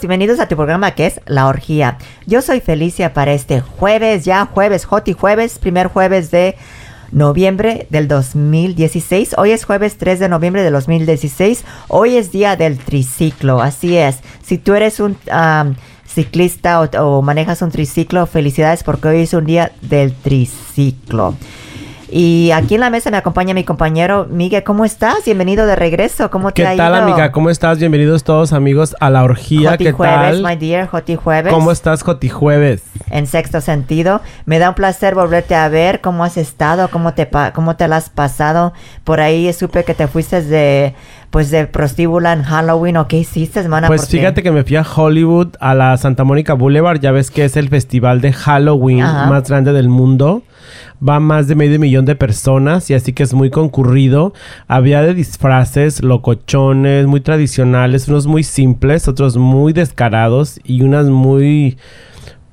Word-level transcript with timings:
Bienvenidos 0.00 0.40
a 0.40 0.48
tu 0.48 0.56
programa 0.56 0.90
que 0.90 1.06
es 1.06 1.20
La 1.26 1.46
Orgía. 1.46 1.98
Yo 2.26 2.42
soy 2.42 2.60
Felicia 2.60 3.14
para 3.14 3.32
este 3.32 3.60
jueves, 3.60 4.24
ya 4.24 4.44
jueves, 4.46 4.86
Joti 4.86 5.12
jueves, 5.12 5.58
primer 5.58 5.86
jueves 5.86 6.30
de 6.32 6.56
noviembre 7.12 7.86
del 7.90 8.08
2016. 8.08 9.36
Hoy 9.38 9.52
es 9.52 9.64
jueves 9.64 9.96
3 9.96 10.18
de 10.18 10.28
noviembre 10.28 10.62
del 10.64 10.72
2016. 10.72 11.64
Hoy 11.88 12.16
es 12.16 12.32
día 12.32 12.56
del 12.56 12.78
triciclo, 12.78 13.62
así 13.62 13.96
es. 13.96 14.18
Si 14.42 14.58
tú 14.58 14.74
eres 14.74 14.98
un 14.98 15.16
ciclista 16.06 16.80
o, 16.80 16.84
o 17.00 17.22
manejas 17.22 17.62
un 17.62 17.70
triciclo, 17.70 18.26
felicidades 18.26 18.82
porque 18.82 19.08
hoy 19.08 19.20
es 19.20 19.32
un 19.32 19.46
día 19.46 19.70
del 19.80 20.12
triciclo. 20.12 21.36
Y 22.10 22.50
aquí 22.52 22.74
en 22.74 22.80
la 22.80 22.90
mesa 22.90 23.10
me 23.10 23.16
acompaña 23.16 23.54
mi 23.54 23.64
compañero 23.64 24.26
Miguel. 24.30 24.62
¿Cómo 24.62 24.84
estás? 24.84 25.24
Bienvenido 25.24 25.66
de 25.66 25.74
regreso. 25.74 26.30
¿Cómo 26.30 26.50
te 26.52 26.62
¿Qué 26.62 26.68
ha 26.68 26.76
tal, 26.76 26.92
ido? 26.94 27.02
amiga? 27.02 27.32
¿Cómo 27.32 27.50
estás? 27.50 27.78
Bienvenidos 27.78 28.24
todos, 28.24 28.52
amigos, 28.52 28.94
a 29.00 29.10
la 29.10 29.24
orgía. 29.24 29.70
Joti 29.72 29.84
¿Qué 29.84 29.92
Jueves, 29.92 30.42
tal? 30.42 30.42
my 30.44 30.54
dear, 30.56 30.86
Joti 30.86 31.16
Jueves. 31.16 31.52
¿Cómo 31.52 31.72
estás, 31.72 32.02
Joti 32.02 32.28
Jueves? 32.28 32.82
En 33.10 33.26
sexto 33.26 33.60
sentido. 33.60 34.20
Me 34.44 34.58
da 34.58 34.68
un 34.68 34.74
placer 34.74 35.14
volverte 35.14 35.54
a 35.54 35.68
ver. 35.68 36.00
¿Cómo 36.02 36.24
has 36.24 36.36
estado? 36.36 36.88
¿Cómo 36.88 37.14
te, 37.14 37.26
pa- 37.26 37.52
cómo 37.52 37.74
te 37.76 37.88
la 37.88 37.96
has 37.96 38.10
pasado? 38.10 38.74
Por 39.02 39.20
ahí 39.20 39.50
supe 39.52 39.84
que 39.84 39.94
te 39.94 40.06
fuiste 40.06 40.42
de, 40.42 40.94
pues, 41.30 41.50
de 41.50 41.66
prostíbula 41.66 42.32
en 42.34 42.42
Halloween. 42.42 42.98
¿O 42.98 43.08
qué 43.08 43.16
hiciste, 43.16 43.60
hermana? 43.60 43.86
Pues 43.88 44.08
fíjate 44.08 44.42
que 44.42 44.52
me 44.52 44.62
fui 44.62 44.76
a 44.76 44.82
Hollywood, 44.84 45.56
a 45.58 45.74
la 45.74 45.96
Santa 45.96 46.22
Mónica 46.22 46.52
Boulevard. 46.52 47.00
Ya 47.00 47.12
ves 47.12 47.30
que 47.30 47.44
es 47.46 47.56
el 47.56 47.70
festival 47.70 48.20
de 48.20 48.32
Halloween 48.34 49.02
Ajá. 49.02 49.26
más 49.26 49.48
grande 49.48 49.72
del 49.72 49.88
mundo. 49.88 50.42
Va 51.06 51.20
más 51.20 51.48
de 51.48 51.54
medio 51.54 51.78
millón 51.78 52.04
de 52.04 52.14
personas 52.14 52.90
y 52.90 52.94
así 52.94 53.12
que 53.12 53.22
es 53.22 53.34
muy 53.34 53.50
concurrido. 53.50 54.32
Había 54.68 55.02
de 55.02 55.14
disfraces, 55.14 56.02
locochones, 56.02 57.06
muy 57.06 57.20
tradicionales, 57.20 58.08
unos 58.08 58.26
muy 58.26 58.42
simples, 58.42 59.08
otros 59.08 59.36
muy 59.36 59.72
descarados 59.72 60.60
y 60.64 60.82
unas 60.82 61.06
muy, 61.06 61.76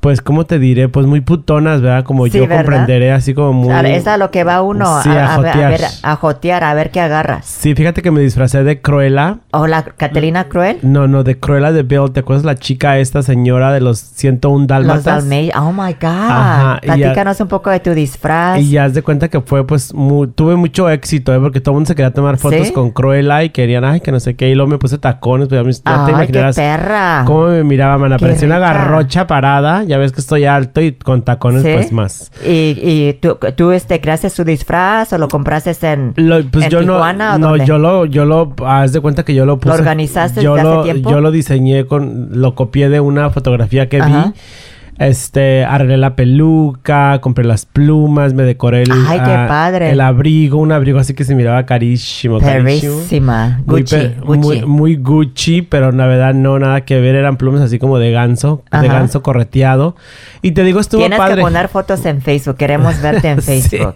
pues, 0.01 0.19
¿cómo 0.21 0.45
te 0.45 0.59
diré? 0.59 0.89
Pues 0.89 1.05
muy 1.05 1.21
putonas, 1.21 1.79
¿verdad? 1.81 2.03
Como 2.03 2.25
Sí, 2.25 2.31
yo 2.31 2.41
¿verdad? 2.41 2.57
comprenderé, 2.57 3.11
así 3.11 3.33
como 3.33 3.53
muy... 3.53 3.71
A- 3.73 3.81
Es 3.81 4.07
a 4.07 4.17
lo 4.17 4.31
que 4.31 4.43
va 4.43 4.61
uno 4.61 5.01
Sí, 5.03 5.09
a, 5.09 5.27
a 5.27 5.35
a 5.35 5.37
ver- 5.39 5.47
a 5.49 5.51
jotear. 5.53 5.71
ver, 5.71 5.81
a 6.03 6.15
jotear, 6.15 6.63
a 6.63 6.73
ver 6.73 6.91
qué 6.91 6.99
agarras. 7.01 7.45
Sí, 7.45 7.75
fíjate 7.75 8.01
que 8.01 8.11
me 8.11 8.19
disfracé 8.21 8.63
de 8.63 8.81
Cruella. 8.81 9.37
Hola, 9.51 9.83
Catalina 9.83 10.45
Cruel. 10.45 10.79
No, 10.81 11.07
no, 11.07 11.23
de 11.23 11.39
Cruella 11.39 11.71
de 11.71 11.83
Bill. 11.83 12.11
¿Te 12.11 12.19
acuerdas 12.21 12.43
la 12.43 12.55
chica 12.55 12.97
esta 12.97 13.21
señora 13.21 13.71
de 13.71 13.79
los 13.81 13.99
101 13.99 14.59
Los 14.61 14.67
dálmatas? 14.67 15.05
Dalmatians. 15.05 15.55
Oh 15.55 15.71
my 15.71 15.93
God. 15.93 16.09
Ajá, 16.09 16.79
ya- 16.83 16.95
Platícanos 16.95 17.39
un 17.39 17.47
poco 17.47 17.69
de 17.69 17.79
tu 17.79 17.91
disfraz. 17.93 18.59
Y 18.59 18.71
ya 18.71 18.85
haz 18.85 18.93
de 18.95 19.03
cuenta 19.03 19.29
que 19.29 19.39
fue, 19.41 19.65
pues, 19.67 19.93
mu- 19.93 20.25
tuve 20.27 20.55
mucho 20.55 20.89
éxito, 20.89 21.33
¿eh? 21.33 21.39
Porque 21.39 21.61
todo 21.61 21.73
el 21.73 21.75
mundo 21.75 21.87
se 21.87 21.95
quería 21.95 22.11
tomar 22.11 22.37
fotos 22.37 22.67
¿Sí? 22.67 22.73
con 22.73 22.89
Cruella 22.91 23.43
y 23.43 23.51
querían, 23.51 23.83
ay, 23.85 24.01
que 24.01 24.11
no 24.11 24.19
sé 24.19 24.35
qué. 24.35 24.49
Y 24.49 24.55
luego 24.55 24.69
me 24.71 24.77
puse 24.79 24.97
tacones, 24.97 25.47
pues 25.47 25.59
ya, 25.59 25.63
me- 25.63 25.71
ya 25.73 26.05
te 26.05 26.15
Ay, 26.15 26.27
qué 26.27 26.51
perra. 26.55 27.23
cómo 27.27 27.47
me 27.49 27.63
miraba, 27.63 27.97
man. 27.99 28.11
Qué 28.17 28.17
Parecía 28.25 28.47
una 28.47 28.57
garrocha 28.59 29.27
parada. 29.27 29.83
Ya 29.91 29.97
ves 29.97 30.13
que 30.13 30.21
estoy 30.21 30.45
alto 30.45 30.79
y 30.81 30.93
con 30.93 31.21
tacones, 31.21 31.63
¿Sí? 31.63 31.69
pues, 31.73 31.91
más. 31.91 32.31
¿Y, 32.45 32.77
y 32.81 33.17
tú, 33.21 33.37
tú 33.57 33.71
este, 33.71 33.99
creaste 33.99 34.29
su 34.29 34.43
disfraz 34.45 35.11
o 35.11 35.17
lo 35.17 35.27
compraste 35.27 35.71
en, 35.91 36.13
Lo- 36.15 36.41
pues 36.49 36.65
en 36.65 36.71
yo 36.71 36.79
Tijuana 36.79 37.37
no, 37.37 37.51
o 37.51 37.57
no, 37.57 37.65
yo 37.65 37.77
lo, 37.77 38.05
yo 38.05 38.23
lo, 38.23 38.53
haz 38.65 38.93
de 38.93 39.01
cuenta 39.01 39.23
que 39.25 39.33
yo 39.35 39.45
lo 39.45 39.59
puse. 39.59 39.75
organizaste 39.75 40.41
yo 40.41 40.55
desde 40.55 40.67
hace 40.69 40.77
lo, 40.77 40.83
tiempo? 40.83 41.11
Yo 41.11 41.19
lo 41.19 41.29
diseñé 41.31 41.85
con, 41.85 42.29
lo 42.31 42.55
copié 42.55 42.87
de 42.89 43.01
una 43.01 43.29
fotografía 43.31 43.89
que 43.89 43.99
Ajá. 43.99 44.31
vi. 44.33 44.39
Este, 45.01 45.65
arreglé 45.65 45.97
la 45.97 46.15
peluca, 46.15 47.19
compré 47.21 47.43
las 47.43 47.65
plumas, 47.65 48.35
me 48.35 48.43
decoré 48.43 48.83
el, 48.83 48.91
Ay, 49.07 49.17
qué 49.17 49.31
ah, 49.31 49.71
el 49.81 49.99
abrigo, 49.99 50.59
un 50.59 50.71
abrigo 50.71 50.99
así 50.99 51.15
que 51.15 51.23
se 51.23 51.33
miraba 51.33 51.65
carísimo, 51.65 52.39
carísimo. 52.39 52.97
Perrísima. 52.97 53.61
Muy, 53.65 53.81
Gucci, 53.81 53.95
Gucci. 54.23 54.39
Muy, 54.39 54.61
muy 54.65 54.95
Gucci, 54.97 55.63
pero 55.63 55.91
la 55.91 56.05
verdad 56.05 56.35
no, 56.35 56.59
nada 56.59 56.81
que 56.81 57.01
ver. 57.01 57.15
Eran 57.15 57.37
plumas 57.37 57.61
así 57.61 57.79
como 57.79 57.97
de 57.97 58.11
ganso, 58.11 58.63
de 58.79 58.87
ganso 58.87 59.23
correteado. 59.23 59.95
Y 60.43 60.51
te 60.51 60.63
digo, 60.63 60.79
estuvo 60.79 61.01
Tienes 61.01 61.17
padre. 61.17 61.37
que 61.37 61.41
poner 61.41 61.67
fotos 61.69 62.05
en 62.05 62.21
Facebook. 62.21 62.57
Queremos 62.57 63.01
verte 63.01 63.29
en 63.29 63.41
Sí. 63.41 63.59
Facebook. 63.61 63.95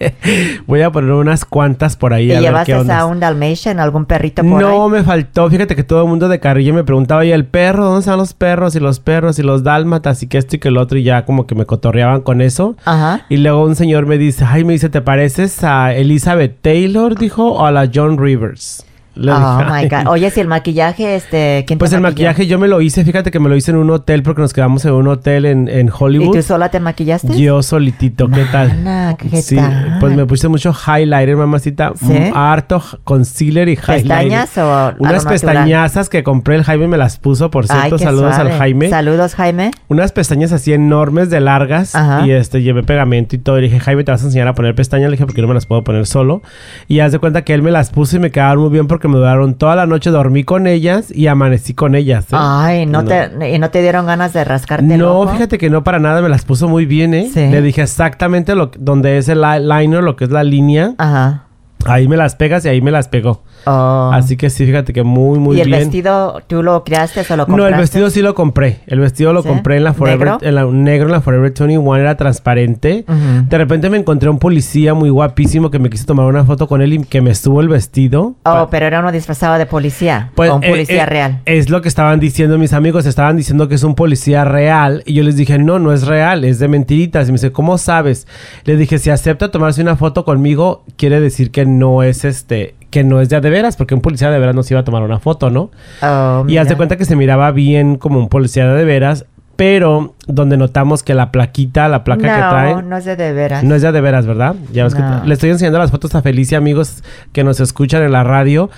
Voy 0.66 0.82
a 0.82 0.92
poner 0.92 1.12
unas 1.12 1.46
cuantas 1.46 1.96
por 1.96 2.14
ahí 2.14 2.30
¿Y 2.30 2.32
a 2.32 2.40
ver 2.40 2.42
qué 2.42 2.48
llevaste 2.72 2.76
onda. 2.78 3.00
a 3.02 3.06
un 3.06 3.20
Dalmatian, 3.20 3.80
algún 3.80 4.06
perrito 4.06 4.42
por 4.42 4.60
No 4.60 4.86
ahí? 4.86 4.90
me 4.92 5.04
faltó, 5.04 5.48
fíjate 5.52 5.76
que 5.76 5.84
todo 5.84 6.02
el 6.02 6.10
mundo 6.10 6.30
de 6.30 6.40
carrilla 6.40 6.74
me 6.74 6.84
preguntaba, 6.84 7.24
¿y 7.26 7.32
el 7.32 7.46
perro? 7.46 7.86
¿Dónde 7.86 8.00
están 8.00 8.18
los 8.18 8.34
perros? 8.34 8.76
Y 8.76 8.80
los 8.80 9.00
perros 9.00 9.38
y 9.38 9.44
los 9.44 9.62
dálmatas 9.64 10.24
y 10.24 10.28
que 10.28 10.40
esto 10.40 10.56
y 10.56 10.60
que 10.60 10.70
el 10.70 10.78
otro 10.78 10.95
y 10.98 11.04
ya 11.04 11.26
como 11.26 11.48
que 11.48 11.56
me 11.56 11.66
cotorreaban 11.66 12.22
con 12.22 12.42
eso. 12.42 12.76
Ajá. 12.86 13.26
Y 13.30 13.38
luego 13.38 13.64
un 13.64 13.76
señor 13.76 14.06
me 14.06 14.18
dice, 14.18 14.46
ay, 14.48 14.64
me 14.64 14.74
dice, 14.74 14.90
¿te 14.90 15.02
pareces 15.02 15.64
a 15.64 15.94
Elizabeth 15.94 16.62
Taylor? 16.62 17.18
Dijo, 17.18 17.52
o 17.54 17.66
a 17.66 17.72
la 17.72 17.90
John 17.94 18.18
Rivers. 18.18 18.86
Oh 19.18 19.64
my. 19.70 19.88
God. 19.88 20.08
Oye, 20.08 20.30
si 20.30 20.40
el 20.42 20.48
maquillaje, 20.48 21.16
este, 21.16 21.64
¿quién 21.68 21.78
te 21.78 21.84
Pues 21.84 21.94
el 21.94 22.02
maquilló? 22.02 22.28
maquillaje 22.28 22.48
yo 22.48 22.60
me 22.60 22.68
lo 22.68 22.82
hice, 22.82 23.04
fíjate 23.06 23.32
que 23.32 23.40
me 23.40 23.50
lo 23.50 23.56
hice 23.56 23.72
en 23.72 23.78
un 23.78 23.90
hotel 23.90 24.24
porque 24.24 24.42
nos 24.42 24.54
quedamos 24.54 24.84
en 24.86 24.94
un 24.94 25.08
hotel 25.08 25.46
en, 25.46 25.68
en 25.70 25.88
¿Y 25.88 25.92
Hollywood. 25.98 26.36
tú 26.36 26.42
sola 26.42 26.70
te 26.70 26.80
maquillaste? 26.80 27.38
Yo 27.40 27.62
solitito, 27.64 28.28
¿qué 28.30 28.44
tal? 28.52 28.70
Mana, 28.70 29.16
¿qué 29.18 29.42
sí, 29.42 29.56
tal? 29.56 29.98
pues 30.00 30.16
me 30.16 30.26
puse 30.26 30.48
mucho 30.48 30.74
highlighter, 30.74 31.36
mamacita. 31.38 31.94
¿Sí? 31.96 32.06
Mm, 32.14 32.36
Harto 32.36 32.82
concealer 33.04 33.70
y 33.70 33.74
highlighter. 33.74 34.02
¿Pestañas 34.04 34.58
o 34.58 34.94
Unas 35.00 35.26
pestañazas 35.26 36.10
que 36.10 36.24
compré, 36.24 36.56
el 36.56 36.64
Jaime 36.64 36.88
me 36.88 36.98
las 36.98 37.18
puso, 37.18 37.50
por 37.52 37.68
cierto. 37.68 37.98
Saludos 37.98 38.36
suave. 38.36 38.52
al 38.52 38.58
Jaime. 38.58 38.90
Saludos, 38.90 39.36
Jaime. 39.36 39.72
Unas 39.88 40.12
pestañas 40.12 40.52
así 40.52 40.74
enormes 40.74 41.30
de 41.30 41.40
largas 41.40 41.96
Ajá. 41.96 42.26
y 42.26 42.32
este 42.32 42.62
llevé 42.62 42.84
pegamento 42.84 43.36
y 43.36 43.40
todo. 43.40 43.60
Y 43.60 43.64
dije, 43.64 43.80
Jaime, 43.80 44.04
te 44.04 44.12
vas 44.12 44.22
a 44.24 44.26
enseñar 44.26 44.48
a 44.48 44.56
poner 44.56 44.76
pestañas. 44.76 45.10
Le 45.10 45.16
dije, 45.16 45.26
porque 45.26 45.42
no 45.42 45.48
me 45.48 45.54
las 45.54 45.66
puedo 45.66 45.84
poner 45.84 46.06
solo. 46.06 46.42
Y 46.88 47.00
haz 47.00 47.12
de 47.12 47.20
cuenta 47.20 47.44
que 47.44 47.54
él 47.54 47.62
me 47.62 47.72
las 47.72 47.90
puso 47.90 48.18
y 48.18 48.20
me 48.20 48.32
quedaron 48.32 48.60
muy 48.64 48.70
bien 48.72 48.88
porque 48.88 49.05
me 49.08 49.18
duraron 49.18 49.56
toda 49.56 49.76
la 49.76 49.86
noche. 49.86 50.10
Dormí 50.10 50.44
con 50.44 50.68
ellas 50.68 51.12
y 51.16 51.28
amanecí 51.28 51.74
con 51.74 51.96
ellas. 51.96 52.26
¿eh? 52.26 52.36
Ay, 52.38 52.86
¿no, 52.86 53.02
No. 53.02 53.08
Te, 53.10 53.52
¿y 53.54 53.60
no 53.60 53.70
te 53.70 53.82
dieron 53.82 54.06
ganas 54.06 54.34
de 54.34 54.44
rascarte 54.44 54.94
el 54.94 55.00
No, 55.00 55.20
ojo? 55.20 55.34
fíjate 55.34 55.58
que 55.58 55.70
no 55.70 55.84
para 55.84 56.00
nada, 56.00 56.22
me 56.22 56.30
las 56.30 56.46
puso 56.46 56.68
muy 56.68 56.86
bien, 56.86 57.14
¿eh? 57.14 57.30
Sí. 57.34 57.48
Le 57.48 57.62
dije 57.62 57.82
exactamente 57.82 58.56
lo, 58.56 58.72
donde 58.78 59.18
es 59.18 59.30
el 59.30 59.42
li- 59.42 59.60
liner, 59.62 60.04
lo 60.04 60.16
que 60.16 60.26
es 60.26 60.32
la 60.32 60.44
línea. 60.44 60.94
Ajá. 60.98 61.44
Ahí 61.86 62.08
me 62.08 62.18
las 62.18 62.36
pegas 62.36 62.66
y 62.66 62.70
ahí 62.70 62.82
me 62.82 62.90
las 62.92 63.08
pegó. 63.08 63.44
Oh. 63.66 64.12
Así 64.14 64.38
que 64.38 64.50
sí, 64.50 64.66
fíjate 64.66 64.94
que 64.94 65.04
muy, 65.04 65.40
muy 65.40 65.58
¿Y 65.58 65.62
el 65.62 65.68
bien. 65.68 65.80
vestido 65.80 66.42
tú 66.48 66.64
lo 66.64 66.84
creaste 66.84 67.22
o 67.22 67.36
lo 67.36 67.46
compraste? 67.46 67.56
No, 67.56 67.68
el 67.68 67.76
vestido 67.76 68.10
sí 68.10 68.22
lo 68.22 68.36
compré. 68.36 68.80
El 68.88 69.00
vestido 69.00 69.34
lo 69.34 69.42
¿Sí? 69.42 69.48
compré 69.48 69.78
en 69.78 69.84
la 69.84 69.94
Forever, 69.94 70.28
¿Negro? 70.28 70.40
en 70.42 70.56
la 70.56 70.66
negro 70.66 71.06
en 71.08 71.12
la 71.12 71.22
Forever 71.22 71.52
21, 71.52 71.96
era 71.96 72.16
transparente. 72.18 73.06
De 73.50 73.58
repente 73.58 73.90
me 73.90 73.98
encontré 73.98 74.30
un 74.30 74.40
policía 74.40 74.94
muy 74.94 75.10
guapísimo 75.10 75.72
que 75.72 75.80
me 75.80 75.90
quiso 75.90 76.06
tomar 76.06 76.26
una 76.26 76.44
foto 76.46 76.68
con 76.68 76.82
él 76.82 76.94
y 76.94 77.04
que 77.04 77.22
me 77.22 77.32
estuvo 77.32 77.62
el 77.62 77.70
vestido. 77.70 78.36
Oh, 78.44 78.68
pero 78.70 78.86
era 78.86 79.00
uno 79.00 79.12
disfrazado 79.12 79.58
de 79.58 79.66
policía. 79.66 80.32
Pues, 80.36 80.50
o 80.50 80.56
un 80.58 80.64
eh, 80.64 80.70
policía 80.70 81.04
eh, 81.04 81.08
real. 81.08 81.42
Es 81.46 81.70
lo 81.70 81.82
que 81.82 81.88
estaban 81.88 82.20
diciendo 82.20 82.58
mis 82.58 82.74
amigos. 82.74 83.06
Estaban 83.06 83.38
diciendo 83.38 83.68
que 83.68 83.76
es 83.76 83.84
un 83.84 83.96
policía 83.96 84.46
real. 84.46 85.04
Y 85.06 85.14
yo 85.14 85.24
les 85.24 85.36
dije, 85.36 85.58
no, 85.58 85.80
no 85.80 85.94
es 85.94 86.06
real, 86.06 86.44
es 86.44 86.60
de 86.60 86.68
mentiritas. 86.68 87.28
Y 87.28 87.32
me 87.32 87.38
dice, 87.38 87.52
¿cómo 87.52 87.78
sabes? 87.78 88.28
Le 88.64 88.76
dije, 88.78 89.00
si 89.00 89.10
acepta 89.10 89.52
tomarse 89.52 89.82
una 89.82 89.96
foto 89.96 90.26
conmigo, 90.26 90.84
quiere 90.98 91.20
decir 91.20 91.52
que 91.52 91.66
no 91.66 92.04
es 92.04 92.26
este, 92.26 92.76
que 92.96 93.04
no 93.04 93.20
es 93.20 93.28
de 93.28 93.36
a 93.36 93.42
de 93.42 93.50
veras, 93.50 93.76
porque 93.76 93.94
un 93.94 94.00
policía 94.02 94.30
de 94.32 94.40
veras 94.40 94.56
no 94.56 94.64
se 94.64 94.74
iba 94.74 94.80
a 94.80 94.84
tomar 94.86 95.04
una 95.04 95.20
foto, 95.20 95.50
¿no? 95.50 95.70
Oh, 96.02 96.46
Y 96.48 96.56
haz 96.58 96.70
de 96.70 96.78
cuenta 96.78 96.96
que 96.96 97.04
se 97.04 97.18
miraba 97.18 97.52
bien 97.52 97.98
como 97.98 98.20
un 98.20 98.30
policía 98.30 98.68
de 98.74 98.86
veras, 98.86 99.26
pero 99.58 100.16
donde 100.28 100.56
notamos 100.58 101.04
que 101.04 101.14
la 101.14 101.32
plaquita, 101.32 101.88
la 101.90 102.04
placa 102.06 102.22
que 102.24 102.42
no, 102.42 102.50
trae, 102.50 102.84
no 102.84 102.98
es 102.98 103.06
de, 103.06 103.16
de 103.16 103.32
veras. 103.34 103.64
no 103.64 103.76
es 103.76 103.82
ya 103.82 103.92
de 103.92 104.02
veras, 104.02 104.26
¿verdad? 104.26 104.56
Ya 104.74 104.84
ves 104.86 104.96
No. 104.98 105.22
que 105.22 105.28
le 105.28 105.34
estoy 105.34 105.50
enseñando 105.50 105.78
las 105.80 105.92
fotos 105.92 106.14
a 106.16 106.22
Felicia, 106.22 106.58
amigos 106.58 107.04
que 107.34 107.44
nos 107.44 107.60
escuchan 107.60 108.02
en 108.04 108.12
la 108.14 108.24
radio. 108.24 108.70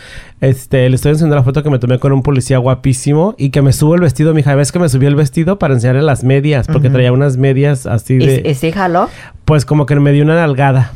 Este, 0.42 0.88
le 0.90 0.96
estoy 0.96 1.12
enseñando 1.12 1.36
la 1.36 1.44
foto 1.44 1.64
que 1.64 1.70
me 1.72 1.80
tomé 1.80 1.98
con 2.00 2.12
un 2.12 2.22
policía 2.22 2.58
guapísimo 2.60 3.34
y 3.40 3.50
que 3.50 3.62
me 3.64 3.74
subo 3.74 3.96
el 3.96 4.02
vestido, 4.02 4.34
mija. 4.36 4.54
¿Ves 4.56 4.72
que 4.72 4.78
me 4.80 4.88
subí 4.90 5.06
el 5.08 5.16
vestido 5.16 5.58
para 5.58 5.74
enseñarle 5.74 6.04
las 6.04 6.24
medias? 6.24 6.68
Porque 6.68 6.90
traía 6.92 7.12
unas 7.12 7.38
medias 7.38 7.86
así 7.88 8.16
¿Y, 8.16 8.18
de. 8.26 8.50
y 8.50 8.54
sí 8.54 8.72
jaló? 8.72 9.10
Pues 9.46 9.66
como 9.66 9.86
que 9.88 9.96
me 10.00 10.12
dio 10.12 10.24
una 10.24 10.36
nalgada. 10.36 10.92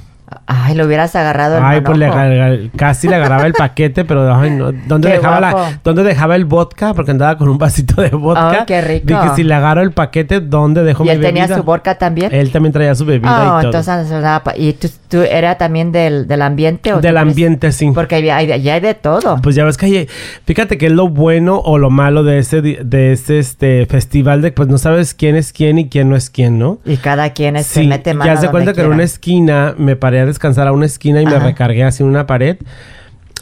Ay, 0.48 0.76
lo 0.76 0.86
hubieras 0.86 1.16
agarrado 1.16 1.58
el 1.58 1.64
Ay, 1.64 1.82
pues 1.82 1.98
le 1.98 2.70
casi 2.76 3.08
le 3.08 3.16
agarraba 3.16 3.46
el 3.48 3.54
paquete, 3.54 4.06
pero 4.06 4.34
ay, 4.34 4.52
no. 4.52 4.72
¿Dónde 4.72 5.10
Qué 5.10 5.16
dejaba 5.18 5.40
la, 5.40 5.80
dónde 5.84 6.04
dejaba 6.04 6.36
el 6.36 6.46
vodka? 6.46 6.94
Porque 6.94 7.12
andaba 7.12 7.38
con 7.38 7.50
un 7.50 7.58
vasito 7.58 8.02
de 8.02 8.10
vodka. 8.10 8.52
Ay, 8.52 8.58
qué 8.66 8.82
rico. 8.82 9.08
Dije, 9.08 9.36
si 9.36 9.44
le 9.44 9.54
agarro 9.54 9.82
el 9.82 9.92
paquete, 9.92 10.40
¿dónde 10.40 10.84
dejo 10.84 11.04
¿Y 11.04 11.08
mi 11.08 11.12
él 11.14 11.22
tenía 11.22 11.44
bebida? 11.44 11.58
su 11.58 11.64
vodka 11.64 11.96
también? 11.96 12.34
Él 12.34 12.52
también 12.52 12.72
traía 12.74 12.96
su 12.96 13.06
bebida 13.06 13.56
Oh, 13.56 13.60
y 13.60 13.62
todo. 13.72 13.80
entonces, 13.80 14.14
¿y 14.58 14.74
tú, 14.74 14.88
tú 15.10 15.22
era 15.22 15.56
también 15.58 15.92
del, 15.92 16.28
del 16.28 16.42
ambiente? 16.42 16.94
O 16.94 17.02
Del 17.02 17.18
ambiente, 17.18 17.72
sí. 17.72 17.92
Porque 17.94 18.16
hay, 18.16 18.30
hay- 18.30 18.62
ya 18.62 18.76
hay 18.76 18.80
de 18.82 18.94
todo. 18.94 19.38
Pues 19.42 19.56
ya 19.56 19.66
ves 19.66 19.78
que 19.78 19.86
hay, 19.88 20.08
fíjate 20.46 20.78
que 20.78 20.86
es 20.88 20.92
lo 20.92 21.10
bueno 21.10 21.58
o 21.64 21.78
lo 21.78 21.90
malo 21.90 22.24
de 22.24 22.40
ese 22.40 22.62
de 22.62 23.12
ese 23.12 23.40
este 23.40 23.86
festival 23.88 24.42
de 24.42 24.52
pues 24.52 24.70
no 24.70 24.78
sabes 24.78 25.14
quién 25.14 25.36
es 25.36 25.52
quién 25.52 25.78
y 25.80 25.90
quién 25.90 26.10
no 26.10 26.16
es 26.16 26.30
quién, 26.30 26.58
¿no? 26.60 26.80
Y 26.86 26.98
cada 26.98 27.32
quien 27.32 27.56
es, 27.56 27.68
se 27.68 27.82
Sí, 27.82 27.88
mete 27.88 28.14
mano 28.14 28.32
ya 28.34 28.40
se 28.40 28.50
cuenta 28.50 28.74
que 28.74 28.82
en 28.82 28.92
una 28.92 29.04
esquina 29.04 29.74
me 29.78 29.96
paré 29.96 30.21
descansar 30.26 30.68
a 30.68 30.72
una 30.72 30.86
esquina 30.86 31.22
y 31.22 31.26
me 31.26 31.40
recargué 31.40 31.84
así 31.84 32.04
en 32.04 32.10
una 32.10 32.26
pared 32.28 32.58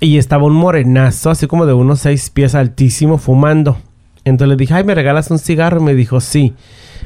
y 0.01 0.17
estaba 0.17 0.43
un 0.45 0.53
morenazo 0.53 1.29
así 1.29 1.47
como 1.47 1.65
de 1.65 1.73
unos 1.73 1.99
seis 1.99 2.29
pies 2.29 2.55
altísimo 2.55 3.17
fumando. 3.17 3.77
Entonces 4.25 4.49
le 4.49 4.55
dije, 4.57 4.73
ay, 4.73 4.83
¿me 4.83 4.95
regalas 4.95 5.31
un 5.31 5.39
cigarro? 5.39 5.79
Y 5.79 5.83
me 5.83 5.93
dijo, 5.95 6.19
sí. 6.21 6.53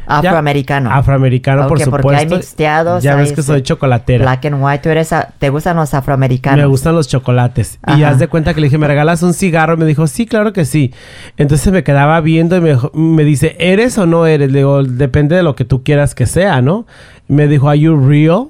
Afroamericano. 0.06 0.92
afroamericano, 0.92 1.68
por 1.68 1.80
supuesto. 1.80 2.02
porque 2.02 2.18
hay 2.18 2.28
mixteados, 2.28 3.04
Ya 3.04 3.12
hay 3.14 3.20
ves 3.20 3.30
que 3.34 3.42
este 3.42 3.54
soy 3.54 3.62
chocolatera. 3.62 4.24
Black 4.26 4.46
and 4.46 4.58
white. 4.62 4.80
¿Tú 4.84 4.90
eres 4.90 5.14
a- 5.14 5.30
¿Te 5.40 5.50
gustan 5.50 5.78
los 5.78 5.94
afroamericanos? 5.94 6.60
Me 6.60 6.66
gustan 6.66 6.94
los 6.96 7.08
chocolates. 7.08 7.80
Y 7.96 8.04
haz 8.04 8.20
de 8.20 8.28
cuenta 8.28 8.54
que 8.54 8.60
le 8.62 8.68
dije, 8.68 8.78
¿me 8.78 8.88
regalas 8.88 9.24
un 9.24 9.34
cigarro? 9.34 9.78
Me 9.78 9.86
dijo, 9.86 10.06
sí, 10.08 10.26
claro 10.26 10.52
que 10.52 10.66
sí. 10.66 10.94
Entonces 11.38 11.72
me 11.72 11.84
quedaba 11.84 12.20
viendo 12.20 12.58
y 12.58 12.62
me, 12.62 12.78
me 12.94 13.24
dice, 13.24 13.56
¿eres 13.60 13.98
o 13.98 14.06
no 14.06 14.26
eres? 14.26 14.52
Le 14.52 14.60
digo, 14.60 14.84
depende 14.84 15.36
de 15.38 15.44
lo 15.44 15.56
que 15.56 15.64
tú 15.66 15.84
quieras 15.84 16.16
que 16.16 16.26
sea, 16.26 16.62
¿no? 16.62 16.86
Me 17.30 17.48
dijo, 17.48 17.70
¿Are 17.70 17.80
you 17.80 17.96
real? 17.96 18.48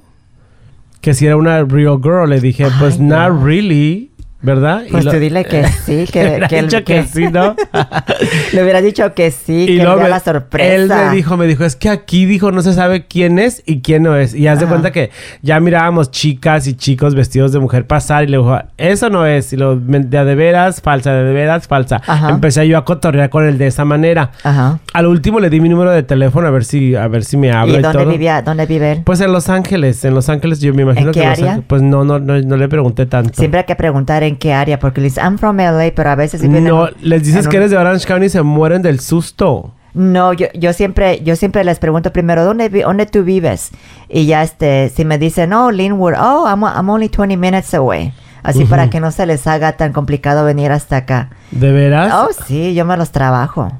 Que 1.03 1.13
si 1.13 1.25
era 1.25 1.35
una 1.35 1.65
real 1.65 1.99
girl. 2.01 2.29
Le 2.29 2.39
dije, 2.39 2.65
pues, 2.79 2.97
not 2.97 3.33
no. 3.33 3.45
really. 3.45 4.12
¿Verdad? 4.43 4.83
Y 4.87 4.91
Pues 4.91 5.05
lo- 5.05 5.11
tú 5.11 5.17
dile 5.19 5.45
que 5.45 5.65
sí, 5.67 6.05
que, 6.11 6.43
que, 6.49 6.59
él- 6.59 6.65
dicho 6.67 6.77
que 6.83 7.01
que- 7.01 7.03
sí, 7.05 7.23
¿no? 7.31 7.55
Le 8.53 8.61
hubiera 8.61 8.81
dicho 8.81 9.13
que 9.13 9.31
sí, 9.31 9.65
que 9.65 9.75
luego 9.77 9.95
vea 9.95 10.03
me- 10.03 10.09
la 10.09 10.19
sorpresa. 10.19 10.73
Él 10.75 10.87
me 11.09 11.15
dijo, 11.15 11.37
me 11.37 11.47
dijo, 11.47 11.63
es 11.63 11.75
que 11.75 11.89
aquí 11.89 12.25
dijo 12.25 12.51
no 12.51 12.61
se 12.61 12.73
sabe 12.73 13.05
quién 13.07 13.39
es 13.39 13.63
y 13.65 13.81
quién 13.81 14.03
no 14.03 14.15
es. 14.15 14.35
Y 14.35 14.47
haz 14.47 14.59
de 14.59 14.65
cuenta 14.67 14.91
que 14.91 15.09
ya 15.41 15.59
mirábamos 15.59 16.11
chicas 16.11 16.67
y 16.67 16.73
chicos 16.75 17.15
vestidos 17.15 17.51
de 17.53 17.59
mujer 17.59 17.87
pasar 17.87 18.23
y 18.25 18.27
le 18.27 18.37
dijo, 18.37 18.57
eso 18.77 19.09
no 19.09 19.25
es. 19.25 19.53
Y 19.53 19.57
lo 19.57 19.75
de 19.77 19.99
de 20.23 20.35
veras, 20.35 20.81
falsa, 20.81 21.13
de 21.13 21.33
veras, 21.33 21.67
falsa. 21.67 22.01
Ajá. 22.05 22.29
Empecé 22.29 22.67
yo 22.67 22.77
a 22.77 22.85
cotorrear 22.85 23.29
con 23.29 23.45
él 23.45 23.57
de 23.57 23.67
esa 23.67 23.85
manera. 23.85 24.31
Ajá. 24.43 24.79
Al 24.93 25.07
último 25.07 25.39
le 25.39 25.49
di 25.49 25.59
mi 25.61 25.69
número 25.69 25.91
de 25.91 26.03
teléfono 26.03 26.47
a 26.47 26.51
ver 26.51 26.65
si, 26.65 26.95
a 26.95 27.07
ver 27.07 27.23
si 27.23 27.37
me 27.37 27.51
habla 27.51 27.75
¿Y 27.75 27.79
y, 27.79 27.81
dónde 27.81 27.99
todo. 27.99 28.11
vivía? 28.11 28.41
¿Dónde 28.41 28.65
vive 28.65 28.91
él? 28.91 29.01
Pues 29.05 29.21
en 29.21 29.31
Los 29.31 29.49
Ángeles, 29.49 30.03
en 30.05 30.13
Los 30.13 30.27
Ángeles 30.29 30.59
yo 30.59 30.73
me 30.73 30.81
imagino 30.83 31.07
¿En 31.07 31.13
qué 31.13 31.21
que 31.21 31.25
Los? 31.27 31.39
Ángeles- 31.39 31.63
Pues 31.67 31.81
no, 31.81 32.03
no, 32.03 32.19
no, 32.19 32.39
no 32.41 32.57
le 32.57 32.67
pregunté 32.67 33.05
tanto. 33.05 33.33
Siempre 33.35 33.59
hay 33.61 33.65
que 33.65 33.75
preguntar 33.75 34.23
en 34.23 34.32
qué 34.35 34.53
área, 34.53 34.79
porque 34.79 35.01
le 35.01 35.05
dice, 35.05 35.21
I'm 35.21 35.37
from 35.37 35.57
LA, 35.57 35.91
pero 35.95 36.09
a 36.09 36.15
veces 36.15 36.41
en 36.43 36.63
No, 36.63 36.89
les 37.01 37.23
dices 37.23 37.45
en 37.45 37.51
que 37.51 37.57
un- 37.57 37.61
eres 37.63 37.71
de 37.71 37.77
Orange 37.77 38.05
County 38.07 38.25
y 38.25 38.29
se 38.29 38.41
mueren 38.41 38.81
del 38.81 38.99
susto. 38.99 39.73
No, 39.93 40.33
yo, 40.33 40.47
yo 40.55 40.73
siempre, 40.73 41.21
yo 41.23 41.35
siempre 41.35 41.63
les 41.63 41.77
pregunto 41.77 42.11
primero, 42.11 42.43
¿dónde, 42.43 42.67
vi- 42.69 42.81
dónde 42.81 43.05
tú 43.05 43.23
vives? 43.23 43.69
Y 44.09 44.25
ya 44.25 44.41
este, 44.41 44.89
si 44.89 45.05
me 45.05 45.17
dicen, 45.19 45.51
no, 45.51 45.69
Linwood, 45.71 46.13
oh, 46.19 46.47
I'm, 46.47 46.63
I'm 46.63 46.89
only 46.89 47.09
20 47.09 47.37
minutes 47.37 47.73
away. 47.73 48.11
Así 48.41 48.65
para 48.65 48.89
que 48.89 48.99
no 48.99 49.11
se 49.11 49.25
les 49.25 49.47
haga 49.47 49.73
tan 49.77 49.93
complicado 49.93 50.43
venir 50.43 50.71
hasta 50.73 50.97
acá. 50.97 51.29
¿De 51.51 51.71
veras? 51.71 52.11
Oh, 52.13 52.27
sí, 52.45 52.73
yo 52.73 52.83
me 52.83 52.97
los 52.97 53.11
trabajo. 53.11 53.71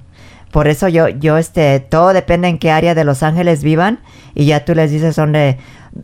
Por 0.51 0.67
eso 0.69 0.88
yo, 0.88 1.09
yo, 1.09 1.38
este, 1.38 1.79
todo 1.81 2.13
depende 2.13 2.47
en 2.47 2.59
qué 2.59 2.71
área 2.71 2.95
de 2.95 3.03
Los 3.03 3.23
Ángeles 3.23 3.61
vivan 3.63 3.99
y 4.35 4.45
ya 4.45 4.63
tú 4.63 4.73
les 4.75 4.89
dices 4.91 5.15
dónde. 5.17 5.57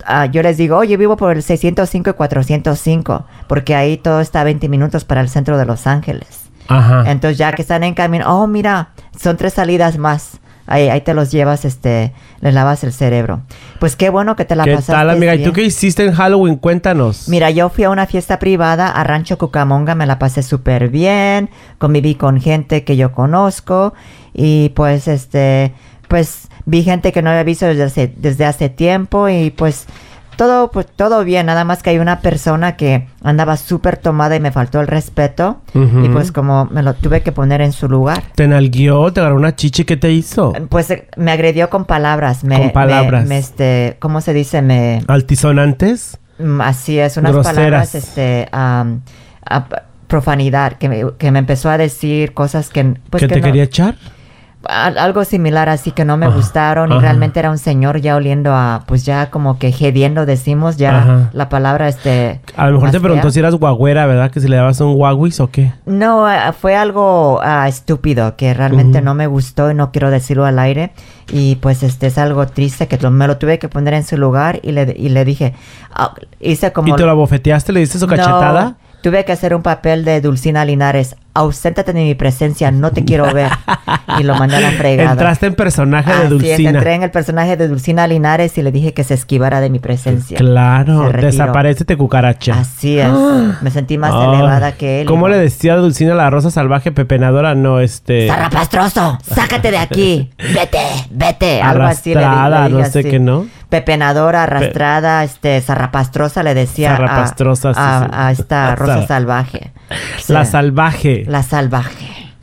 Ah, 0.06 0.26
yo 0.26 0.42
les 0.42 0.58
digo, 0.58 0.78
oye, 0.78 0.98
vivo 0.98 1.18
por 1.18 1.36
el 1.36 1.44
605 1.44 2.10
y 2.10 2.14
405, 2.14 3.26
porque 3.48 3.76
ahí 3.76 3.98
todo 3.98 4.22
está 4.22 4.42
a 4.42 4.44
20 4.44 4.70
minutos 4.70 5.06
para 5.06 5.22
el 5.22 5.30
centro 5.30 5.58
de 5.58 5.66
Los 5.66 5.88
Ángeles. 5.88 6.50
Ajá. 6.68 7.10
Entonces 7.10 7.38
ya 7.38 7.52
que 7.54 7.62
están 7.62 7.84
en 7.84 7.94
camino, 7.94 8.26
oh, 8.28 8.48
mira, 8.48 8.90
son 9.20 9.38
tres 9.38 9.54
salidas 9.54 9.98
más. 9.98 10.40
Ahí, 10.68 10.88
ahí 10.88 11.02
te 11.02 11.16
los 11.16 11.32
llevas, 11.32 11.66
este, 11.66 12.14
les 12.42 12.54
lavas 12.54 12.84
el 12.84 12.94
cerebro. 12.94 13.42
Pues 13.80 13.96
qué 13.96 14.12
bueno 14.12 14.36
que 14.36 14.46
te 14.46 14.56
la 14.56 14.66
¿Qué 14.66 14.76
pasaste 14.76 14.94
tal, 14.94 15.10
amiga? 15.10 15.34
¿Y 15.34 15.44
tú 15.44 15.52
qué 15.52 15.64
hiciste 15.64 16.06
en 16.06 16.14
Halloween? 16.14 16.58
Cuéntanos. 16.58 17.28
Mira, 17.28 17.50
yo 17.50 17.70
fui 17.70 17.86
a 17.86 17.90
una 17.90 18.06
fiesta 18.06 18.38
privada 18.38 18.88
a 18.88 19.04
Rancho 19.04 19.40
Cucamonga, 19.40 19.96
me 19.96 20.06
la 20.06 20.20
pasé 20.20 20.44
súper 20.44 20.90
bien, 20.90 21.50
conviví 21.80 22.14
con 22.14 22.40
gente 22.40 22.84
que 22.84 22.98
yo 22.98 23.12
conozco 23.14 23.96
y 24.32 24.70
pues 24.76 25.08
este, 25.08 25.74
pues 26.08 26.50
vi 26.70 26.84
gente 26.84 27.12
que 27.12 27.22
no 27.22 27.30
había 27.30 27.44
visto 27.44 27.66
desde 27.66 27.84
hace, 27.84 28.14
desde 28.18 28.46
hace 28.46 28.70
tiempo 28.70 29.28
y 29.30 29.50
pues 29.50 29.86
todo, 30.38 30.72
pues 30.72 30.86
todo 30.96 31.26
bien, 31.26 31.48
nada 31.48 31.66
más 31.66 31.84
que 31.84 31.90
hay 31.90 32.00
una 32.00 32.22
persona 32.22 32.78
que 32.78 33.08
andaba 33.24 33.58
súper 33.58 33.98
tomada 33.98 34.38
y 34.38 34.40
me 34.40 34.52
faltó 34.54 34.80
el 34.80 34.88
respeto 34.88 35.60
y 35.74 36.08
pues 36.08 36.32
como 36.32 36.64
me 36.72 36.82
lo 36.82 36.94
tuve 36.94 37.22
que 37.22 37.34
poner 37.34 37.60
en 37.60 37.74
su 37.74 37.90
lugar. 37.90 38.24
¿Te 38.36 38.48
nalguió? 38.48 39.12
¿Te 39.12 39.20
agarró 39.20 39.36
una 39.36 39.54
chichi? 39.56 39.84
¿Qué 39.84 39.98
te 39.98 40.12
hizo? 40.14 40.54
Pues 40.70 40.90
eh, 40.92 41.08
me 41.18 41.32
agredió 41.32 41.70
con 41.70 41.84
palabras, 41.84 42.46
me, 42.46 42.58
Con 42.58 42.70
palabras. 42.72 43.24
me- 43.24 43.30
me, 43.30 43.38
este, 43.38 43.98
¿cómo 44.00 44.22
se 44.22 44.34
dice? 44.34 44.62
Me, 44.62 45.02
¿Altisonantes? 45.08 46.18
Mm, 46.38 46.62
Así 46.62 46.98
es, 47.00 47.18
unas 47.18 47.34
Groseras. 47.34 47.56
palabras, 47.58 47.96
este, 47.96 48.48
a- 48.54 48.86
profanidad, 50.08 50.74
que 50.74 50.90
me, 50.90 51.04
que 51.18 51.32
me 51.32 51.40
empezó 51.40 51.70
a 51.70 51.78
decir 51.78 52.34
cosas 52.34 52.70
que, 52.70 52.84
pues 53.10 53.22
¿Que 53.22 53.28
que 53.28 53.34
te 53.36 53.40
no- 53.42 53.46
quería 53.46 53.64
echar? 53.64 53.96
Al- 54.70 54.98
algo 54.98 55.26
similar 55.26 55.68
así 55.70 55.92
que 55.92 56.06
no 56.06 56.16
me 56.18 56.28
gustaron 56.28 56.92
y 56.92 57.00
realmente 57.00 57.40
era 57.40 57.50
un 57.50 57.58
señor 57.58 58.00
ya 58.02 58.16
oliendo 58.16 58.54
a, 58.54 58.84
pues 58.86 59.04
ya 59.06 59.30
como 59.32 59.58
que 59.58 59.72
gediendo 59.72 60.26
decimos, 60.26 60.78
ya 60.78 60.98
Ajá. 61.00 61.30
la 61.34 61.50
palabra, 61.50 61.88
este. 61.88 62.40
A 62.56 62.68
lo 62.68 62.74
mejor 62.76 62.92
te 62.92 63.00
preguntó 63.00 63.24
fea. 63.24 63.32
si 63.32 63.40
eras 63.40 63.56
guagüera, 63.56 64.06
¿verdad? 64.06 64.32
Que 64.32 64.40
si 64.40 64.48
le 64.48 64.56
dabas 64.58 64.80
un 64.82 64.94
guaguis 64.96 65.40
o 65.40 65.50
qué. 65.50 65.74
No, 65.86 66.26
ah, 66.28 66.54
fue 66.54 66.76
algo 66.76 67.40
ah, 67.44 67.68
estúpido 67.68 68.36
que 68.36 68.54
realmente 68.54 69.02
no 69.02 69.14
me 69.16 69.28
gustó 69.28 69.72
y 69.72 69.74
no 69.74 69.92
quiero 69.92 70.12
decirlo 70.12 70.46
al 70.46 70.60
aire. 70.60 70.92
Y 71.32 71.56
pues 71.58 71.84
este 71.84 72.08
es 72.08 72.18
algo 72.18 72.48
triste 72.48 72.88
que 72.88 72.98
lo- 72.98 73.12
me 73.12 73.28
lo 73.28 73.38
tuve 73.38 73.60
que 73.60 73.70
poner 73.70 73.94
en 73.94 74.04
su 74.04 74.18
lugar 74.18 74.60
y 74.64 74.72
le, 74.72 74.96
y 74.98 75.10
le 75.10 75.26
dije, 75.26 75.54
ah, 75.94 76.14
hice 76.40 76.72
como... 76.72 76.88
¿Y 76.94 76.96
te 76.96 77.04
lo 77.04 77.12
abofeteaste? 77.12 77.72
¿Le 77.72 77.80
diste 77.82 78.00
su 78.00 78.08
cachetada? 78.08 78.62
No, 78.64 78.76
tuve 79.02 79.24
que 79.26 79.32
hacer 79.32 79.54
un 79.56 79.62
papel 79.62 80.06
de 80.06 80.22
Dulcina 80.22 80.66
Linares. 80.66 81.16
Auséntate 81.34 81.94
de 81.94 82.04
mi 82.04 82.16
presencia, 82.16 82.72
no 82.72 82.92
te 82.92 83.06
quiero 83.06 83.32
ver. 83.34 83.52
y 84.20 84.24
lo 84.24 84.36
mandé 84.36 84.58
a 84.58 84.62
la 84.62 84.72
fregada. 84.72 85.12
Entraste 85.12 85.46
en 85.48 85.56
personaje 85.56 86.10
de 86.12 86.16
Así 86.18 86.24
es, 86.26 86.30
Dulcina. 86.30 86.70
entré 86.72 86.94
en 86.96 87.04
el 87.04 87.12
personaje 87.12 87.56
de 87.56 87.68
Dulcina 87.68 88.08
Linares 88.08 88.58
y 88.58 88.62
le 88.62 88.72
dije 88.72 88.94
que 88.94 89.04
se 89.04 89.14
esquivara 89.14 89.62
de 89.62 89.70
mi 89.70 89.80
presencia. 89.80 90.38
Claro, 90.38 91.12
desaparecete 91.12 91.96
cucaracha. 91.98 92.60
Así 92.60 93.00
es. 93.00 93.10
Me 93.62 93.72
sentí 93.72 93.98
más 93.98 94.12
elevada 94.12 94.74
que 94.74 95.02
él. 95.02 95.08
¿Cómo 95.08 95.28
le 95.28 95.38
decía 95.38 95.74
a 95.74 95.78
Dulcina 95.78 96.16
la 96.16 96.30
rosa 96.30 96.52
salvaje 96.52 96.92
pepenadora? 96.92 97.56
No, 97.56 97.80
este... 97.80 98.28
¡Zarrapastroso! 98.28 99.18
¡Sácate 99.24 99.72
de 99.72 99.78
aquí! 99.78 100.30
¡Vete! 100.38 100.80
¡Vete! 101.12 101.62
Algo 101.62 101.84
así 101.84 102.14
le 102.14 102.22
dije 102.22 102.70
no 102.70 102.86
sé 102.86 103.04
qué, 103.04 103.20
¿no? 103.20 103.48
Pepenadora, 103.70 104.44
arrastrada, 104.44 105.24
este, 105.24 105.62
zarrapastrosa 105.62 106.42
le 106.42 106.56
decía 106.56 106.96
a- 106.96 107.28
sí, 107.28 107.44
a, 107.76 108.00
sí. 108.00 108.10
a 108.12 108.32
esta 108.32 108.76
rosa 108.76 109.06
salvaje. 109.06 109.72
La 110.28 110.46
sea, 110.46 110.46
salvaje. 111.26 111.32
La 111.32 111.44
salvaje. 111.44 112.26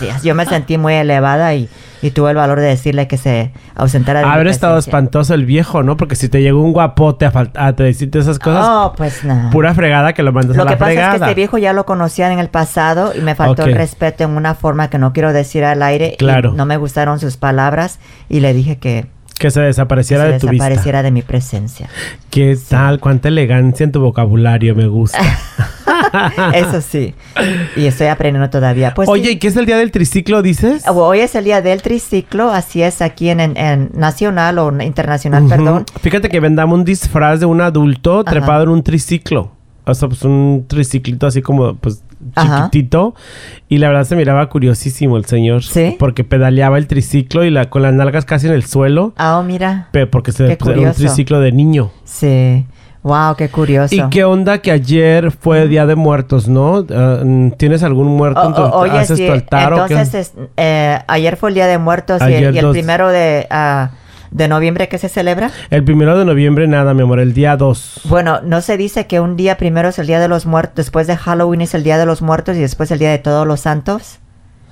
Es. 0.00 0.24
Yo 0.24 0.34
me 0.34 0.44
sentí 0.44 0.76
muy 0.76 0.92
elevada 0.94 1.54
y, 1.54 1.68
y 2.02 2.10
tuve 2.10 2.30
el 2.30 2.36
valor 2.36 2.58
de 2.58 2.66
decirle 2.66 3.06
que 3.06 3.16
se 3.16 3.52
ausentara 3.76 4.18
de 4.20 4.26
mi 4.26 4.32
Haber 4.32 4.48
estado 4.48 4.76
espantoso 4.76 5.34
el 5.34 5.46
viejo, 5.46 5.84
¿no? 5.84 5.96
Porque 5.96 6.16
si 6.16 6.28
te 6.28 6.42
llegó 6.42 6.60
un 6.62 6.72
guapote 6.72 7.26
a, 7.26 7.32
a 7.54 7.72
te 7.74 7.84
decirte 7.84 8.18
esas 8.18 8.40
cosas, 8.40 8.66
Oh, 8.68 8.92
pues 8.96 9.22
no. 9.22 9.50
pura 9.50 9.72
fregada 9.74 10.14
que 10.14 10.24
lo 10.24 10.32
mandas 10.32 10.56
Lo 10.56 10.62
a 10.62 10.64
la 10.64 10.70
que 10.72 10.76
pasa 10.78 10.86
fregada. 10.90 11.14
es 11.14 11.20
que 11.20 11.24
este 11.26 11.34
viejo 11.36 11.58
ya 11.58 11.72
lo 11.72 11.86
conocían 11.86 12.32
en 12.32 12.40
el 12.40 12.48
pasado 12.48 13.12
y 13.16 13.20
me 13.20 13.36
faltó 13.36 13.62
el 13.66 13.74
respeto 13.76 14.24
en 14.24 14.30
una 14.30 14.56
forma 14.56 14.90
que 14.90 14.98
no 14.98 15.12
quiero 15.12 15.32
decir 15.32 15.64
al 15.64 15.80
aire. 15.84 16.10
y 16.14 16.16
Claro. 16.16 16.54
no 16.54 16.66
me 16.66 16.76
gustaron 16.76 17.20
sus 17.20 17.36
palabras 17.36 18.00
y 18.28 18.40
le 18.40 18.54
dije 18.54 18.78
que, 18.78 19.06
Que 19.38 19.50
se 19.50 19.60
que 19.60 19.66
desapareciera 19.66 20.24
se 20.26 20.32
de 20.32 20.38
tu 20.40 20.48
vista. 20.48 20.64
desapareciera 20.68 21.02
de 21.02 21.10
mi 21.10 21.22
presencia. 21.22 21.88
¿Qué 22.30 22.56
tal? 22.68 22.98
Cuánta 23.00 23.28
elegancia 23.28 23.84
en 23.84 23.92
tu 23.92 24.00
vocabulario, 24.00 24.74
me 24.74 24.86
gusta. 24.88 25.18
Eso 26.54 26.80
sí. 26.80 27.14
Y 27.76 27.86
estoy 27.86 28.06
aprendiendo 28.08 28.50
todavía. 28.50 28.94
Pues 28.94 29.08
Oye, 29.08 29.24
sí. 29.26 29.30
¿y 29.32 29.38
qué 29.38 29.48
es 29.48 29.56
el 29.56 29.66
día 29.66 29.76
del 29.76 29.90
triciclo, 29.90 30.42
dices? 30.42 30.84
Hoy 30.88 31.20
es 31.20 31.34
el 31.34 31.44
día 31.44 31.60
del 31.62 31.82
triciclo, 31.82 32.50
así 32.50 32.82
es 32.82 33.02
aquí 33.02 33.28
en, 33.30 33.40
en- 33.40 33.56
en 33.56 33.90
nacional 33.94 34.58
o 34.58 34.70
internacional, 34.82 35.46
perdón. 35.48 35.84
Fíjate 36.00 36.28
que 36.28 36.40
vendamos 36.40 36.78
un 36.78 36.84
disfraz 36.84 37.40
de 37.40 37.46
un 37.46 37.60
adulto 37.60 38.24
trepado 38.24 38.64
en 38.64 38.68
un 38.70 38.82
triciclo. 38.82 39.52
O 39.84 39.94
sea, 39.94 40.08
pues 40.08 40.22
un 40.22 40.64
triciclito 40.68 41.26
así 41.26 41.40
como, 41.42 41.74
pues, 41.76 42.02
Ajá. 42.34 42.64
chiquitito. 42.70 43.14
Y 43.68 43.78
la 43.78 43.88
verdad 43.88 44.04
se 44.04 44.16
miraba 44.16 44.48
curiosísimo 44.48 45.16
el 45.16 45.24
señor. 45.26 45.62
¿Sí? 45.62 45.96
Porque 45.98 46.24
pedaleaba 46.24 46.78
el 46.78 46.86
triciclo 46.86 47.44
y 47.44 47.50
la, 47.50 47.70
con 47.70 47.82
las 47.82 47.94
nalgas 47.94 48.24
casi 48.24 48.46
en 48.46 48.52
el 48.54 48.64
suelo. 48.64 49.12
Ah, 49.16 49.38
oh, 49.38 49.42
mira. 49.42 49.88
porque 50.10 50.32
se, 50.32 50.56
pues, 50.56 50.76
era 50.76 50.88
un 50.88 50.94
triciclo 50.94 51.40
de 51.40 51.52
niño. 51.52 51.90
Sí. 52.04 52.66
Wow, 53.04 53.36
qué 53.36 53.48
curioso. 53.48 53.94
¿Y 53.94 54.02
qué 54.10 54.24
onda 54.24 54.58
que 54.58 54.72
ayer 54.72 55.30
fue 55.30 55.68
Día 55.68 55.86
de 55.86 55.94
Muertos, 55.94 56.48
no? 56.48 56.84
Ah, 56.90 57.20
mm, 57.24 57.52
¿Tienes 57.52 57.82
algún 57.84 58.08
muerto 58.08 58.44
en 58.44 58.54
tu 58.54 58.60
O- 58.60 58.66
o- 58.70 58.78
oye, 58.80 58.98
¿Haces 58.98 59.18
sí, 59.18 59.26
tu 59.26 59.32
altar 59.32 59.72
o 59.72 59.86
qué? 59.86 59.94
entonces 59.94 60.14
es- 60.14 60.32
eh, 60.56 60.98
ayer 61.06 61.36
fue 61.36 61.50
el 61.50 61.54
Día 61.54 61.68
de 61.68 61.78
Muertos 61.78 62.20
y 62.22 62.24
el, 62.24 62.34
Ayer 62.34 62.54
y 62.54 62.58
el 62.58 62.64
dos- 62.64 62.72
primero 62.72 63.08
de, 63.08 63.46
ah, 63.50 63.90
de 64.30 64.48
noviembre 64.48 64.88
que 64.88 64.98
se 64.98 65.08
celebra. 65.08 65.50
El 65.70 65.84
primero 65.84 66.18
de 66.18 66.24
noviembre 66.24 66.66
nada, 66.66 66.94
mi 66.94 67.02
amor, 67.02 67.20
el 67.20 67.34
día 67.34 67.56
2. 67.56 68.02
Bueno, 68.04 68.40
no 68.42 68.60
se 68.60 68.76
dice 68.76 69.06
que 69.06 69.20
un 69.20 69.36
día 69.36 69.56
primero 69.56 69.88
es 69.88 69.98
el 69.98 70.06
Día 70.06 70.20
de 70.20 70.28
los 70.28 70.46
Muertos, 70.46 70.76
después 70.76 71.06
de 71.06 71.16
Halloween 71.16 71.60
es 71.62 71.74
el 71.74 71.82
Día 71.82 71.98
de 71.98 72.06
los 72.06 72.22
Muertos 72.22 72.56
y 72.56 72.60
después 72.60 72.90
el 72.90 72.98
Día 72.98 73.10
de 73.10 73.18
Todos 73.18 73.46
los 73.46 73.60
Santos. 73.60 74.20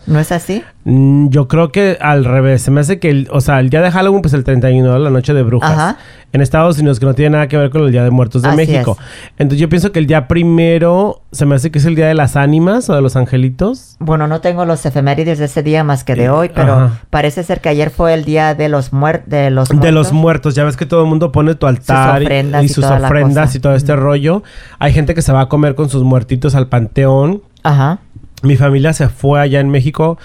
¿No 0.06 0.20
es 0.20 0.30
así? 0.32 0.62
Mm, 0.84 1.28
yo 1.30 1.48
creo 1.48 1.72
que 1.72 1.98
al 2.00 2.24
revés. 2.24 2.62
Se 2.62 2.70
me 2.70 2.80
hace 2.80 2.98
que, 3.00 3.10
el, 3.10 3.28
o 3.32 3.40
sea, 3.40 3.58
el 3.60 3.70
día 3.70 3.82
de 3.82 3.90
Halloween, 3.90 4.22
pues 4.22 4.34
el 4.34 4.44
31, 4.44 4.98
la 4.98 5.10
noche 5.10 5.34
de 5.34 5.42
brujas. 5.42 5.72
Ajá. 5.72 5.96
En 6.32 6.42
Estados 6.42 6.78
Unidos, 6.78 7.00
que 7.00 7.06
no 7.06 7.14
tiene 7.14 7.30
nada 7.30 7.48
que 7.48 7.56
ver 7.56 7.70
con 7.70 7.82
el 7.82 7.92
día 7.92 8.04
de 8.04 8.10
muertos 8.10 8.42
de 8.42 8.48
Así 8.48 8.56
México. 8.56 8.98
Entonces 9.38 9.58
yo 9.60 9.68
pienso 9.68 9.90
que 9.90 9.98
el 9.98 10.06
día 10.06 10.28
primero 10.28 11.22
se 11.32 11.46
me 11.46 11.54
hace 11.54 11.70
que 11.70 11.78
es 11.78 11.84
el 11.86 11.94
día 11.94 12.08
de 12.08 12.14
las 12.14 12.36
ánimas 12.36 12.90
o 12.90 12.94
de 12.94 13.00
los 13.00 13.16
angelitos. 13.16 13.96
Bueno, 14.00 14.26
no 14.26 14.40
tengo 14.40 14.64
los 14.66 14.84
efemérides 14.84 15.38
de 15.38 15.46
ese 15.46 15.62
día 15.62 15.82
más 15.82 16.04
que 16.04 16.14
de 16.14 16.28
hoy, 16.28 16.50
pero 16.54 16.74
Ajá. 16.74 17.00
parece 17.10 17.42
ser 17.42 17.60
que 17.60 17.68
ayer 17.70 17.90
fue 17.90 18.12
el 18.12 18.24
Día 18.24 18.54
de 18.54 18.68
los, 18.68 18.92
muer 18.92 19.24
de 19.26 19.50
los 19.50 19.70
Muertos. 19.70 19.84
De 19.86 19.92
los 19.92 20.12
muertos. 20.12 20.54
Ya 20.54 20.64
ves 20.64 20.76
que 20.76 20.84
todo 20.86 21.02
el 21.02 21.08
mundo 21.08 21.32
pone 21.32 21.54
tu 21.54 21.66
altar 21.66 22.20
y- 22.22 22.26
ofrendas 22.26 22.62
y, 22.62 22.66
y 22.66 22.68
sus 22.68 22.84
ofrendas 22.84 23.54
y 23.54 23.60
todo 23.60 23.74
este 23.74 23.96
rollo. 23.96 24.42
Hay 24.78 24.92
gente 24.92 25.14
que 25.14 25.22
se 25.22 25.32
va 25.32 25.42
a 25.42 25.48
comer 25.48 25.74
con 25.74 25.88
sus 25.88 26.02
muertitos 26.02 26.54
al 26.54 26.68
panteón. 26.68 27.42
Ajá. 27.62 27.98
Mi 28.46 28.56
familia 28.56 28.92
se 28.92 29.08
fue 29.08 29.40
allá 29.40 29.58
en 29.58 29.70
México 29.70 30.18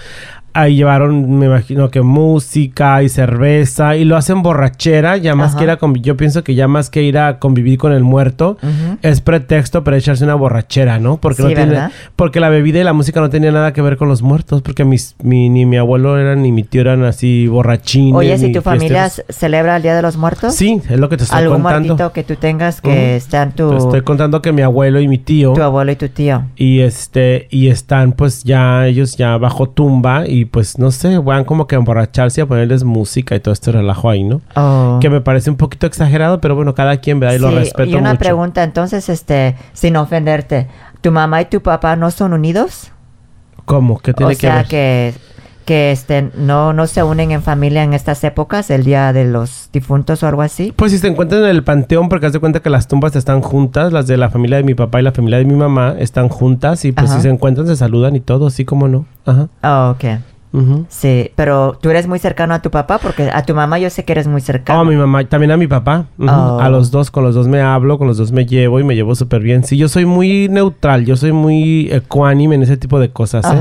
Ahí 0.54 0.76
llevaron, 0.76 1.38
me 1.38 1.46
imagino 1.46 1.90
que 1.90 2.02
música 2.02 3.02
y 3.02 3.08
cerveza 3.08 3.96
y 3.96 4.04
lo 4.04 4.16
hacen 4.16 4.42
borrachera, 4.42 5.16
ya 5.16 5.34
más 5.34 5.50
Ajá. 5.50 5.58
que 5.58 5.64
ir 5.64 5.70
a 5.70 5.78
yo 6.00 6.16
pienso 6.16 6.44
que 6.44 6.54
ya 6.54 6.68
más 6.68 6.90
que 6.90 7.02
ir 7.02 7.16
a 7.18 7.38
convivir 7.38 7.78
con 7.78 7.92
el 7.92 8.02
muerto, 8.02 8.58
es 9.02 9.20
pretexto 9.20 9.82
para 9.84 9.96
echarse 9.96 10.24
una 10.24 10.34
borrachera, 10.34 10.98
¿no? 10.98 11.16
Porque 11.16 11.42
Sí, 11.42 11.48
no 11.48 11.54
tiene, 11.54 11.78
porque 12.16 12.40
la 12.40 12.48
bebida 12.50 12.80
y 12.80 12.84
la 12.84 12.92
música 12.92 13.20
no 13.20 13.30
tenía 13.30 13.50
nada 13.52 13.72
que 13.72 13.80
ver 13.82 13.96
con 13.96 14.08
los 14.08 14.22
muertos, 14.22 14.62
porque 14.62 14.84
mis, 14.84 15.16
mi, 15.22 15.48
ni 15.48 15.64
mi 15.66 15.76
abuelo 15.76 16.18
eran 16.18 16.42
ni 16.42 16.52
mi 16.52 16.62
tío 16.64 16.82
eran 16.82 17.02
así 17.04 17.46
borrachines. 17.46 18.14
Oye, 18.14 18.36
si 18.38 18.52
tu 18.52 18.60
familia 18.62 19.04
fiesteros. 19.04 19.36
celebra 19.36 19.76
el 19.76 19.82
Día 19.82 19.94
de 19.96 20.02
los 20.02 20.16
Muertos, 20.16 20.54
Sí, 20.54 20.80
es 20.88 20.98
lo 20.98 21.08
que 21.08 21.16
te 21.16 21.24
estoy 21.24 21.38
algún 21.38 21.62
contando. 21.62 21.88
muertito 21.96 22.12
que 22.12 22.24
tú 22.24 22.36
tengas 22.36 22.80
que 22.80 22.88
Ujú. 22.88 22.98
está 23.16 23.42
en 23.42 23.52
tu, 23.52 23.70
Te 23.70 23.76
estoy 23.78 24.02
contando 24.02 24.42
que 24.42 24.52
mi 24.52 24.62
abuelo 24.62 25.00
y 25.00 25.08
mi 25.08 25.18
tío 25.18 25.52
tu 25.54 25.62
abuelo 25.62 25.92
y 25.92 25.96
tu 25.96 26.08
tío. 26.08 26.44
y 26.56 26.80
este 26.80 27.46
y 27.50 27.68
están 27.68 28.12
pues 28.12 28.44
ya 28.44 28.86
ellos 28.86 29.16
ya 29.16 29.36
bajo 29.38 29.68
tumba 29.68 30.26
y 30.26 30.41
pues 30.44 30.78
no 30.78 30.90
sé, 30.90 31.18
van 31.18 31.44
como 31.44 31.66
que 31.66 31.74
a 31.74 31.78
emborracharse 31.78 32.40
y 32.40 32.42
a 32.42 32.46
ponerles 32.46 32.84
música 32.84 33.34
y 33.34 33.40
todo 33.40 33.52
este 33.52 33.72
relajo 33.72 34.08
ahí, 34.10 34.24
¿no? 34.24 34.40
Oh. 34.54 34.98
Que 35.00 35.10
me 35.10 35.20
parece 35.20 35.50
un 35.50 35.56
poquito 35.56 35.86
exagerado, 35.86 36.40
pero 36.40 36.54
bueno, 36.54 36.74
cada 36.74 36.96
quien, 36.98 37.20
¿verdad? 37.20 37.36
Y 37.36 37.38
lo 37.38 37.50
respeto 37.50 37.90
y 37.90 37.94
una 37.94 38.10
mucho. 38.10 38.18
pregunta, 38.20 38.62
entonces, 38.62 39.08
este, 39.08 39.56
sin 39.72 39.96
ofenderte, 39.96 40.68
¿tu 41.00 41.10
mamá 41.12 41.42
y 41.42 41.46
tu 41.46 41.60
papá 41.62 41.96
no 41.96 42.10
son 42.10 42.32
unidos? 42.32 42.90
¿Cómo? 43.64 43.98
¿Qué 43.98 44.12
tiene 44.12 44.32
o 44.32 44.36
que 44.36 44.40
sea, 44.40 44.56
ver? 44.56 44.66
que, 44.66 45.14
que 45.64 45.92
este, 45.92 46.30
no, 46.36 46.72
no 46.72 46.88
se 46.88 47.02
unen 47.04 47.30
en 47.30 47.42
familia 47.42 47.84
en 47.84 47.92
estas 47.94 48.24
épocas, 48.24 48.70
el 48.70 48.82
Día 48.82 49.12
de 49.12 49.24
los 49.24 49.70
Difuntos 49.72 50.22
o 50.22 50.26
algo 50.26 50.42
así. 50.42 50.72
Pues 50.74 50.90
si 50.90 50.98
se 50.98 51.06
encuentran 51.06 51.42
en 51.44 51.50
el 51.50 51.62
panteón, 51.62 52.08
porque 52.08 52.26
haz 52.26 52.32
de 52.32 52.40
cuenta 52.40 52.60
que 52.60 52.70
las 52.70 52.88
tumbas 52.88 53.14
están 53.14 53.40
juntas, 53.40 53.92
las 53.92 54.08
de 54.08 54.16
la 54.16 54.30
familia 54.30 54.56
de 54.56 54.64
mi 54.64 54.74
papá 54.74 54.98
y 55.00 55.04
la 55.04 55.12
familia 55.12 55.38
de 55.38 55.44
mi 55.44 55.54
mamá 55.54 55.94
están 55.98 56.28
juntas 56.28 56.84
y 56.84 56.90
pues 56.92 57.08
Ajá. 57.08 57.16
si 57.16 57.22
se 57.22 57.28
encuentran 57.28 57.66
se 57.68 57.76
saludan 57.76 58.16
y 58.16 58.20
todo, 58.20 58.48
así 58.48 58.64
como 58.64 58.88
no. 58.88 59.06
Ajá. 59.24 59.48
Oh, 59.62 59.90
ok. 59.92 60.04
Sí, 60.88 61.30
pero 61.34 61.78
tú 61.80 61.88
eres 61.90 62.06
muy 62.06 62.18
cercano 62.18 62.52
a 62.52 62.60
tu 62.60 62.70
papá 62.70 62.98
porque 62.98 63.30
a 63.32 63.42
tu 63.42 63.54
mamá 63.54 63.78
yo 63.78 63.88
sé 63.88 64.04
que 64.04 64.12
eres 64.12 64.26
muy 64.26 64.40
cercano. 64.40 64.78
Oh, 64.78 64.82
a 64.82 64.84
mi 64.84 64.96
mamá, 64.96 65.24
también 65.24 65.50
a 65.50 65.56
mi 65.56 65.66
papá. 65.66 66.06
Oh. 66.18 66.58
A 66.60 66.68
los 66.68 66.90
dos, 66.90 67.10
con 67.10 67.24
los 67.24 67.34
dos 67.34 67.48
me 67.48 67.60
hablo, 67.60 67.98
con 67.98 68.06
los 68.06 68.18
dos 68.18 68.32
me 68.32 68.44
llevo 68.44 68.78
y 68.78 68.84
me 68.84 68.94
llevo 68.94 69.14
súper 69.14 69.42
bien. 69.42 69.64
Sí, 69.64 69.76
yo 69.78 69.88
soy 69.88 70.04
muy 70.04 70.48
neutral, 70.48 71.06
yo 71.06 71.16
soy 71.16 71.32
muy 71.32 71.88
ecuánime 71.90 72.56
en 72.56 72.62
ese 72.62 72.76
tipo 72.76 73.00
de 73.00 73.10
cosas, 73.10 73.46
¿eh? 73.46 73.58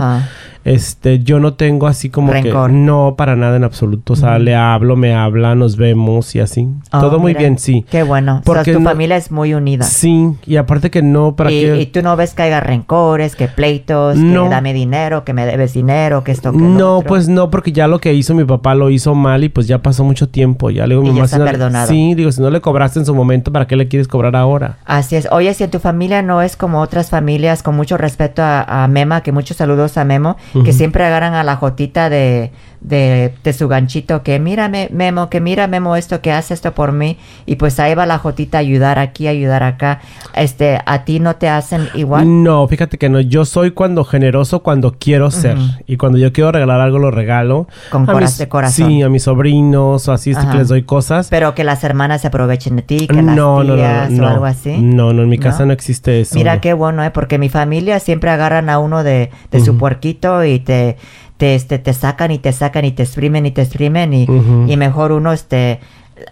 Este, 0.64 1.20
yo 1.20 1.40
no 1.40 1.54
tengo 1.56 1.88
así 1.88 2.10
como 2.10 2.32
Rencor. 2.32 2.70
que 2.70 2.76
no 2.78 3.16
para 3.18 3.36
nada 3.36 3.58
en 3.58 3.64
absoluto. 3.64 4.14
O 4.14 4.16
sea, 4.16 4.38
le 4.40 4.56
hablo, 4.56 4.96
me 4.96 5.14
habla, 5.16 5.56
nos 5.56 5.76
vemos 5.78 6.36
y 6.36 6.40
así. 6.40 6.68
Oh, 6.92 7.00
Todo 7.00 7.20
muy 7.20 7.30
mira, 7.32 7.40
bien, 7.40 7.58
sí. 7.58 7.86
Qué 7.90 8.04
bueno. 8.04 8.34
O 8.34 8.36
sea, 8.36 8.44
Porque 8.44 8.74
tu 8.74 8.80
no- 8.80 8.90
familia 8.90 9.18
es 9.18 9.32
muy 9.32 9.54
unida. 9.54 9.84
Sí, 9.86 10.28
y 10.46 10.58
aparte 10.58 10.92
que 10.92 11.02
no, 11.02 11.36
para 11.36 11.52
y, 11.52 11.62
qué. 11.62 11.82
y 11.82 11.86
tú 11.88 12.02
no 12.04 12.16
ves 12.16 12.34
que 12.34 12.44
haya 12.44 12.60
rencores, 12.60 13.36
que 13.36 13.48
pleitos, 13.48 14.18
No. 14.18 14.44
que 14.44 14.50
dame 14.50 14.74
dinero, 14.74 15.24
que 15.24 15.34
me 15.34 15.46
debes 15.46 15.74
dinero, 15.74 16.24
que 16.24 16.32
esto, 16.32 16.52
que 16.52 16.58
No, 16.60 16.98
otro. 16.98 17.08
pues 17.08 17.28
no, 17.28 17.50
porque 17.50 17.72
ya 17.72 17.88
lo 17.88 18.00
que 18.00 18.14
hizo 18.14 18.36
mi 18.36 18.44
papá 18.44 18.76
lo 18.76 18.90
hizo 18.92 19.16
mal 19.16 19.44
y 19.44 19.50
pues 19.50 19.68
ya 19.68 19.80
pasó 19.82 20.04
mucho 20.04 20.30
tiempo. 20.30 20.70
Ya 20.70 20.86
le 20.86 20.94
digo, 20.96 21.02
Y 21.02 21.10
mi 21.12 21.16
ya 21.18 21.24
mamá, 21.24 21.26
está 21.52 21.68
si 21.68 21.74
no. 21.74 21.88
Sí, 21.88 22.16
digo, 22.16 22.32
si 22.32 22.42
no 22.42 22.50
le 22.52 22.62
cobraste 22.62 23.00
en 23.00 23.06
su 23.06 23.16
momento, 23.16 23.52
¿para 23.52 23.66
qué 23.68 23.76
le 23.76 23.88
quieres 23.88 24.08
cobrar 24.08 24.36
ahora? 24.36 24.78
Así 24.86 25.16
es. 25.16 25.28
Oye, 25.32 25.54
si 25.54 25.64
en 25.64 25.72
tu 25.72 25.80
familia 25.80 26.22
no 26.22 26.42
es 26.42 26.56
como 26.56 26.82
otras 26.82 27.10
familias, 27.10 27.64
con 27.64 27.76
mucho 27.76 27.98
respeto 27.98 28.44
a, 28.44 28.84
a 28.84 28.88
Mema, 28.88 29.22
que 29.22 29.32
muchos 29.32 29.58
saludos 29.58 29.98
a 29.98 30.06
Memo, 30.06 30.38
que 30.66 30.74
siempre 30.74 31.06
agarran 31.06 31.34
a 31.34 31.44
la 31.44 31.56
jotita 31.56 32.10
de, 32.10 32.52
de, 32.82 33.34
de 33.44 33.54
su 33.54 33.68
ganchito, 33.68 34.24
que 34.24 34.40
mírame, 34.40 34.90
Memo, 34.92 35.30
que 35.30 35.40
mira, 35.40 35.68
Memo, 35.68 35.96
esto, 35.96 36.22
que 36.22 36.32
hace 36.32 36.54
esto 36.54 36.74
por 36.74 36.92
mí. 36.92 37.18
Y 37.46 37.56
pues 37.56 37.80
ahí 37.80 37.94
va 37.96 38.06
la 38.06 38.18
jotita 38.18 38.58
a 38.58 38.62
ayudar 38.62 38.98
aquí, 39.00 39.28
ayudar 39.28 39.62
acá. 39.64 40.02
Este, 40.34 40.80
¿a 40.86 41.06
ti 41.06 41.20
no 41.20 41.36
te 41.36 41.48
hacen 41.48 41.88
igual? 41.94 42.44
No, 42.44 42.68
fíjate 42.68 42.98
que 42.98 43.08
no. 43.10 43.20
Yo 43.22 43.46
soy 43.46 43.72
cuando 43.72 44.04
generoso 44.04 44.64
cuando 44.64 44.96
quiero 44.98 45.30
ser. 45.32 45.58
Ujú. 45.58 45.68
Y 45.86 45.98
cuando 45.98 46.18
yo 46.18 46.34
quiero 46.34 46.52
regalar 46.52 46.82
algo, 46.82 46.98
lo 47.00 47.12
regalo. 47.12 47.68
Con 47.92 48.10
A 48.10 48.14
mis- 48.16 48.38
de 48.38 48.48
corazón. 48.48 48.88
Sí, 48.88 49.02
a 49.04 49.10
mis 49.10 49.24
sobrinos 49.24 50.08
o 50.08 50.12
así, 50.12 50.34
que 50.34 50.58
les 50.58 50.68
doy 50.68 50.84
cosas. 50.84 51.28
Pero 51.30 51.54
que 51.54 51.64
las 51.64 51.84
hermanas 51.84 52.22
se 52.22 52.28
aprovechen 52.28 52.76
de 52.78 52.82
ti, 52.82 53.08
que 53.08 53.14
las 53.14 53.24
no, 53.24 53.64
no, 53.64 53.64
no, 53.64 53.76
tías 53.76 54.10
no, 54.12 54.24
o 54.26 54.28
algo 54.28 54.46
así. 54.46 54.78
No, 54.80 55.14
no, 55.14 55.22
en 55.24 55.30
mi 55.30 55.38
¿No? 55.38 55.44
casa 55.44 55.66
no 55.66 55.74
existe 55.74 56.22
eso. 56.22 56.36
Mira 56.36 56.56
no. 56.56 56.62
qué 56.62 56.74
bueno, 56.74 57.04
¿eh? 57.04 57.12
Porque 57.12 57.38
mi 57.38 57.50
familia 57.50 58.00
siempre 58.00 58.32
agarran 58.32 58.70
a 58.70 58.80
uno 58.80 59.04
de, 59.04 59.30
de 59.52 59.60
su 59.60 59.72
Ujú. 59.72 59.80
puerquito 59.82 60.44
y 60.44 60.60
te, 60.60 60.98
te, 61.42 61.56
este, 61.56 61.80
te 61.80 61.92
sacan 61.94 62.30
y 62.30 62.38
te 62.38 62.52
sacan 62.54 62.86
y 62.86 62.92
te 62.92 63.02
exprimen 63.02 63.48
y 63.48 63.52
te 63.52 63.64
exprimen 63.64 64.14
y, 64.14 64.24
Ujú. 64.30 64.66
y 64.68 64.78
mejor 64.78 65.12
uno, 65.12 65.34
este, 65.34 65.80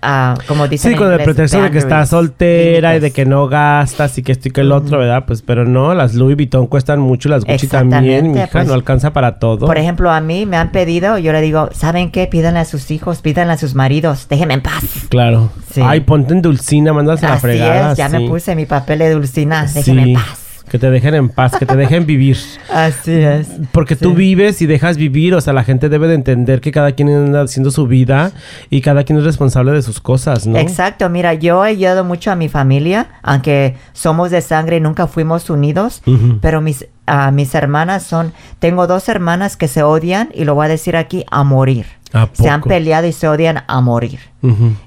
ah, 0.04 0.36
como 0.48 0.68
dicen 0.68 0.92
Sí, 0.92 0.98
con 1.00 1.12
el 1.12 1.20
pretexto 1.24 1.60
de 1.64 1.72
que 1.72 1.80
estás 1.80 2.10
soltera 2.10 2.96
y 2.96 3.00
de 3.00 3.10
que 3.10 3.26
no 3.26 3.48
gastas 3.48 4.16
y 4.20 4.22
que 4.22 4.34
esto 4.34 4.50
y 4.50 4.52
que 4.52 4.62
el 4.62 4.72
otro, 4.72 5.00
¿verdad? 5.00 5.24
Pues, 5.26 5.42
pero 5.42 5.66
no, 5.66 5.96
las 5.96 6.14
Louis 6.14 6.36
Vuitton 6.36 6.68
cuestan 6.68 7.00
mucho, 7.00 7.28
las 7.28 7.44
Gucci 7.44 7.66
también, 7.66 8.04
Exactamente, 8.04 8.30
mi 8.30 8.38
hija, 8.38 8.50
pues. 8.52 8.68
no 8.68 8.76
alcanza 8.76 9.12
para 9.14 9.40
todo. 9.40 9.66
Por 9.66 9.80
ejemplo, 9.80 10.12
a 10.12 10.22
mí 10.22 10.46
me 10.46 10.58
han 10.58 10.72
pedido, 10.72 11.18
yo 11.18 11.32
le 11.32 11.42
digo, 11.42 11.70
¿saben 11.72 12.12
qué? 12.12 12.28
Pídanle 12.28 12.60
a 12.60 12.66
sus 12.66 12.92
hijos, 12.92 13.24
pídanle 13.24 13.54
a 13.54 13.58
sus 13.58 13.74
maridos, 13.74 14.28
déjenme 14.30 14.54
en 14.54 14.62
paz. 14.62 14.84
Claro. 15.10 15.50
Sí. 15.74 15.82
Ay, 15.84 16.02
ponte 16.02 16.34
en 16.36 16.44
dulcina, 16.44 16.94
mandas 16.94 17.24
a 17.24 17.30
la 17.30 17.34
Así 17.34 17.42
fregada. 17.42 17.92
es, 17.94 17.98
ya 17.98 18.10
sí. 18.12 18.16
me 18.20 18.28
puse 18.30 18.56
mi 18.56 18.68
papel 18.68 19.00
de 19.00 19.10
dulcina, 19.10 19.66
déjenme 19.74 20.04
Sí, 20.04 20.10
en 20.12 20.14
paz. 20.14 20.46
Que 20.70 20.78
te 20.78 20.90
dejen 20.92 21.16
en 21.16 21.30
paz, 21.30 21.54
que 21.58 21.66
te 21.66 21.76
dejen 21.76 22.06
vivir. 22.06 22.38
Así 22.74 23.14
es. 23.14 23.48
Porque 23.72 23.96
tú 23.96 24.14
vives 24.14 24.62
y 24.62 24.66
dejas 24.66 24.98
vivir, 24.98 25.34
o 25.34 25.42
sea, 25.42 25.54
la 25.54 25.64
gente 25.64 25.90
debe 25.90 26.08
de 26.08 26.16
entender 26.16 26.62
que 26.62 26.72
cada 26.72 26.92
quien 26.92 27.10
anda 27.10 27.42
haciendo 27.42 27.72
su 27.72 27.88
vida 27.88 28.32
y 28.70 28.82
cada 28.82 29.04
quien 29.04 29.18
es 29.20 29.26
responsable 29.26 29.72
de 29.72 29.82
sus 29.82 30.00
cosas, 30.00 30.46
¿no? 30.46 30.58
Exacto, 30.58 31.10
mira, 31.10 31.34
yo 31.34 31.66
he 31.66 31.70
ayudado 31.70 32.04
mucho 32.04 32.32
a 32.32 32.36
mi 32.36 32.50
familia, 32.50 33.08
aunque 33.24 33.76
somos 33.94 34.32
de 34.32 34.42
sangre 34.42 34.78
y 34.78 34.80
nunca 34.80 35.08
fuimos 35.08 35.50
unidos, 35.50 36.02
pero 36.42 36.62
mis, 36.62 36.88
mis 37.34 37.56
hermanas 37.56 38.04
son, 38.04 38.34
tengo 38.60 38.88
dos 38.88 39.10
hermanas 39.10 39.58
que 39.58 39.68
se 39.68 39.84
odian 39.84 40.30
y 40.34 40.46
lo 40.46 40.56
voy 40.56 40.66
a 40.66 40.70
decir 40.70 40.96
aquí, 40.96 41.26
a 41.32 41.44
morir. 41.44 41.86
¿A 42.14 42.28
Se 42.34 42.50
han 42.50 42.62
peleado 42.62 43.08
y 43.08 43.12
se 43.12 43.28
odian 43.28 43.64
a 43.68 43.82
morir. 43.82 44.20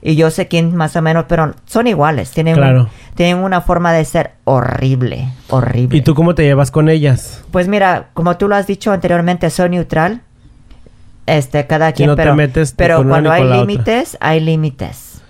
Y 0.01 0.17
yo 0.17 0.31
sé 0.31 0.49
quién 0.49 0.75
más 0.75 0.97
o 0.97 1.03
menos, 1.03 1.27
pero 1.29 1.55
son 1.67 1.87
iguales, 1.87 2.31
tienen, 2.31 2.57
un- 2.59 2.89
tienen 3.15 3.37
una 3.45 3.61
forma 3.61 3.93
de 3.93 4.05
ser 4.07 4.33
horrible, 4.45 5.29
horrible. 5.51 5.99
¿Y 5.99 6.01
tú 6.01 6.15
cómo 6.15 6.35
te 6.35 6.43
llevas 6.43 6.71
con 6.71 6.89
ellas? 6.89 7.45
Pues 7.51 7.69
mira, 7.69 8.09
como 8.15 8.37
tú 8.39 8.49
lo 8.49 8.57
has 8.57 8.67
dicho 8.67 8.93
anteriormente, 8.93 9.51
soy 9.51 9.69
neutral. 9.71 10.23
Este, 11.27 11.67
cada 11.67 11.93
quien, 11.93 12.09
no 12.09 12.17
te 12.17 12.23
pero, 12.23 12.35
metes 12.35 12.73
pero 12.77 13.07
cuando 13.07 13.31
hay 13.31 13.45
límites, 13.45 14.17
hay 14.21 14.41
límites. 14.41 15.21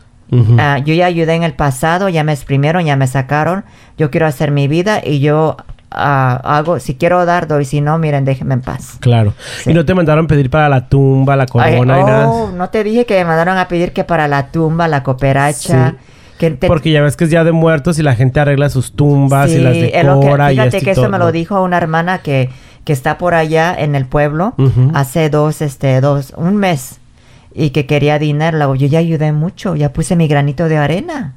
Ah, 0.59 0.79
yo 0.79 0.95
ya 0.95 1.05
ayudé 1.07 1.35
en 1.35 1.43
el 1.43 1.53
pasado, 1.53 2.09
ya 2.09 2.25
me 2.25 2.33
exprimieron, 2.33 2.85
ya 2.87 2.97
me 2.97 3.07
sacaron. 3.07 3.65
Yo 3.99 4.11
quiero 4.11 4.27
hacer 4.27 4.51
mi 4.51 4.67
vida 4.67 5.03
y 5.05 5.19
yo 5.21 5.59
hago, 5.95 6.79
si 6.81 6.95
quiero 6.97 7.25
dar, 7.27 7.47
doy. 7.47 7.65
Si 7.65 7.81
no, 7.81 7.99
miren, 7.99 8.25
déjenme 8.25 8.55
en 8.55 8.61
paz. 8.63 8.97
Claro. 9.01 9.35
Sí. 9.63 9.71
Y 9.71 9.75
no 9.75 9.85
te 9.85 9.95
mandaron 9.95 10.27
pedir 10.27 10.51
para 10.51 10.69
la 10.69 10.89
tumba, 10.89 11.37
la 11.37 11.45
Ay, 11.45 11.49
corona 11.77 12.01
y 12.01 12.05
nada. 12.05 12.29
oh, 12.29 12.51
no 12.51 12.69
te 12.71 12.83
dije 12.85 13.05
que 13.07 13.15
me 13.19 13.25
mandaron 13.27 13.59
a 13.59 13.69
pedir 13.69 13.93
que 13.93 14.05
para 14.05 14.29
la 14.29 14.49
tumba, 14.49 14.89
la 14.89 15.03
cooperacha. 15.03 15.91
Sí. 15.91 15.97
Que 16.39 16.51
te- 16.51 16.67
Porque 16.67 16.91
ya 16.91 17.03
ves 17.03 17.17
que 17.17 17.25
es 17.25 17.31
día 17.31 17.45
de 17.45 17.53
muertos 17.53 17.99
y 17.99 18.03
la 18.03 18.15
gente 18.17 18.41
arregla 18.41 18.69
sus 18.69 18.93
tumbas 18.93 19.49
y 19.51 19.55
Sí, 19.55 19.59
las 19.61 19.77
lo 19.77 20.21
que- 20.21 20.27
decora 20.27 20.53
y 20.53 20.57
fíjate 20.57 20.79
y 20.79 20.81
que 20.81 20.91
eso 20.93 21.09
me 21.09 21.19
lo 21.19 21.31
dijo 21.31 21.63
una 21.63 21.77
hermana 21.77 22.19
que, 22.19 22.51
que 22.85 22.93
está 22.93 23.17
por 23.17 23.35
allá 23.35 23.73
en 23.79 23.95
el 23.95 24.07
pueblo 24.07 24.55
hace 24.95 25.31
dos, 25.31 25.63
este, 25.63 26.01
dos, 26.01 26.33
un 26.37 26.57
mes 26.57 26.99
y 27.55 27.71
que 27.71 27.87
quería 27.87 28.19
dinero. 28.19 28.75
Yo 28.75 28.87
ya 28.89 28.99
ayudé 28.99 29.31
mucho, 29.31 29.77
ya 29.77 29.93
puse 29.93 30.17
mi 30.17 30.27
granito 30.27 30.69
de 30.69 30.79
arena. 30.79 31.35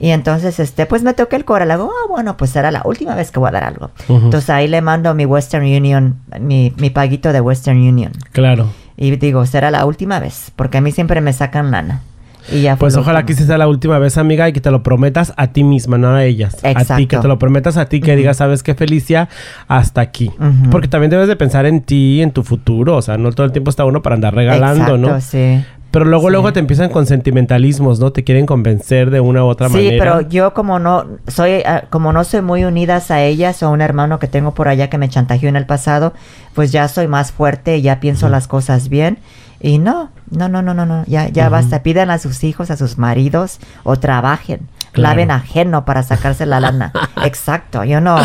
Y 0.00 0.10
entonces, 0.10 0.60
este, 0.60 0.86
pues 0.86 1.02
me 1.02 1.12
toqué 1.14 1.36
el 1.36 1.44
cora. 1.44 1.64
Le 1.64 1.74
digo, 1.74 1.90
ah, 1.90 2.06
bueno, 2.08 2.36
pues 2.36 2.50
será 2.50 2.70
la 2.70 2.82
última 2.84 3.14
vez 3.14 3.30
que 3.30 3.40
voy 3.40 3.48
a 3.48 3.52
dar 3.52 3.64
algo. 3.64 3.90
Entonces 4.08 4.48
ahí 4.50 4.68
le 4.68 4.80
mando 4.80 5.12
mi 5.14 5.24
Western 5.26 5.64
Union, 5.64 6.16
mi, 6.40 6.72
mi 6.76 6.90
paguito 6.90 7.32
de 7.32 7.40
Western 7.40 7.78
Union. 7.78 8.12
Claro. 8.32 8.68
Y 8.96 9.14
digo, 9.16 9.44
será 9.46 9.70
la 9.70 9.84
última 9.86 10.18
vez, 10.20 10.52
porque 10.56 10.78
a 10.78 10.80
mí 10.80 10.92
siempre 10.92 11.20
me 11.20 11.32
sacan 11.32 11.70
lana. 11.70 12.02
Y 12.50 12.62
ya 12.62 12.76
fue 12.76 12.86
Pues 12.86 12.96
ojalá 12.96 13.26
que 13.26 13.34
sea 13.34 13.58
la 13.58 13.68
última 13.68 13.98
vez, 13.98 14.16
amiga, 14.16 14.48
y 14.48 14.52
que 14.52 14.60
te 14.60 14.70
lo 14.70 14.82
prometas 14.82 15.34
a 15.36 15.48
ti 15.48 15.64
misma, 15.64 15.98
no 15.98 16.08
a 16.14 16.24
ellas. 16.24 16.54
A 16.56 16.60
ti, 16.60 16.68
Exacto. 16.68 17.08
que 17.08 17.18
te 17.18 17.28
lo 17.28 17.38
prometas 17.38 17.76
a 17.76 17.86
ti, 17.86 18.00
que 18.00 18.16
digas, 18.16 18.38
¿sabes 18.38 18.62
qué, 18.62 18.74
Felicia? 18.74 19.28
Hasta 19.66 20.00
aquí. 20.00 20.30
Porque 20.70 20.88
también 20.88 21.10
debes 21.10 21.28
de 21.28 21.36
pensar 21.36 21.66
en 21.66 21.82
ti, 21.82 22.22
en 22.22 22.30
tu 22.30 22.42
futuro. 22.42 22.96
O 22.96 23.02
sea, 23.02 23.18
no 23.18 23.32
todo 23.32 23.44
el 23.46 23.52
tiempo 23.52 23.70
está 23.70 23.84
uno 23.84 24.02
para 24.02 24.14
andar 24.14 24.34
regalando, 24.34 24.94
Exacto, 24.94 24.98
¿no? 24.98 25.20
sí. 25.20 25.62
Pero 25.90 26.04
luego, 26.04 26.26
Sí. 26.26 26.32
luego 26.32 26.52
te 26.52 26.60
empiezan 26.60 26.90
con 26.90 27.06
sentimentalismos, 27.06 27.98
¿no? 27.98 28.12
Te 28.12 28.22
quieren 28.22 28.44
convencer 28.44 29.10
de 29.10 29.20
una 29.20 29.42
u 29.44 29.46
otra 29.48 29.68
Sí, 29.68 29.74
manera. 29.76 29.96
pero 30.04 30.20
yo 30.28 30.52
como 30.52 30.78
no 30.78 31.06
soy 31.28 31.62
ah, 31.64 31.84
como 31.88 32.12
no 32.12 32.24
soy 32.24 32.42
muy 32.42 32.64
unidas 32.64 33.10
a 33.10 33.22
ellas 33.22 33.62
o 33.62 33.66
a 33.66 33.70
un 33.70 33.80
hermano 33.80 34.18
que 34.18 34.26
tengo 34.26 34.52
por 34.52 34.68
allá 34.68 34.90
que 34.90 34.98
me 34.98 35.08
chantajeó 35.08 35.48
en 35.48 35.56
el 35.56 35.64
pasado, 35.66 36.12
pues 36.54 36.72
ya 36.72 36.88
soy 36.88 37.08
más 37.08 37.32
fuerte 37.32 37.78
y 37.78 37.82
ya 37.82 38.00
pienso 38.00 38.28
las 38.28 38.48
cosas 38.48 38.88
bien 38.90 39.18
y 39.60 39.78
no, 39.78 40.10
no, 40.30 40.48
no, 40.48 40.60
no, 40.62 40.74
no, 40.74 40.84
no, 40.86 41.04
ya 41.06 41.28
ya 41.28 41.48
basta, 41.48 41.82
pidan 41.82 42.10
a 42.10 42.18
sus 42.18 42.44
hijos, 42.44 42.70
a 42.70 42.76
sus 42.76 42.98
maridos 42.98 43.58
o 43.82 43.96
trabajen, 43.96 44.60
Claro. 44.92 45.10
laven 45.16 45.30
ajeno 45.30 45.84
para 45.84 46.02
sacarse 46.02 46.44
la 46.46 46.60
lana. 46.60 46.92
Exacto, 47.24 47.82
yo 47.84 48.00
no. 48.00 48.18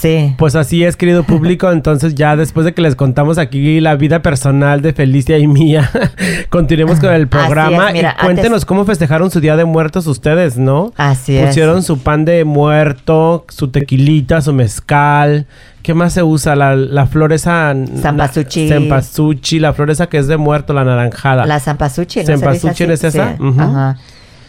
Sí. 0.00 0.34
Pues 0.38 0.54
así 0.56 0.82
es, 0.82 0.96
querido 0.96 1.24
público. 1.24 1.70
Entonces, 1.72 2.14
ya 2.14 2.36
después 2.36 2.64
de 2.64 2.72
que 2.72 2.80
les 2.82 2.96
contamos 2.96 3.36
aquí 3.38 3.80
la 3.80 3.96
vida 3.96 4.22
personal 4.22 4.80
de 4.80 4.92
Felicia 4.92 5.36
y 5.38 5.46
mía, 5.46 5.90
continuemos 6.48 7.00
con 7.00 7.12
el 7.12 7.28
programa. 7.28 7.88
es, 7.88 7.92
mira, 7.92 8.16
y 8.18 8.24
cuéntenos 8.24 8.52
antes- 8.52 8.64
cómo 8.64 8.84
festejaron 8.84 9.30
su 9.30 9.40
día 9.40 9.56
de 9.56 9.64
muertos 9.64 10.06
ustedes, 10.06 10.56
¿no? 10.56 10.92
Así 10.96 11.36
es. 11.36 11.48
Pusieron 11.48 11.82
su 11.82 11.98
pan 11.98 12.24
de 12.24 12.44
muerto, 12.44 13.44
su 13.48 13.68
tequilita, 13.68 14.40
su 14.40 14.52
mezcal. 14.54 15.46
¿Qué 15.82 15.94
más 15.94 16.12
se 16.12 16.22
usa? 16.22 16.56
La, 16.56 16.76
la 16.76 17.06
flor 17.06 17.32
esa... 17.32 17.74
Zampasuchi. 18.00 18.68
Zampasuchi, 18.68 19.58
la 19.58 19.72
flor 19.72 19.90
esa 19.90 20.08
que 20.08 20.18
es 20.18 20.26
de 20.28 20.36
muerto, 20.36 20.72
la 20.74 20.84
naranjada. 20.84 21.46
La 21.46 21.58
zampasuchi, 21.60 22.20
¿no? 22.20 22.26
Zampasuchi 22.26 22.84
es 22.84 23.04
esa. 23.04 23.36
Sí. 23.36 23.42
Ajá. 23.58 23.96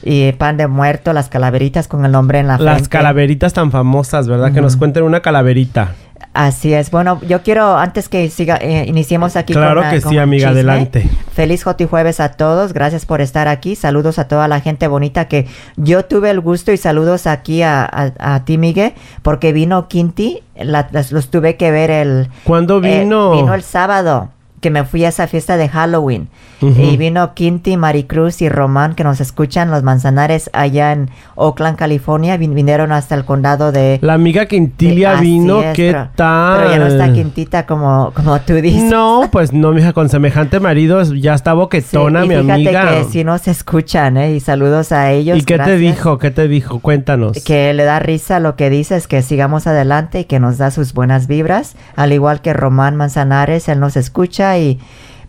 Y 0.04 0.32
pan 0.34 0.58
de 0.58 0.68
muerto, 0.68 1.14
las 1.14 1.30
calaveritas 1.30 1.88
con 1.88 2.06
el 2.06 2.12
nombre 2.12 2.40
en 2.40 2.48
la 2.48 2.58
frente. 2.58 2.74
Las 2.74 2.90
calaveritas 2.90 3.54
tan 3.54 3.72
famosas, 3.72 4.28
¿verdad? 4.28 4.52
Que 4.52 4.62
nos 4.62 4.78
cuenten 4.78 5.04
una 5.04 5.22
calaverita. 5.22 5.92
Así 6.34 6.74
es. 6.74 6.92
Bueno, 6.92 7.20
yo 7.28 7.44
quiero, 7.44 7.78
antes 7.78 8.08
que 8.08 8.30
siga, 8.30 8.56
eh, 8.56 8.86
iniciemos 8.88 9.36
aquí 9.36 9.54
claro 9.54 9.82
que 9.90 10.00
sí, 10.00 10.18
amiga, 10.18 10.50
adelante. 10.50 11.10
Feliz 11.34 11.64
Joti 11.64 11.86
Jueves 11.86 12.22
a 12.22 12.30
todos. 12.30 12.72
Gracias 12.72 13.06
por 13.06 13.20
estar 13.20 13.50
aquí. 13.50 13.76
Saludos 13.76 14.18
a 14.18 14.30
toda 14.30 14.48
la 14.48 14.62
gente 14.62 14.88
bonita 14.88 15.26
que 15.26 15.48
yo 15.76 16.06
tuve 16.06 16.30
el 16.30 16.40
gusto 16.40 16.72
y 16.72 16.78
saludos 16.78 17.28
aquí 17.28 17.64
a, 17.64 18.14
a, 18.18 18.46
ti, 18.46 18.58
Miguel, 18.58 18.94
porque 19.24 19.52
vino 19.52 19.90
Quinti. 19.90 20.42
los 20.56 21.30
tuve 21.30 21.58
que 21.58 21.70
ver 21.70 21.92
el... 21.92 22.30
¿Cuándo 22.46 22.80
vino? 22.80 23.34
vino 23.34 23.54
el 23.54 23.64
sábado 23.64 24.30
que 24.62 24.70
me 24.70 24.86
fui 24.86 25.04
a 25.04 25.10
esa 25.10 25.28
fiesta 25.28 25.58
de 25.58 25.68
Halloween. 25.68 26.30
Y 26.62 26.96
vino 26.96 27.34
Quinti, 27.34 27.76
Maricruz 27.76 28.40
y 28.44 28.48
Román, 28.48 28.94
que 28.94 29.04
nos 29.04 29.20
escuchan, 29.20 29.72
los 29.72 29.82
manzanares 29.82 30.52
allá 30.54 30.92
en 30.92 31.10
Oakland, 31.34 31.76
California. 31.76 32.38
vinieron 32.38 32.92
hasta 32.92 33.16
el 33.16 33.26
condado 33.26 33.72
de... 33.72 33.98
La 34.04 34.14
amiga 34.14 34.46
Quintilia 34.46 35.16
vino, 35.16 35.64
¿qué 35.74 35.92
tal? 36.16 36.60
Pero 36.60 36.70
ya 36.70 36.78
no 36.78 36.86
está 36.86 37.12
Quintita 37.12 37.66
como, 37.66 38.12
como 38.16 38.40
tú 38.42 38.54
dices. 38.54 38.84
No, 38.84 39.28
pues 39.32 39.52
no, 39.54 39.72
mija, 39.72 39.94
con 39.94 40.10
semejante 40.10 40.60
marido 40.60 41.02
ya 41.02 41.34
está 41.34 41.54
boquetona, 41.54 42.26
mi 42.26 42.36
amiga. 42.36 42.56
Fíjate 42.56 42.98
que 42.98 43.04
sí 43.06 43.24
nos 43.24 43.48
escuchan, 43.48 44.18
¿eh? 44.18 44.36
Y 44.36 44.40
saludos 44.40 44.92
a 44.92 45.12
ellos. 45.12 45.40
¿Y 45.40 45.44
qué 45.44 45.58
te 45.58 45.78
dijo? 45.78 46.20
¿Qué 46.20 46.30
te 46.30 46.48
dijo? 46.48 46.80
Cuéntanos. 46.80 47.44
Que 47.44 47.74
le 47.74 47.86
da 47.86 47.98
risa 47.98 48.40
lo 48.40 48.56
que 48.56 48.70
dices, 48.70 49.08
que 49.08 49.24
sigamos 49.24 49.66
adelante 49.66 50.20
y 50.20 50.26
que 50.26 50.40
nos 50.40 50.60
da 50.60 50.70
sus 50.70 50.94
buenas 50.94 51.26
vibras. 51.26 51.76
Al 51.96 52.14
igual 52.14 52.42
que 52.42 52.54
Román 52.54 52.96
Manzanares, 52.96 53.68
él 53.68 53.80
nos 53.80 53.98
escucha 53.98 54.51
y 54.58 54.80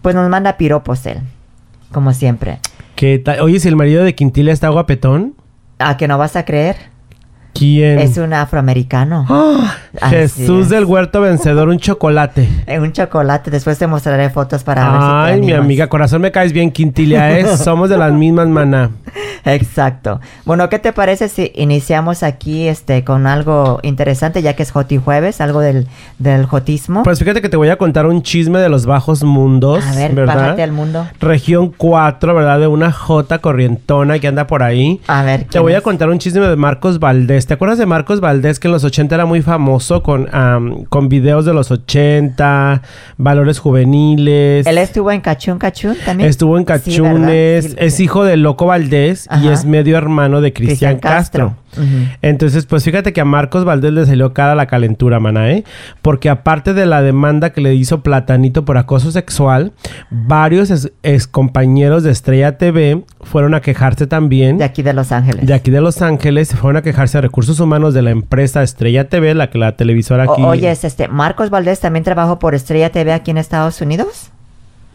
pues 0.01 0.15
nos 0.15 0.29
manda 0.29 0.57
piropos 0.57 1.07
él, 1.07 1.19
como 1.93 2.13
siempre. 2.13 2.59
¿Qué 2.97 3.23
Oye, 3.41 3.59
si 3.61 3.69
el 3.69 3.77
marido 3.77 4.05
de 4.05 4.15
Quintila 4.15 4.53
está 4.53 4.69
guapetón. 4.69 5.35
¿A 5.79 5.97
que 5.97 6.07
no 6.09 6.19
vas 6.19 6.37
a 6.37 6.45
creer? 6.45 6.92
¿Quién? 7.55 7.99
Es 7.99 8.17
un 8.17 8.33
afroamericano. 8.33 9.27
¡Ah! 9.29 9.77
Jesús 10.09 10.69
del 10.71 10.85
Huerto 10.85 11.21
Vencedor, 11.21 11.69
un 11.69 11.79
chocolate. 11.79 12.49
un 12.81 12.93
chocolate. 12.93 13.51
Después 13.51 13.79
te 13.79 13.87
mostraré 13.87 14.31
fotos 14.31 14.65
para 14.65 14.85
ver 14.91 15.01
si 15.01 15.07
te 15.07 15.13
Ay, 15.13 15.41
mi 15.43 15.53
amiga, 15.53 15.89
corazón 15.89 16.23
me 16.23 16.33
caes 16.33 16.53
bien, 16.53 16.71
Quintilia, 16.71 17.39
¿eh? 17.39 17.57
Somos 17.57 17.91
de 17.91 17.99
las 17.99 18.13
mismas, 18.13 18.49
maná. 18.49 18.91
Exacto. 19.45 20.21
Bueno, 20.45 20.69
¿qué 20.69 20.79
te 20.79 20.93
parece 20.93 21.29
si 21.29 21.53
iniciamos 21.55 22.23
aquí 22.23 22.69
este 22.69 23.05
con 23.05 23.27
algo 23.27 23.81
interesante, 23.83 24.41
ya 24.41 24.55
que 24.55 24.63
es 24.63 24.71
Joti 24.71 24.97
Jueves, 24.97 25.41
algo 25.41 25.61
del, 25.61 25.89
del 26.19 26.47
Jotismo? 26.47 27.03
Pues 27.03 27.19
fíjate 27.19 27.43
que 27.43 27.49
te 27.49 27.57
voy 27.57 27.69
a 27.69 27.77
contar 27.77 28.07
un 28.07 28.23
chisme 28.23 28.61
de 28.61 28.69
los 28.69 28.87
bajos 28.87 29.23
mundos. 29.25 29.85
A 29.85 29.95
ver, 29.95 30.15
¿verdad? 30.15 30.59
al 30.59 30.73
mundo. 30.73 31.07
Región 31.21 31.73
4, 31.77 32.35
¿verdad? 32.35 32.61
De 32.61 32.67
una 32.67 32.93
J 32.93 33.39
corrientona 33.39 34.19
que 34.19 34.29
anda 34.29 34.47
por 34.47 34.63
ahí. 34.63 35.01
A 35.07 35.23
ver. 35.23 35.45
Te 35.45 35.59
voy 35.59 35.75
a 35.75 35.81
contar 35.81 36.09
un 36.09 36.19
chisme 36.19 36.47
de 36.47 36.57
Marcos 36.57 36.99
Valdés. 36.99 37.42
¿Te 37.47 37.55
acuerdas 37.55 37.79
de 37.79 37.87
Marcos 37.87 38.21
Valdés 38.21 38.61
que 38.61 38.69
en 38.69 38.73
los 38.73 38.85
80 38.85 39.15
era 39.15 39.27
muy 39.27 39.43
famoso 39.43 40.03
con, 40.03 40.29
con 40.89 41.09
videos 41.09 41.45
de 41.45 41.55
los 41.55 41.71
80, 41.71 42.83
valores 43.17 43.59
juveniles? 43.59 44.67
Él 44.67 44.79
estuvo 44.79 45.11
en 45.11 45.21
Cachún 45.21 45.59
Cachún 45.59 45.97
también. 46.05 46.29
Estuvo 46.29 46.59
en 46.59 46.65
Cachunes, 46.65 47.75
es 47.79 48.01
hijo 48.01 48.25
de 48.25 48.37
Loco 48.37 48.67
Valdés 48.67 49.29
y 49.43 49.49
es 49.49 49.65
medio 49.65 49.97
hermano 49.97 50.41
de 50.41 50.53
Cristian 50.53 50.99
Castro. 50.99 51.57
Entonces, 52.21 52.67
pues 52.67 52.85
fíjate 52.85 53.13
que 53.13 53.21
a 53.21 53.25
Marcos 53.25 53.65
Valdés 53.65 53.93
le 53.93 54.05
salió 54.05 54.33
cara 54.35 54.55
la 54.55 54.67
calentura, 54.67 55.21
mana, 55.21 55.51
¿eh? 55.51 55.65
Porque 56.03 56.29
aparte 56.29 56.75
de 56.75 56.87
la 56.87 57.03
demanda 57.03 57.51
que 57.51 57.61
le 57.61 57.75
hizo 57.75 58.03
Platanito 58.03 58.65
por 58.65 58.77
acoso 58.77 59.11
sexual, 59.11 59.73
varios 60.11 60.91
ex, 61.03 61.27
compañeros 61.27 62.03
de 62.03 62.11
Estrella 62.11 62.59
TV 62.59 63.05
fueron 63.23 63.55
a 63.55 63.61
quejarse 63.61 64.07
también. 64.07 64.59
De 64.59 64.65
aquí 64.65 64.83
de 64.83 64.93
Los 64.93 65.13
Ángeles. 65.13 65.47
De 65.47 65.55
aquí 65.55 65.71
de 65.71 65.81
Los 65.81 66.03
Ángeles, 66.03 66.55
fueron 66.55 66.77
a 66.77 66.83
quejarse 66.83 67.19
a 67.19 67.21
recursos 67.21 67.59
humanos 67.61 67.95
de 67.95 68.03
la 68.03 68.11
empresa 68.11 68.63
Estrella 68.63 69.09
TV, 69.09 69.35
la 69.35 69.51
que 69.51 69.59
la 69.59 69.77
televisora 69.77 70.25
aquí. 70.25 70.43
oye, 70.43 70.71
este, 70.71 71.09
¿Marcos 71.09 71.51
Valdés 71.51 71.81
también 71.81 72.05
trabajó 72.05 72.39
por 72.39 72.55
Estrella 72.55 72.91
TV 72.91 73.13
aquí 73.13 73.31
en 73.31 73.39
Estados 73.39 73.81
Unidos? 73.81 74.31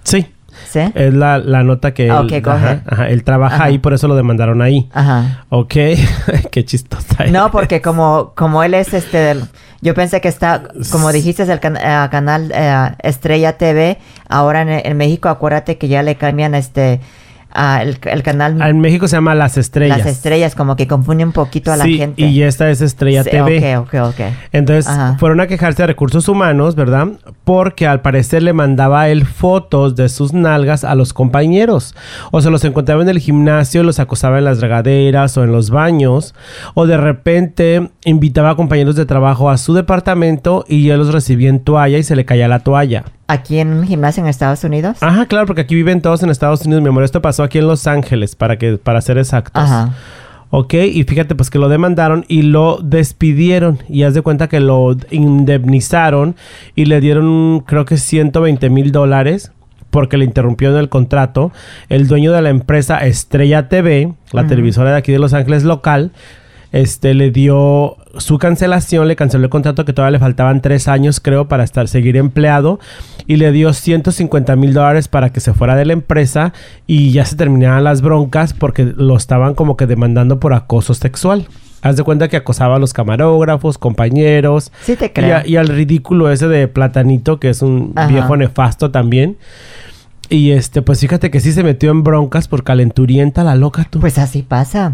Sí. 0.04 0.28
¿Sí? 0.70 0.80
Es 0.96 1.13
la, 1.13 1.39
nota 1.63 1.93
que 1.93 2.08
él, 2.08 2.43
ajá, 2.46 3.10
él 3.10 3.24
trabaja 3.24 3.65
ahí, 3.65 3.80
por 3.80 3.93
eso 3.93 4.08
lo 4.08 4.15
demandaron 4.15 4.62
ahí. 4.62 4.89
Ajá. 4.93 5.46
Ok, 5.50 5.74
qué 6.52 6.65
chistosa. 6.65 7.26
No, 7.28 7.52
porque 7.52 7.82
como, 7.82 8.34
como 8.36 8.63
él 8.63 8.74
es 8.74 8.93
este, 8.93 9.36
yo 9.82 9.93
pensé 9.93 10.22
que 10.22 10.28
está, 10.28 10.63
como 10.91 11.12
dijiste, 11.12 11.43
es 11.43 11.50
el 11.50 11.60
eh, 11.63 12.08
canal 12.12 12.52
eh, 12.54 12.91
Estrella 13.04 13.58
TV, 13.58 13.98
ahora 14.30 14.62
en, 14.62 14.70
en, 14.70 14.98
México 14.98 15.30
acuérdate 15.30 15.78
que 15.78 15.88
ya 15.88 16.04
le 16.04 16.15
cambian 16.15 16.56
este 16.56 17.00
el, 17.58 18.24
canal. 18.24 18.62
En 18.62 18.80
México 18.80 19.08
se 19.08 19.15
llama 19.15 19.34
Las 19.34 19.58
Estrellas. 19.58 19.98
Las 19.98 20.08
Estrellas, 20.08 20.54
como 20.54 20.76
que 20.76 20.88
confunde 20.88 21.24
un 21.24 21.32
poquito 21.32 21.72
a 21.72 21.78
la 21.78 21.86
gente. 21.86 22.22
Y 22.22 22.43
esta 22.43 22.70
es 22.70 22.82
Estrella 22.82 23.24
TV. 23.24 23.78
Ok, 23.78 23.93
ok, 23.93 24.10
ok. 24.10 24.20
Entonces 24.52 24.91
fueron 25.17 25.39
a 25.39 25.48
quejarse 25.48 25.84
de 25.84 25.88
recursos 25.88 26.28
humanos, 26.30 26.76
¿verdad? 26.76 27.08
Porque 27.43 27.88
al 27.88 28.02
parecer 28.02 28.43
le 28.43 28.54
mandaba 28.54 29.10
él 29.10 29.26
fotos 29.26 29.96
de 29.96 30.10
sus 30.10 30.34
nalgas 30.34 30.84
a 30.84 30.93
los 30.96 31.13
compañeros. 31.13 31.96
O 32.32 32.41
se 32.41 32.52
los 32.52 32.63
encontraba 32.63 33.02
en 33.02 33.10
el 33.10 33.20
gimnasio, 33.20 33.84
los 33.84 34.00
acosaba 34.00 34.38
en 34.38 34.46
las 34.46 34.62
regaderas 34.62 35.38
o 35.38 35.43
en 35.43 35.52
los 35.52 35.70
baños. 35.70 36.36
O 36.76 36.86
de 36.86 36.98
repente 36.98 37.89
invitaba 38.06 38.52
a 38.52 38.56
compañeros 38.56 38.96
de 38.96 39.06
trabajo 39.06 39.50
a 39.50 39.58
su 39.58 39.74
departamento 39.74 40.63
y 40.67 40.89
él 40.89 41.00
los 41.00 41.13
recibía 41.13 41.50
en 41.50 41.60
toalla 41.60 41.98
y 41.98 42.04
se 42.04 42.15
le 42.15 42.26
caía 42.26 42.48
la 42.48 42.60
toalla. 42.60 43.04
¿Aquí 43.28 43.60
en 43.60 43.74
un 43.74 43.86
gimnasio 43.86 44.24
en 44.24 44.30
Estados 44.30 44.63
Unidos? 44.63 44.98
Ajá, 45.02 45.26
claro, 45.26 45.46
porque 45.46 45.62
aquí 45.62 45.76
viven 45.76 46.02
todos 46.02 46.24
en 46.24 46.30
Estados 46.30 46.66
Unidos, 46.66 46.82
mi 46.82 46.90
amor. 46.90 47.04
Esto 47.04 47.22
pasó 47.22 47.44
aquí 47.44 47.58
en 47.58 47.68
Los 47.68 47.86
Ángeles, 47.86 48.36
para 48.36 48.58
que, 48.58 48.78
para 48.78 49.02
ser 49.02 49.18
exactos. 49.18 49.62
Ajá. 49.62 49.94
Ok, 50.50 50.76
y 50.76 51.04
fíjate 51.04 51.36
pues 51.36 51.50
que 51.50 51.60
lo 51.60 51.68
demandaron 51.68 52.24
y 52.30 52.44
lo 52.44 52.80
despidieron 52.82 53.80
y 53.90 54.04
haz 54.04 54.13
de 54.13 54.22
cuenta 54.22 54.48
que 54.48 54.62
lo 54.62 54.96
indemnizaron 55.12 56.38
y 56.74 56.86
le 56.86 57.02
dieron 57.02 57.66
creo 57.68 57.84
que 57.84 57.98
120 57.98 58.70
mil 58.70 58.94
dólares 58.94 59.52
porque 59.90 60.18
le 60.18 60.24
interrumpió 60.24 60.70
en 60.70 60.78
el 60.78 60.88
contrato. 60.88 61.52
El 61.90 62.08
dueño 62.08 62.32
de 62.32 62.42
la 62.42 62.50
empresa 62.50 63.00
Estrella 63.00 63.68
TV, 63.68 64.13
la 64.32 64.48
televisora 64.48 64.92
de 64.92 64.98
aquí 64.98 65.12
de 65.12 65.20
Los 65.20 65.34
Ángeles 65.34 65.63
local, 65.63 66.12
este 66.71 67.13
le 67.13 67.32
dio 67.32 67.97
su 68.17 68.38
cancelación, 68.38 69.08
le 69.08 69.15
canceló 69.15 69.45
el 69.45 69.49
contrato 69.49 69.86
que 69.86 69.93
todavía 69.93 70.17
le 70.17 70.19
faltaban 70.19 70.62
tres 70.62 70.88
años, 70.88 71.19
creo, 71.19 71.47
para 71.47 71.63
estar 71.63 71.88
seguir 71.88 72.17
empleado 72.17 72.80
y 73.27 73.36
le 73.36 73.51
dio 73.51 73.73
150 73.73 74.56
mil 74.56 74.73
dólares 74.73 75.08
para 75.08 75.32
que 75.32 75.39
se 75.39 75.53
fuera 75.53 75.75
de 75.75 75.86
la 75.86 75.93
empresa 75.93 76.53
y 76.88 77.12
ya 77.12 77.25
se 77.25 77.36
terminaban 77.36 77.84
las 77.84 78.01
broncas 78.01 78.53
porque 78.53 78.86
lo 78.95 79.17
estaban 79.17 79.53
como 79.53 79.77
que 79.77 79.86
demandando 79.86 80.39
por 80.39 80.53
acoso 80.53 80.93
sexual. 80.93 81.47
Haz 81.82 81.95
de 81.95 82.03
cuenta 82.03 82.27
que 82.27 82.38
acosaba 82.38 82.77
a 82.77 82.80
los 82.80 82.91
camarógrafos, 82.91 83.77
compañeros. 83.77 84.71
Sí, 84.82 84.95
te 84.95 85.13
creo. 85.13 85.41
Y, 85.45 85.58
al 85.58 85.67
ridículo 85.67 86.32
ese 86.32 86.47
de 86.47 86.67
Platanito, 86.67 87.39
que 87.39 87.49
es 87.49 87.62
un 87.62 87.93
viejo 88.10 88.36
nefasto 88.36 88.89
también. 88.89 89.38
Y 90.30 90.51
este, 90.51 90.82
pues 90.82 90.99
fíjate 90.99 91.30
que 91.30 91.39
sí 91.39 91.53
se 91.53 91.63
metió 91.63 91.91
en 91.91 92.03
broncas 92.03 92.47
por 92.47 92.63
calenturienta 92.63 93.43
la 93.43 93.56
loca 93.56 93.86
tú. 93.89 93.99
Pues 93.99 94.17
así 94.17 94.41
pasa. 94.41 94.93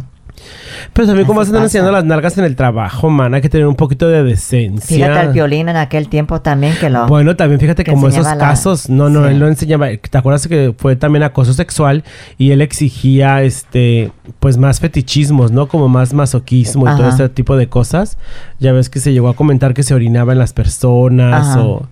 Pero 0.93 1.07
también 1.07 1.27
como 1.27 1.41
están 1.41 1.63
enseñando 1.63 1.91
las 1.91 2.05
nalgas 2.05 2.37
en 2.37 2.45
el 2.45 2.55
trabajo, 2.55 3.09
man, 3.09 3.33
hay 3.33 3.41
que 3.41 3.49
tener 3.49 3.67
un 3.67 3.75
poquito 3.75 4.07
de 4.07 4.23
decencia. 4.23 4.95
Fíjate 4.95 5.19
al 5.19 5.33
violín 5.33 5.69
en 5.69 5.77
aquel 5.77 6.09
tiempo 6.09 6.41
también 6.41 6.75
que 6.79 6.89
lo... 6.89 7.07
Bueno, 7.07 7.35
también 7.35 7.59
fíjate 7.59 7.83
como 7.83 8.07
esos 8.07 8.27
casos, 8.27 8.89
no, 8.89 9.09
no, 9.09 9.27
él 9.27 9.39
lo 9.39 9.47
enseñaba, 9.47 9.87
¿te 9.97 10.17
acuerdas 10.17 10.47
que 10.47 10.73
fue 10.77 10.95
también 10.95 11.23
acoso 11.23 11.53
sexual 11.53 12.03
y 12.37 12.51
él 12.51 12.61
exigía, 12.61 13.41
este, 13.43 14.11
pues 14.39 14.57
más 14.57 14.79
fetichismos, 14.79 15.51
¿no? 15.51 15.67
Como 15.67 15.89
más 15.89 16.13
masoquismo 16.13 16.91
y 16.91 16.97
todo 16.97 17.09
ese 17.09 17.29
tipo 17.29 17.55
de 17.55 17.67
cosas. 17.67 18.17
Ya 18.59 18.71
ves 18.71 18.89
que 18.89 18.99
se 18.99 19.13
llegó 19.13 19.29
a 19.29 19.35
comentar 19.35 19.73
que 19.73 19.83
se 19.83 19.93
orinaba 19.93 20.33
en 20.33 20.39
las 20.39 20.53
personas 20.53 21.57
o 21.57 21.87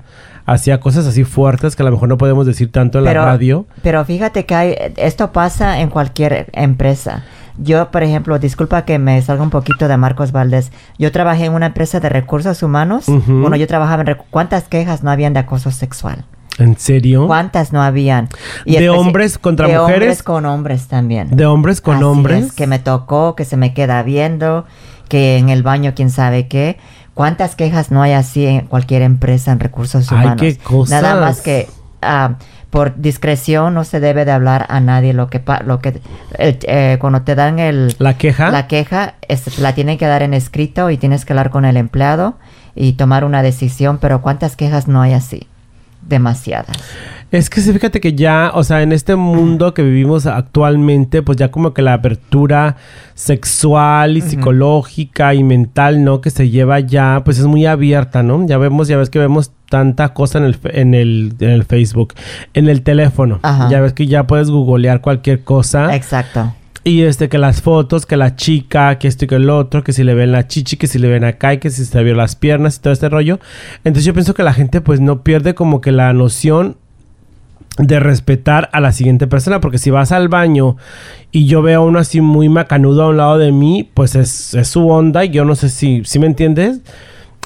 hacía 0.45 0.79
cosas 0.79 1.05
así 1.05 1.23
fuertes 1.23 1.75
que 1.75 1.83
a 1.83 1.85
lo 1.85 1.91
mejor 1.91 2.09
no 2.09 2.17
podemos 2.17 2.45
decir 2.45 2.71
tanto 2.71 2.99
en 2.99 3.05
la 3.05 3.13
radio. 3.13 3.65
Pero 3.81 4.03
fíjate 4.05 4.45
que 4.45 4.55
hay, 4.55 4.75
esto 4.97 5.31
pasa 5.31 5.79
en 5.79 5.89
cualquier 5.89 6.49
empresa. 6.53 7.23
Yo, 7.57 7.91
por 7.91 8.03
ejemplo, 8.03 8.39
disculpa 8.39 8.85
que 8.85 8.99
me 8.99 9.21
salga 9.21 9.43
un 9.43 9.49
poquito 9.49 9.87
de 9.87 9.97
Marcos 9.97 10.31
Valdés. 10.31 10.71
Yo 10.97 11.11
trabajé 11.11 11.45
en 11.45 11.53
una 11.53 11.67
empresa 11.67 11.99
de 11.99 12.09
recursos 12.09 12.63
humanos. 12.63 13.05
Bueno, 13.07 13.55
yo 13.55 13.67
trabajaba 13.67 14.03
en... 14.03 14.17
¿Cuántas 14.29 14.63
quejas 14.65 15.03
no 15.03 15.11
habían 15.11 15.33
de 15.33 15.39
acoso 15.39 15.71
sexual? 15.71 16.25
¿En 16.57 16.77
serio? 16.77 17.27
¿Cuántas 17.27 17.73
no 17.73 17.81
habían? 17.81 18.29
¿De 18.65 18.89
hombres 18.89 19.37
contra 19.37 19.67
mujeres? 19.67 19.87
De 19.87 19.93
hombres 19.93 20.23
con 20.23 20.45
hombres 20.45 20.87
también. 20.87 21.35
¿De 21.35 21.45
hombres 21.45 21.81
con 21.81 22.03
hombres? 22.03 22.51
que 22.51 22.67
me 22.67 22.79
tocó, 22.79 23.35
que 23.35 23.45
se 23.45 23.57
me 23.57 23.73
queda 23.73 24.03
viendo, 24.03 24.65
que 25.07 25.37
en 25.37 25.49
el 25.49 25.63
baño 25.63 25.93
quién 25.95 26.09
sabe 26.09 26.47
qué. 26.47 26.77
¿Cuántas 27.13 27.55
quejas 27.55 27.91
no 27.91 28.01
hay 28.01 28.13
así 28.13 28.45
en 28.45 28.67
cualquier 28.67 29.01
empresa 29.01 29.51
en 29.51 29.59
recursos 29.59 30.11
humanos? 30.11 30.41
Ay, 30.41 30.53
qué 30.53 30.57
cosas. 30.57 31.01
Nada 31.01 31.19
más 31.19 31.41
que... 31.41 31.67
Ah, 32.01 32.35
por 32.71 32.95
discreción 32.99 33.73
no 33.75 33.83
se 33.83 33.99
debe 33.99 34.25
de 34.25 34.31
hablar 34.31 34.65
a 34.69 34.79
nadie 34.79 35.13
lo 35.13 35.27
que 35.27 35.41
lo 35.65 35.79
que 35.79 36.01
el- 36.39 36.57
eh, 36.63 36.97
cuando 36.99 37.21
te 37.21 37.35
dan 37.35 37.59
el 37.59 37.93
La 37.99 38.17
queja. 38.17 38.49
la 38.49 38.67
queja 38.67 39.13
es- 39.27 39.59
la 39.59 39.75
tienen 39.75 39.97
que 39.99 40.07
dar 40.07 40.23
en 40.23 40.33
escrito 40.33 40.89
y 40.89 40.97
tienes 40.97 41.23
que 41.25 41.33
hablar 41.33 41.49
con 41.51 41.65
el 41.65 41.77
empleado 41.77 42.35
y 42.73 42.93
tomar 42.93 43.25
una 43.25 43.43
decisión 43.43 43.97
pero 43.99 44.21
cuántas 44.21 44.55
quejas 44.55 44.87
no 44.87 45.01
hay 45.01 45.13
así 45.13 45.47
demasiadas 46.07 46.77
Es 47.31 47.49
que 47.49 47.61
sí, 47.61 47.71
fíjate 47.71 48.01
que 48.01 48.13
ya, 48.13 48.51
o 48.53 48.63
sea, 48.63 48.81
en 48.81 48.91
este 48.91 49.15
mundo 49.15 49.73
que 49.73 49.83
vivimos 49.83 50.25
actualmente, 50.25 51.21
pues 51.21 51.37
ya 51.37 51.51
como 51.51 51.73
que 51.73 51.81
la 51.81 51.93
apertura 51.93 52.75
sexual 53.13 54.17
y 54.17 54.21
psicológica 54.21 55.33
y 55.33 55.43
mental, 55.43 56.03
¿no? 56.03 56.21
Que 56.21 56.29
se 56.29 56.49
lleva 56.49 56.79
ya, 56.79 57.21
pues 57.23 57.39
es 57.39 57.45
muy 57.45 57.65
abierta, 57.65 58.23
¿no? 58.23 58.45
Ya 58.45 58.57
vemos, 58.57 58.87
ya 58.87 58.97
ves 58.97 59.09
que 59.09 59.19
vemos 59.19 59.51
tanta 59.69 60.13
cosa 60.13 60.39
en 60.39 60.45
el, 60.45 60.59
en 60.65 60.93
el, 60.93 61.33
en 61.39 61.49
el 61.49 61.63
Facebook, 61.63 62.13
en 62.53 62.67
el 62.67 62.81
teléfono. 62.81 63.39
Ajá. 63.43 63.69
Ya 63.69 63.79
ves 63.79 63.93
que 63.93 64.07
ya 64.07 64.27
puedes 64.27 64.49
googlear 64.49 65.01
cualquier 65.01 65.43
cosa. 65.43 65.95
exacto 65.95 66.53
Y 66.83 67.03
este, 67.03 67.29
que 67.29 67.37
las 67.37 67.61
fotos, 67.61 68.05
que 68.05 68.17
la 68.17 68.35
chica, 68.35 68.97
que 68.97 69.07
esto 69.07 69.25
y 69.25 69.27
que 69.27 69.35
el 69.35 69.49
otro, 69.49 69.83
que 69.83 69.93
si 69.93 70.03
le 70.03 70.15
ven 70.15 70.31
la 70.31 70.47
chichi, 70.47 70.77
que 70.77 70.87
si 70.87 70.97
le 70.97 71.09
ven 71.09 71.23
acá 71.23 71.53
y 71.53 71.59
que 71.59 71.69
si 71.69 71.85
se 71.85 72.03
vio 72.03 72.15
las 72.15 72.35
piernas 72.35 72.77
y 72.77 72.81
todo 72.81 72.91
este 72.91 73.07
rollo. 73.07 73.39
Entonces 73.83 74.05
yo 74.05 74.13
pienso 74.13 74.33
que 74.33 74.41
la 74.41 74.53
gente 74.53 74.81
pues 74.81 74.99
no 74.99 75.21
pierde 75.21 75.53
como 75.53 75.79
que 75.79 75.91
la 75.91 76.11
noción 76.13 76.77
de 77.77 77.99
respetar 77.99 78.69
a 78.73 78.79
la 78.79 78.91
siguiente 78.91 79.27
persona. 79.27 79.61
Porque 79.61 79.77
si 79.77 79.91
vas 79.91 80.11
al 80.11 80.27
baño 80.27 80.77
y 81.31 81.45
yo 81.45 81.61
veo 81.61 81.81
a 81.81 81.85
uno 81.85 81.99
así 81.99 82.19
muy 82.19 82.49
macanudo 82.49 83.03
a 83.03 83.09
un 83.09 83.17
lado 83.17 83.37
de 83.37 83.51
mí, 83.51 83.89
pues 83.93 84.15
es, 84.15 84.55
es 84.55 84.67
su 84.67 84.87
onda 84.89 85.23
y 85.23 85.29
yo 85.29 85.45
no 85.45 85.55
sé 85.55 85.69
si, 85.69 86.03
si 86.03 86.17
me 86.17 86.25
entiendes. 86.25 86.81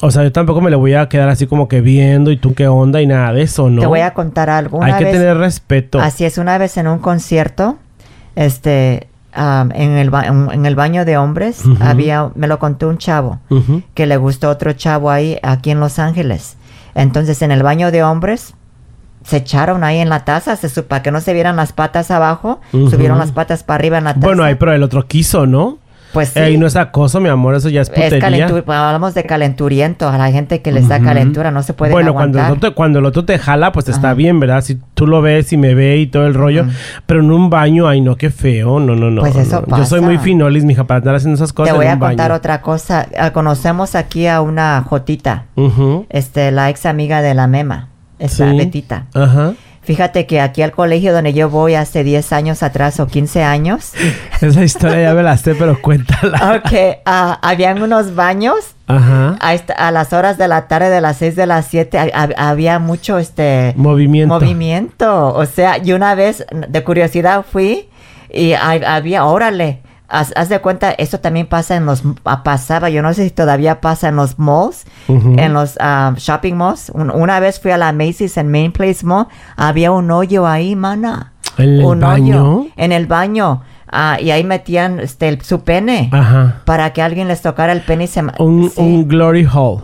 O 0.02 0.12
sea, 0.12 0.24
yo 0.24 0.32
tampoco 0.32 0.62
me 0.62 0.70
le 0.70 0.76
voy 0.76 0.94
a 0.94 1.08
quedar 1.08 1.30
así 1.30 1.48
como 1.48 1.68
que 1.68 1.82
viendo 1.82 2.32
y 2.32 2.38
tú 2.38 2.54
qué 2.54 2.68
onda 2.68 3.02
y 3.02 3.08
nada 3.08 3.32
de 3.32 3.44
eso, 3.44 3.70
¿no? 3.70 3.82
te 3.82 3.88
voy 3.88 4.02
a 4.02 4.14
contar 4.14 4.50
algo 4.50 4.84
Hay 4.84 4.94
que 4.94 5.06
tener 5.06 5.38
respeto. 5.38 6.00
Así 6.00 6.26
es, 6.26 6.38
una 6.38 6.58
vez 6.58 6.76
en 6.78 6.88
un 6.88 7.00
concierto, 7.00 7.78
este, 8.36 9.08
am, 9.36 9.72
en, 9.74 9.92
el 9.98 10.10
ba- 10.10 10.26
en, 10.26 10.50
en 10.52 10.66
el 10.66 10.76
baño 10.76 11.06
de 11.06 11.18
hombres, 11.18 11.64
había, 11.82 12.30
me 12.36 12.48
lo 12.48 12.58
contó 12.60 12.88
un 12.90 12.98
chavo, 12.98 13.40
que 13.94 14.06
le 14.06 14.18
gustó 14.18 14.50
otro 14.50 14.74
chavo 14.74 15.12
ahí, 15.12 15.38
aquí 15.44 15.72
en 15.72 15.80
Los 15.80 16.00
Ángeles. 16.00 16.58
Entonces, 16.96 17.42
en 17.42 17.52
el 17.52 17.62
baño 17.62 17.92
de 17.92 18.04
hombres, 18.04 18.54
se 19.24 19.38
echaron 19.38 19.84
ahí 19.84 20.00
en 20.00 20.10
la 20.10 20.24
taza, 20.24 20.56
se 20.56 20.70
para 20.84 21.02
que 21.04 21.12
no 21.12 21.20
se 21.20 21.34
vieran 21.34 21.56
las 21.56 21.74
patas 21.74 22.12
abajo, 22.12 22.62
subieron 22.72 23.18
las 23.18 23.32
patas 23.32 23.64
para 23.64 23.76
arriba 23.76 23.98
en 23.98 24.04
la 24.06 24.14
taza. 24.14 24.26
Bueno, 24.26 24.44
ahí 24.44 24.56
pero 24.56 24.72
el 24.74 24.84
otro 24.84 25.08
quiso, 25.08 25.46
¿no? 25.48 25.80
Pues 26.16 26.30
sí. 26.30 26.40
Ey, 26.40 26.58
no 26.58 26.66
es 26.66 26.76
acoso, 26.76 27.20
mi 27.20 27.30
amor, 27.30 27.54
eso 27.54 27.70
ya 27.70 27.82
es 27.82 27.90
es 27.90 27.94
putería. 27.94 28.20
calentura, 28.20 28.88
hablamos 28.88 29.14
de 29.14 29.24
calenturiento, 29.26 30.10
a 30.10 30.18
la 30.18 30.32
gente 30.32 30.62
que 30.64 30.72
les 30.72 30.88
da 30.88 31.00
calentura, 31.00 31.52
no 31.52 31.62
se 31.62 31.74
puede 31.74 31.92
bueno, 31.92 32.14
cuando 32.14 32.40
el, 32.44 32.52
otro, 32.52 32.74
cuando 32.74 33.00
el 33.00 33.06
otro 33.06 33.24
te 33.26 33.38
jala, 33.38 33.72
pues 33.72 33.88
está 33.90 34.16
bien, 34.16 34.40
¿verdad? 34.40 34.62
Si 34.62 34.80
tú 34.96 35.06
lo 35.06 35.22
ves 35.22 35.54
y 35.54 35.58
me 35.58 35.76
ve 35.76 35.98
y 35.98 36.08
todo 36.08 36.26
el 36.26 36.34
rollo. 36.34 36.66
Pero 37.06 37.20
en 37.20 37.30
un 37.32 37.52
baño, 37.52 37.88
ay, 37.88 38.02
no, 38.02 38.16
qué 38.16 38.32
feo. 38.32 38.80
No, 38.80 38.96
no, 38.96 39.12
no. 39.12 39.22
Pues 39.22 39.36
eso 39.36 39.64
no. 39.68 39.78
Yo 39.78 39.86
soy 39.86 40.02
muy 40.02 40.18
finolis, 40.18 40.66
mija, 40.66 40.86
para 40.86 40.98
andar 41.00 41.16
haciendo 41.16 41.36
esas 41.36 41.54
cosas 41.54 41.74
Te 41.74 41.78
voy 41.78 41.86
en 41.86 41.92
a 41.94 42.00
contar 42.00 42.30
baño. 42.30 42.38
otra 42.38 42.62
cosa. 42.62 43.08
Ah, 43.20 43.32
Conocemos 43.32 43.94
aquí 43.96 44.26
a 44.28 44.42
una 44.42 44.82
Jotita. 44.88 45.46
Este, 46.10 46.52
la 46.52 46.70
ex 46.70 46.86
amiga 46.86 47.22
de 47.22 47.34
la 47.34 47.48
Mema, 47.48 47.90
esta 48.20 48.50
Sí. 48.50 48.58
Betita. 48.58 49.06
Ajá. 49.14 49.54
Fíjate 49.86 50.26
que 50.26 50.42
aquí 50.42 50.62
al 50.62 50.72
colegio 50.72 51.14
donde 51.14 51.34
yo 51.34 51.50
voy 51.50 51.76
hace 51.76 52.04
10 52.04 52.34
años 52.34 52.64
atrás 52.64 53.00
o 53.00 53.08
15 53.08 53.44
años, 53.44 53.94
Esa 54.42 54.64
historia 54.64 55.02
ya 55.02 55.14
me 55.14 55.24
la 55.24 55.38
sé, 55.38 55.56
pero 55.56 55.82
cuéntala. 55.82 56.60
ok, 56.66 56.98
ah, 57.06 57.40
habían 57.42 57.82
unos 57.82 58.16
baños 58.16 58.56
Ajá. 58.88 59.38
a, 59.40 59.52
a 59.88 59.92
las 59.92 60.12
horas 60.14 60.38
de 60.38 60.48
la 60.48 60.68
tarde, 60.68 60.90
de 60.90 61.02
las 61.02 61.18
6 61.18 61.36
de 61.36 61.46
las 61.46 61.68
7, 61.68 61.98
ha- 61.98 62.10
ha- 62.14 62.50
había 62.50 62.80
mucho 62.80 63.18
este 63.20 63.74
Movimiento. 63.78 64.34
movimiento. 64.34 65.34
O 65.34 65.46
sea, 65.46 65.78
y 65.84 65.94
una 65.94 66.16
vez 66.16 66.46
de 66.52 66.84
curiosidad 66.84 67.46
fui 67.50 67.90
y 68.34 68.54
había, 68.54 69.26
órale, 69.26 69.80
haz, 70.08 70.34
haz 70.36 70.50
de 70.50 70.60
cuenta, 70.60 70.92
eso 70.92 71.20
también 71.20 71.48
pasa 71.48 71.76
en 71.76 71.86
los, 71.86 72.04
ah, 72.26 72.44
pasaba, 72.44 72.90
yo 72.90 73.02
no 73.02 73.14
sé 73.14 73.24
si 73.26 73.32
todavía 73.32 73.82
pasa 73.82 74.10
en 74.10 74.16
los 74.16 74.38
malls, 74.40 74.86
en 75.08 75.54
los 75.54 75.78
ah, 75.80 76.14
shopping 76.18 76.54
malls. 76.56 76.90
Un- 76.94 77.12
una 77.12 77.40
vez 77.40 77.60
fui 77.60 77.72
a 77.72 77.78
la 77.78 77.92
Macy's 77.94 78.38
en 78.38 78.50
Main 78.52 78.72
Place 78.72 79.06
Mall, 79.06 79.28
había 79.56 79.92
un 79.92 80.10
hoyo 80.12 80.46
ahí, 80.48 80.76
mana. 80.76 81.32
¿En 81.58 81.70
el 81.80 81.86
un 81.86 82.00
baño? 82.02 82.58
hoyo 82.60 82.70
en 82.76 82.92
el 82.92 83.08
baño. 83.08 83.62
Ah, 83.98 84.18
y 84.20 84.32
ahí 84.32 84.44
metían 84.44 85.00
este, 85.00 85.30
el- 85.30 85.42
su 85.42 85.64
pene 85.64 86.10
Ajá. 86.12 86.62
para 86.66 86.92
que 86.92 87.02
alguien 87.02 87.28
les 87.30 87.42
tocara 87.42 87.72
el 87.72 87.82
pene 87.82 88.06
y 88.06 88.08
se... 88.08 88.22
Un, 88.40 88.70
sí. 88.70 88.82
un 88.82 89.08
glory 89.08 89.46
hole. 89.46 89.84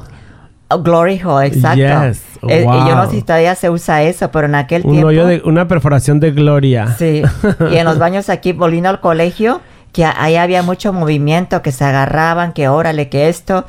Oh, 0.70 0.80
glory 0.82 1.22
hole, 1.24 1.48
exacto. 1.48 1.78
Yes, 1.78 2.24
Eh, 2.48 2.62
y 2.64 2.88
yo 2.90 2.96
no 2.96 3.06
sé 3.06 3.12
si 3.18 3.22
todavía 3.22 3.56
se 3.56 3.70
usa 3.70 4.02
eso, 4.04 4.32
pero 4.32 4.48
en 4.48 4.56
aquel 4.56 4.82
Un 4.86 4.92
tiempo... 4.92 5.08
hoyo 5.10 5.26
de 5.28 5.42
una 5.46 5.68
perforación 5.68 6.20
de 6.20 6.32
gloria. 6.32 6.88
Sí, 6.98 7.22
y 7.72 7.76
en 7.76 7.86
los 7.86 8.00
baños 8.00 8.30
aquí, 8.30 8.52
volviendo 8.54 8.90
al 8.90 9.00
colegio, 9.00 9.62
que 9.92 10.06
ahí 10.06 10.36
había 10.38 10.64
mucho 10.64 10.94
movimiento, 10.94 11.62
que 11.62 11.72
se 11.72 11.84
agarraban, 11.84 12.54
que 12.54 12.68
órale, 12.70 13.10
que 13.10 13.28
esto. 13.30 13.66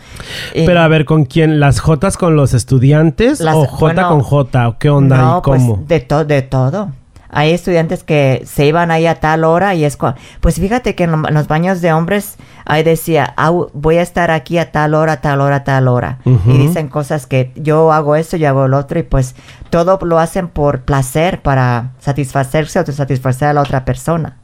y- 0.54 0.66
Pero 0.66 0.80
a 0.80 0.88
ver, 0.88 1.04
¿con 1.04 1.24
quién? 1.24 1.58
¿Las 1.60 1.80
Jotas 1.80 2.16
con 2.16 2.36
los 2.36 2.54
estudiantes? 2.54 3.40
Las- 3.40 3.56
¿O 3.56 3.64
J 3.66 3.78
bueno, 3.80 4.08
con 4.08 4.20
J? 4.22 4.68
¿O 4.68 4.78
qué 4.78 4.90
onda? 4.90 5.16
No, 5.16 5.38
¿Y 5.38 5.42
cómo? 5.42 5.76
pues 5.76 5.88
de, 5.88 6.00
to- 6.00 6.24
de 6.24 6.42
todo. 6.42 6.90
Hay 7.34 7.52
estudiantes 7.52 8.04
que 8.04 8.42
se 8.44 8.66
iban 8.66 8.90
ahí 8.90 9.06
a 9.06 9.14
tal 9.18 9.44
hora 9.44 9.74
y 9.74 9.86
es... 9.86 9.96
Pues 10.42 10.56
fíjate 10.56 10.94
que 10.94 11.04
en, 11.04 11.12
lo- 11.12 11.26
en 11.28 11.32
los 11.32 11.48
baños 11.48 11.80
de 11.80 11.90
hombres 11.90 12.36
ahí 12.66 12.82
decía, 12.82 13.32
"Ah, 13.38 13.50
voy 13.72 13.96
a 13.96 14.02
estar 14.02 14.30
aquí 14.30 14.58
a 14.58 14.70
tal 14.70 14.92
hora, 14.92 15.22
tal 15.22 15.40
hora, 15.40 15.64
tal 15.64 15.88
hora. 15.88 16.18
Y 16.26 16.58
dicen 16.58 16.88
cosas 16.88 17.26
que 17.26 17.50
yo 17.56 17.90
hago 17.90 18.16
esto, 18.16 18.36
yo 18.36 18.48
hago 18.48 18.66
el 18.66 18.74
otro 18.74 18.98
y 18.98 19.02
pues 19.02 19.34
todo 19.70 19.98
lo 20.02 20.18
hacen 20.18 20.48
por 20.48 20.82
placer, 20.82 21.40
para 21.40 21.92
satisfacerse 22.00 22.78
o 22.80 22.84
satisfacer 22.92 23.48
a 23.48 23.54
la 23.54 23.62
otra 23.62 23.86
persona. 23.86 24.36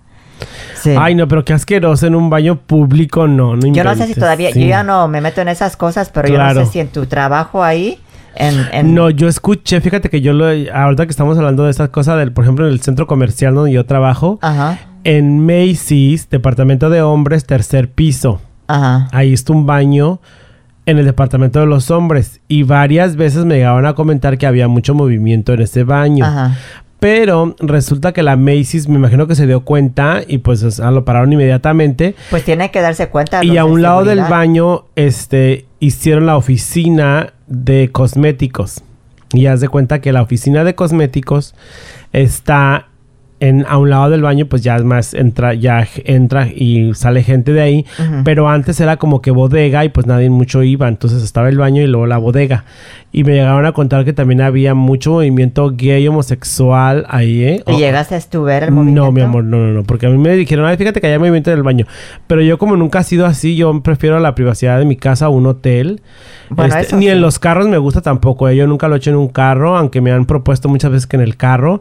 Sí. 0.75 0.95
Ay, 0.99 1.15
no, 1.15 1.27
pero 1.29 1.45
qué 1.45 1.53
asqueroso 1.53 2.07
en 2.07 2.15
un 2.15 2.31
baño 2.31 2.57
público, 2.57 3.27
no, 3.27 3.57
no 3.57 3.67
Yo 3.73 3.83
no 3.85 3.95
sé 3.95 4.07
si 4.07 4.15
todavía, 4.15 4.53
sí. 4.53 4.61
yo 4.61 4.67
ya 4.69 4.83
no 4.83 5.09
me 5.09 5.21
meto 5.21 5.41
en 5.41 5.49
esas 5.49 5.77
cosas, 5.77 6.11
pero 6.11 6.29
yo 6.29 6.39
no 6.39 6.55
sé 6.55 6.67
si 6.67 6.81
en 6.81 6.89
tu 6.89 7.07
trabajo 7.07 7.65
ahí, 7.65 7.99
en, 8.37 8.55
en- 8.73 8.95
No, 8.95 9.11
yo 9.11 9.27
escuché, 9.29 9.81
fíjate 9.81 10.09
que 10.11 10.21
yo 10.21 10.33
lo, 10.33 10.47
ahorita 10.73 11.07
que 11.07 11.11
estamos 11.11 11.37
hablando 11.37 11.65
de 11.65 11.71
esas 11.71 11.89
cosas, 11.89 12.19
del, 12.19 12.33
por 12.33 12.45
ejemplo, 12.45 12.67
en 12.67 12.73
el 12.73 12.81
centro 12.81 13.07
comercial 13.07 13.55
donde 13.55 13.73
yo 13.73 13.85
trabajo, 13.87 14.39
Ajá, 14.43 14.79
en 15.05 15.45
Macy's, 15.45 16.29
departamento 16.31 16.91
de 16.91 17.03
hombres, 17.03 17.45
tercer 17.47 17.91
piso. 17.91 18.41
ajá. 18.69 19.09
Ahí 19.13 19.33
está 19.33 19.53
un 19.53 19.67
baño 19.67 20.21
en 20.87 20.99
el 20.99 21.05
departamento 21.05 21.61
de 21.61 21.67
los 21.67 21.91
hombres. 21.91 22.41
Y 22.49 22.63
varias 22.63 23.17
veces 23.17 23.45
me 23.45 23.57
llegaban 23.57 23.85
a 23.87 23.95
comentar 23.95 24.39
que 24.39 24.47
había 24.47 24.69
mucho 24.69 24.95
movimiento 24.95 25.53
en 25.53 25.63
ese 25.63 25.85
baño. 25.85 26.25
Ajá. 26.25 26.57
Pero 27.01 27.55
resulta 27.61 28.13
que 28.13 28.23
la 28.23 28.37
Macy's 28.37 28.89
me 28.89 28.97
imagino 28.97 29.27
que 29.27 29.37
se 29.37 29.47
dio 29.47 29.61
cuenta 29.61 30.23
y 30.27 30.39
pues 30.39 30.63
o 30.65 30.71
sea, 30.71 30.91
lo 30.91 31.05
pararon 31.05 31.33
inmediatamente. 31.33 32.15
Pues 32.31 32.45
tiene 32.45 32.71
que 32.71 32.81
darse 32.81 33.09
cuenta. 33.09 33.45
Y 33.45 33.57
a 33.57 33.63
de 33.63 33.71
un 33.71 33.83
lado 33.83 34.05
del 34.05 34.23
baño, 34.23 34.87
este, 34.97 35.67
hicieron 35.79 36.27
la 36.27 36.37
oficina 36.37 37.33
de 37.47 37.91
cosméticos. 37.93 38.83
Y 39.33 39.47
haz 39.47 39.61
de 39.61 39.69
cuenta 39.69 40.01
que 40.01 40.13
la 40.13 40.23
oficina 40.23 40.65
de 40.65 40.75
cosméticos 40.75 41.55
está 42.13 42.89
en, 43.41 43.65
a 43.69 43.79
un 43.79 43.91
lado 43.91 44.11
del 44.11 44.23
baño, 44.23 44.47
pues 44.47 44.63
ya 44.63 44.77
es 44.77 44.85
más, 44.85 45.15
entra, 45.15 45.55
ya 45.55 45.87
entra 46.05 46.49
y 46.49 46.93
sale 46.95 47.23
gente 47.23 47.53
de 47.53 47.61
ahí. 47.61 47.87
Ujú. 47.99 48.23
Pero 48.25 48.49
antes 48.49 48.81
era 48.81 48.97
como 48.97 49.23
que 49.23 49.31
bodega 49.31 49.85
y 49.85 49.89
pues 49.91 50.07
nadie 50.07 50.29
mucho 50.31 50.63
iba. 50.63 50.89
Entonces 50.89 51.23
estaba 51.23 51.49
el 51.49 51.59
baño 51.59 51.83
y 51.83 51.87
luego 51.87 52.07
la 52.07 52.19
bodega. 52.19 52.65
Y 53.13 53.25
me 53.25 53.33
llegaron 53.33 53.65
a 53.65 53.73
contar 53.73 54.05
que 54.05 54.13
también 54.13 54.43
había 54.43 54.75
mucho 54.75 55.13
movimiento 55.13 55.71
gay 55.75 56.07
homosexual 56.07 57.07
ahí, 57.09 57.43
¿eh? 57.43 57.63
¿Y 57.67 57.73
O- 57.73 57.79
llegaste 57.79 58.15
a 58.15 58.21
tu 58.21 58.43
ver 58.43 58.65
el 58.65 58.71
movimiento? 58.73 59.05
no, 59.07 59.13
mi 59.13 59.21
amor, 59.23 59.45
no, 59.45 59.57
no, 59.59 59.73
no, 59.73 59.83
porque 59.83 60.07
a 60.07 60.11
mí 60.11 60.19
me 60.19 60.37
dijeron, 60.37 60.67
ay, 60.67 60.77
fíjate 60.77 61.01
que 61.01 61.07
hay 61.07 61.19
movimiento 61.19 61.51
en 61.51 61.57
el 61.57 61.63
baño. 61.63 61.87
Pero 62.27 62.43
yo 62.43 62.59
como 62.59 62.77
nunca 62.77 62.99
ha 62.99 63.03
sido 63.03 63.25
así, 63.25 63.57
yo 63.57 63.83
prefiero 63.83 64.19
la 64.21 64.35
privacidad 64.35 64.79
de 64.79 64.85
mi 64.85 64.97
casa 64.97 65.29
o 65.29 65.33
un 65.33 65.47
hotel. 65.47 66.03
Bueno, 66.51 66.75
Este, 66.77 66.97
ni 66.97 67.05
sí. 67.05 67.09
en 67.11 67.21
los 67.21 67.39
carros 67.39 67.67
me 67.69 67.79
gusta 67.79 68.01
tampoco, 68.03 68.49
¿eh? 68.49 68.57
yo 68.57 68.67
nunca 68.67 68.89
lo 68.89 68.95
he 68.95 68.99
hecho 68.99 69.11
en 69.11 69.17
un 69.17 69.29
carro, 69.29 69.77
aunque 69.77 70.01
me 70.01 70.13
han 70.13 70.25
propuesto 70.27 70.69
muchas 70.69 70.91
veces 70.91 71.07
que 71.07 71.17
en 71.17 71.23
el 71.23 71.37
carro. 71.37 71.81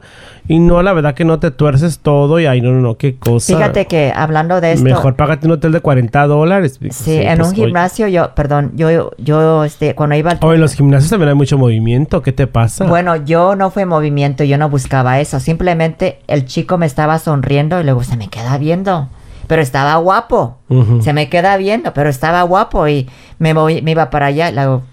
Y 0.49 0.59
no, 0.59 0.81
la 0.81 0.93
verdad 0.93 1.13
que 1.13 1.25
no 1.25 1.39
te 1.39 1.51
tuerces 1.51 1.99
todo 1.99 2.39
y 2.39 2.45
ay, 2.45 2.61
no, 2.61 2.71
no, 2.71 2.79
no, 2.79 2.95
qué 2.97 3.17
cosa. 3.17 3.53
Fíjate 3.53 3.85
que 3.85 4.13
hablando 4.15 4.61
de 4.61 4.71
esto... 4.73 4.83
Mejor 4.83 5.15
págate 5.15 5.45
un 5.45 5.53
hotel 5.53 5.73
de 5.73 5.81
40 5.81 6.25
dólares. 6.27 6.79
Sí, 6.91 7.17
en 7.17 7.37
pues, 7.37 7.49
un 7.49 7.53
oye. 7.53 7.65
gimnasio 7.65 8.07
yo, 8.07 8.33
perdón, 8.33 8.71
yo, 8.75 9.11
yo, 9.17 9.63
este, 9.65 9.93
cuando 9.93 10.15
iba 10.15 10.31
al... 10.31 10.39
O 10.41 10.53
en 10.53 10.61
los 10.61 10.73
gimnasios 10.73 11.09
también 11.09 11.29
hay 11.29 11.35
mucho 11.35 11.57
movimiento, 11.57 12.21
¿qué 12.21 12.31
te 12.31 12.47
pasa? 12.47 12.85
Bueno, 12.85 13.17
yo 13.17 13.55
no 13.57 13.71
fue 13.71 13.85
movimiento, 13.85 14.43
yo 14.45 14.57
no 14.57 14.69
buscaba 14.69 15.19
eso. 15.19 15.39
Simplemente 15.41 16.19
el 16.27 16.45
chico 16.45 16.77
me 16.77 16.85
estaba 16.85 17.19
sonriendo 17.19 17.81
y 17.81 17.83
luego 17.83 18.03
se 18.03 18.15
me 18.15 18.29
queda 18.29 18.57
viendo. 18.57 19.09
Pero 19.47 19.61
estaba 19.61 19.95
guapo. 19.97 20.57
Se 21.01 21.13
me 21.13 21.29
queda 21.29 21.55
viendo, 21.57 21.93
pero 21.93 22.09
estaba 22.09 22.41
guapo 22.43 22.87
y 22.87 23.07
me, 23.39 23.53
moví- 23.55 23.81
me 23.81 23.91
iba 23.91 24.09
para 24.09 24.25
allá. 24.27 24.49
y 24.49 24.53
Luego, 24.53 24.83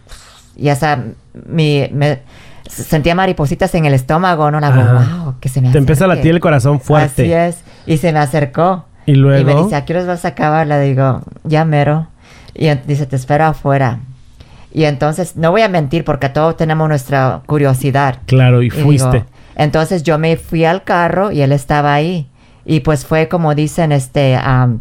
ya 0.57 0.77
sea, 0.77 1.05
mi, 1.47 1.88
me 1.93 2.21
sentía 2.68 3.14
maripositas 3.14 3.74
en 3.74 3.85
el 3.85 3.94
estómago, 3.94 4.50
¿no? 4.50 4.61
Luego, 4.61 4.74
Ajá. 4.98 5.22
wow, 5.24 5.35
que 5.40 5.48
se 5.48 5.61
me 5.61 5.70
Te 5.70 5.79
empieza 5.79 6.05
a 6.05 6.07
acerque". 6.07 6.18
latir 6.20 6.35
el 6.35 6.40
corazón 6.40 6.81
fuerte. 6.81 7.22
Así 7.22 7.33
es. 7.33 7.64
Y 7.87 7.98
se 7.98 8.12
me 8.12 8.18
acercó. 8.18 8.87
Y 9.07 9.14
luego... 9.14 9.40
Y 9.50 9.55
me 9.55 9.62
dice, 9.62 9.77
¿a 9.77 9.85
qué 9.85 9.92
horas 9.92 10.07
vas 10.07 10.24
a 10.24 10.29
acabar? 10.29 10.66
Le 10.66 10.81
digo, 10.81 11.22
ya 11.44 11.64
mero. 11.64 12.07
Y 12.55 12.68
dice, 12.87 13.07
te 13.07 13.16
espero 13.16 13.44
afuera. 13.44 14.00
Y 14.72 14.85
entonces, 14.85 15.37
no 15.37 15.50
voy 15.50 15.62
a 15.62 15.68
mentir 15.68 16.05
porque 16.05 16.29
todos 16.29 16.57
tenemos 16.57 16.88
nuestra 16.88 17.42
curiosidad. 17.46 18.18
Claro, 18.27 18.62
y 18.62 18.66
Y 18.66 18.70
fuiste. 18.70 19.11
digo, 19.11 19.27
Entonces 19.57 20.03
yo 20.03 20.18
me 20.18 20.37
fui 20.37 20.64
al 20.64 20.83
carro 20.85 21.31
y 21.33 21.42
él 21.42 21.53
estaba 21.53 21.92
ahí. 21.94 22.29
Y 22.64 22.81
pues 22.81 23.05
fue 23.05 23.29
como 23.29 23.55
dicen, 23.55 23.92
este, 23.92 24.37
am, 24.37 24.81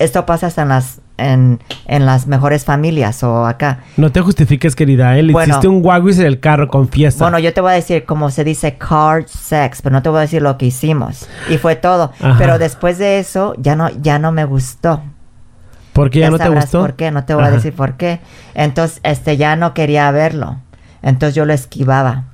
esto 0.00 0.26
pasa 0.26 0.48
hasta 0.48 0.62
en 0.62 0.68
las, 0.70 1.00
en, 1.18 1.60
en 1.86 2.06
las 2.06 2.26
mejores 2.26 2.64
familias 2.64 3.22
o 3.22 3.46
acá. 3.46 3.80
No 3.96 4.10
te 4.10 4.20
justifiques, 4.20 4.74
querida. 4.74 5.16
¿eh? 5.18 5.22
Le 5.22 5.32
Bueno. 5.32 5.50
hiciste 5.50 5.68
un 5.68 5.82
guaguis 5.82 6.18
en 6.18 6.26
el 6.26 6.40
carro, 6.40 6.68
confiesa. 6.68 7.24
Bueno, 7.24 7.38
yo 7.38 7.52
te 7.52 7.60
voy 7.60 7.72
a 7.72 7.74
decir 7.74 8.04
como 8.04 8.30
se 8.30 8.44
dice 8.44 8.76
car 8.76 9.24
sex, 9.28 9.82
pero 9.82 9.92
no 9.94 10.02
te 10.02 10.08
voy 10.08 10.18
a 10.18 10.22
decir 10.22 10.42
lo 10.42 10.56
que 10.58 10.66
hicimos. 10.66 11.28
Y 11.48 11.58
fue 11.58 11.76
todo. 11.76 12.12
Ajá. 12.20 12.36
Pero 12.38 12.58
después 12.58 12.98
de 12.98 13.18
eso 13.18 13.54
ya 13.58 13.76
no, 13.76 13.88
ya 14.00 14.18
no 14.18 14.32
me 14.32 14.44
gustó. 14.44 15.02
¿Por 15.92 16.08
qué 16.10 16.20
ya, 16.20 16.30
no 16.30 16.38
te 16.38 16.48
gustó? 16.48 16.80
por 16.80 16.94
qué, 16.94 17.10
no 17.10 17.24
te 17.24 17.34
voy 17.34 17.42
Ajá. 17.44 17.52
a 17.52 17.56
decir 17.56 17.74
por 17.74 17.94
qué. 17.98 18.20
Entonces, 18.54 19.00
este, 19.02 19.36
ya 19.36 19.56
no 19.56 19.74
quería 19.74 20.10
verlo. 20.10 20.56
Entonces 21.02 21.34
yo 21.34 21.44
lo 21.44 21.52
esquivaba. 21.52 22.24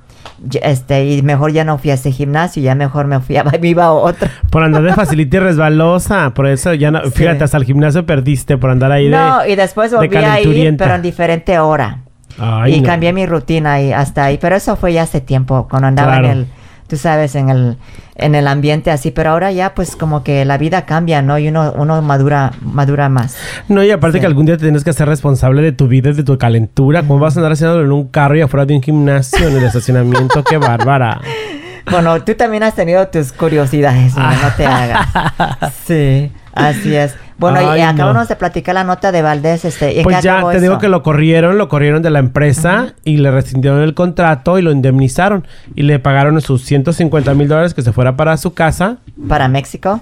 Este, 0.61 1.05
y 1.05 1.21
mejor 1.21 1.51
ya 1.51 1.63
no 1.63 1.77
fui 1.77 1.91
a 1.91 1.95
ese 1.95 2.11
gimnasio, 2.11 2.61
ya 2.63 2.75
mejor 2.75 3.07
me 3.07 3.19
fui 3.19 3.37
a, 3.37 3.43
me 3.61 3.67
iba 3.67 3.85
a 3.85 3.91
otro. 3.91 4.27
Por 4.49 4.63
andar 4.63 4.83
de 4.83 4.93
facilita 4.93 5.37
y 5.37 5.39
resbalosa. 5.39 6.33
Por 6.33 6.47
eso 6.47 6.73
ya 6.73 6.91
no. 6.91 7.03
Sí. 7.05 7.11
Fíjate, 7.11 7.43
hasta 7.43 7.57
el 7.57 7.65
gimnasio 7.65 8.05
perdiste 8.05 8.57
por 8.57 8.69
andar 8.69 8.91
ahí 8.91 9.09
No, 9.09 9.39
de. 9.39 9.51
y 9.51 9.55
después 9.55 9.91
de 9.91 9.97
volví 9.97 10.15
a 10.17 10.41
ir, 10.41 10.75
pero 10.77 10.95
en 10.95 11.01
diferente 11.01 11.57
hora. 11.59 11.99
Ay, 12.37 12.75
y 12.75 12.81
no. 12.81 12.87
cambié 12.87 13.11
mi 13.11 13.25
rutina 13.25 13.81
y 13.81 13.91
hasta 13.91 14.25
ahí. 14.25 14.37
Pero 14.39 14.55
eso 14.55 14.75
fue 14.77 14.93
ya 14.93 15.03
hace 15.03 15.19
tiempo, 15.21 15.67
cuando 15.69 15.87
andaba 15.89 16.13
Claro. 16.13 16.25
en 16.27 16.31
el, 16.39 16.47
tú 16.89 16.97
sabes, 16.97 17.35
en 17.35 17.47
el, 17.49 17.77
en 18.15 18.35
el 18.35 18.47
ambiente 18.47 18.91
así. 18.91 19.11
Pero 19.11 19.29
ahora 19.29 19.51
ya 19.53 19.73
pues 19.73 19.95
como 19.95 20.23
que 20.23 20.43
la 20.43 20.57
vida 20.57 20.85
cambia, 20.85 21.21
¿no? 21.21 21.39
Y 21.39 21.47
uno, 21.47 21.71
uno 21.77 22.01
madura, 22.01 22.51
madura 22.61 23.07
más. 23.07 23.37
No, 23.69 23.81
y 23.83 23.91
aparte 23.91 24.17
Sí. 24.17 24.21
que 24.21 24.25
algún 24.27 24.45
día 24.45 24.57
te 24.57 24.63
tienes 24.63 24.83
que 24.83 24.91
ser 24.91 25.07
responsable 25.07 25.61
de 25.61 25.71
tu 25.71 25.87
vida 25.87 26.09
y 26.09 26.13
de 26.13 26.23
tu 26.23 26.37
calentura. 26.37 27.01
¿Cómo 27.03 27.19
vas 27.19 27.37
a 27.37 27.39
andar 27.39 27.53
haciéndolo 27.53 27.85
en 27.85 27.91
un 27.93 28.07
carro 28.09 28.35
y 28.35 28.41
afuera 28.41 28.65
de 28.65 28.75
un 28.75 28.81
gimnasio 28.81 29.47
en 29.47 29.55
el 29.57 29.63
estacionamiento? 29.63 30.43
¡Qué 30.43 30.57
bárbara! 30.57 31.21
Bueno, 31.89 32.21
tú 32.23 32.35
también 32.35 32.61
has 32.61 32.75
tenido 32.75 33.07
tus 33.07 33.31
curiosidades, 33.31 34.15
niña, 34.15 34.37
no 34.43 34.49
te 34.55 34.63
hagas. 34.63 35.07
Sí, 35.87 36.31
así 36.53 36.95
es. 36.95 37.15
Bueno, 37.39 37.59
Ay, 37.59 37.79
y 37.79 37.83
no. 37.83 37.89
acabamos 37.89 38.27
de 38.27 38.35
platicar 38.35 38.75
la 38.75 38.83
nota 38.83 39.11
de 39.13 39.21
Valdés, 39.21 39.63
este, 39.63 39.99
¿y 39.99 40.03
Pues 40.03 40.21
ya 40.21 40.43
te 40.51 40.59
digo 40.59 40.77
que 40.77 40.89
lo 40.89 41.03
corrieron, 41.03 41.57
lo 41.57 41.69
corrieron 41.69 42.01
de 42.01 42.09
la 42.09 42.19
empresa 42.19 42.93
y 43.05 43.17
le 43.17 43.31
rescindieron 43.31 43.81
el 43.81 43.93
contrato 43.93 44.59
y 44.59 44.61
lo 44.61 44.71
indemnizaron 44.71 45.47
y 45.73 45.83
le 45.83 45.99
pagaron 45.99 46.39
sus 46.41 46.63
150 46.65 47.33
mil 47.35 47.47
dólares 47.47 47.73
que 47.73 47.81
se 47.81 47.93
fuera 47.93 48.17
para 48.17 48.35
su 48.37 48.53
casa. 48.53 48.97
¿Para 49.27 49.47
México? 49.47 50.01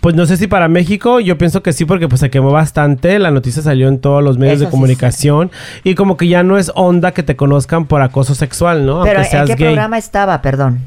Pues 0.00 0.14
no 0.14 0.26
sé 0.26 0.36
si 0.36 0.46
para 0.46 0.68
México, 0.68 1.18
yo 1.18 1.36
pienso 1.36 1.62
que 1.62 1.72
sí 1.72 1.84
porque 1.84 2.06
pues 2.06 2.20
se 2.20 2.30
quemó 2.30 2.52
bastante, 2.52 3.18
la 3.18 3.32
noticia 3.32 3.62
salió 3.62 3.88
en 3.88 3.98
todos 3.98 4.22
los 4.22 4.38
medios 4.38 4.54
Eso 4.56 4.64
de 4.64 4.66
sí 4.66 4.70
comunicación 4.70 5.50
y 5.82 5.96
como 5.96 6.16
que 6.16 6.28
ya 6.28 6.44
no 6.44 6.56
es 6.56 6.70
onda 6.76 7.10
que 7.10 7.24
te 7.24 7.34
conozcan 7.34 7.86
por 7.86 8.00
acoso 8.00 8.36
sexual, 8.36 8.86
¿no? 8.86 9.02
Pero 9.02 9.20
Aunque 9.20 9.36
¿en 9.36 9.46
qué 9.46 9.54
gay. 9.56 9.66
programa 9.66 9.98
estaba, 9.98 10.40
perdón? 10.40 10.78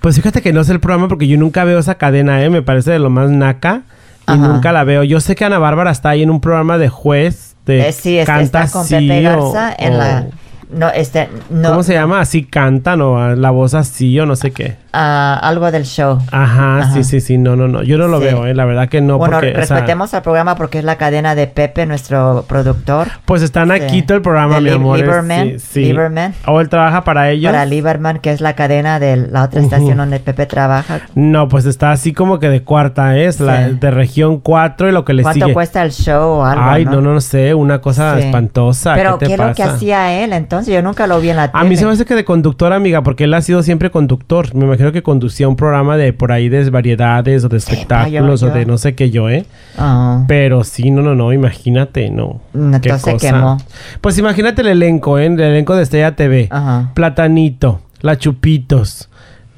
Pues 0.00 0.14
fíjate 0.14 0.40
que 0.40 0.52
no 0.52 0.62
sé 0.62 0.70
el 0.72 0.80
programa 0.80 1.08
porque 1.08 1.26
yo 1.26 1.36
nunca 1.36 1.64
veo 1.64 1.80
esa 1.80 1.96
cadena, 1.96 2.42
¿eh? 2.44 2.50
Me 2.50 2.62
parece 2.62 2.92
de 2.92 3.00
lo 3.00 3.10
más 3.10 3.30
naca 3.30 3.82
y 4.28 4.32
Ajá. 4.32 4.36
nunca 4.48 4.72
la 4.72 4.84
veo. 4.84 5.02
Yo 5.04 5.20
sé 5.20 5.34
que 5.34 5.44
Ana 5.44 5.58
Bárbara 5.58 5.90
está 5.90 6.10
ahí 6.10 6.22
en 6.22 6.30
un 6.30 6.40
programa 6.40 6.78
de 6.78 6.88
juez 6.88 7.56
de 7.66 7.88
Eh, 7.88 7.92
sí, 7.92 8.18
este, 8.18 8.26
canta 8.32 8.62
está 8.64 8.72
con 8.72 8.82
así 8.82 8.94
Pepe 9.08 9.28
o- 9.28 9.52
Garza 9.52 9.74
en 9.78 9.94
o- 9.94 9.98
la... 9.98 10.26
No, 10.72 10.88
este, 10.88 11.28
no, 11.50 11.70
¿Cómo 11.70 11.82
se 11.82 11.94
llama? 11.94 12.20
Así 12.20 12.44
cantan 12.44 13.00
o 13.00 13.34
la 13.34 13.50
voz 13.50 13.74
así 13.74 14.18
o 14.20 14.26
no 14.26 14.36
sé 14.36 14.52
qué. 14.52 14.76
ah, 14.92 15.38
algo 15.42 15.70
del 15.70 15.84
show. 15.84 16.18
Ajá, 16.32 16.78
Ajá. 16.78 16.92
sí, 16.92 17.04
sí, 17.04 17.20
sí. 17.20 17.38
No, 17.38 17.56
no, 17.56 17.68
no. 17.68 17.82
Yo 17.82 17.96
no 17.98 18.08
lo 18.08 18.18
Sí. 18.18 18.24
veo, 18.26 18.46
¿eh? 18.46 18.54
La 18.54 18.64
verdad 18.64 18.88
que 18.88 19.00
no. 19.00 19.18
bueno, 19.18 19.36
porque, 19.36 19.50
o 19.50 19.52
sea, 19.54 19.60
respetemos 19.76 20.14
al 20.14 20.22
programa 20.22 20.54
porque 20.56 20.78
es 20.78 20.84
la 20.84 20.96
cadena 20.96 21.34
de 21.34 21.46
Pepe, 21.46 21.86
nuestro 21.86 22.44
productor. 22.48 23.08
pues 23.24 23.42
está 23.42 23.62
en 23.62 23.68
Sí. 23.68 23.74
Aquito 23.82 24.14
el 24.14 24.22
programa, 24.22 24.56
De 24.56 24.60
mi 24.62 24.70
amor. 24.70 24.98
Lieberman, 24.98 25.58
sí. 25.60 25.84
Lieberman. 25.84 26.34
¿O 26.46 26.60
él 26.60 26.68
trabaja 26.68 27.02
para 27.04 27.30
ellos? 27.30 27.50
Para 27.52 27.64
Lieberman, 27.66 28.18
que 28.18 28.30
es 28.32 28.40
la 28.40 28.54
cadena 28.54 28.98
de 29.00 29.16
la 29.16 29.44
otra 29.44 29.60
estación 29.60 29.96
donde 29.98 30.20
Pepe 30.20 30.46
trabaja. 30.46 31.00
No, 31.14 31.48
pues 31.48 31.66
está 31.66 31.90
así 31.92 32.12
como 32.12 32.38
que 32.38 32.48
de 32.48 32.62
cuarta, 32.62 33.16
¿eh? 33.16 33.26
es 33.26 33.40
la 33.40 33.68
de 33.70 33.90
región 33.90 34.38
4 34.40 34.88
y 34.88 34.92
lo 34.92 35.04
que 35.04 35.14
le 35.14 35.22
¿Cuánto 35.22 35.46
sigue. 35.46 35.54
cuesta 35.54 35.82
el 35.82 35.90
show 35.92 36.38
o 36.40 36.44
algo? 36.44 36.64
Ay, 36.64 36.84
no, 36.84 37.00
no, 37.00 37.12
no 37.14 37.20
sé, 37.20 37.54
una 37.54 37.80
cosa 37.80 38.18
espantosa. 38.18 38.94
Pero 38.94 39.18
¿qué 39.18 39.26
¿qué, 39.26 39.36
te 39.36 39.42
es 39.42 39.48
lo 39.48 39.54
que 39.54 39.62
hacía 39.62 40.12
él 40.24 40.32
entonces? 40.32 40.59
Yo 40.66 40.82
nunca 40.82 41.06
lo 41.06 41.20
vi 41.20 41.30
en 41.30 41.36
la 41.36 41.50
tele. 41.50 41.62
A 41.64 41.66
mí 41.68 41.76
se 41.76 41.84
me 41.86 41.92
hace 41.92 42.04
que 42.04 42.14
de 42.14 42.24
conductor, 42.24 42.72
amiga, 42.72 43.02
porque 43.02 43.24
él 43.24 43.34
ha 43.34 43.40
sido 43.42 43.62
siempre 43.62 43.90
conductor. 43.90 44.54
Me 44.54 44.64
imagino 44.64 44.92
que 44.92 45.02
conducía 45.02 45.48
un 45.48 45.56
programa 45.56 45.96
de 45.96 46.12
por 46.12 46.32
ahí 46.32 46.48
de 46.48 46.68
variedades 46.70 47.44
o 47.44 47.48
de 47.48 47.56
espectáculos 47.56 48.40
yo- 48.40 48.48
o 48.48 48.50
de 48.50 48.66
no 48.66 48.78
sé 48.78 48.94
qué 48.94 49.10
yo, 49.10 49.28
¿eh? 49.30 49.44
Ah. 49.78 50.24
Pero 50.28 50.64
sí, 50.64 50.90
no, 50.90 51.02
no, 51.02 51.14
no, 51.14 51.32
imagínate, 51.32 52.10
no. 52.10 52.40
Mm, 52.52 52.70
Qué 52.80 52.88
entonces 52.90 53.14
cosa. 53.14 53.26
quemó. 53.32 53.56
Pues 54.00 54.18
imagínate 54.18 54.62
el 54.62 54.68
elenco, 54.68 55.18
¿eh? 55.18 55.26
El 55.26 55.40
elenco 55.40 55.74
de 55.76 55.82
Estrella 55.82 56.16
TV. 56.16 56.48
Ajá. 56.50 56.90
Platanito, 56.94 57.80
La 58.00 58.18
Chupitos. 58.18 59.08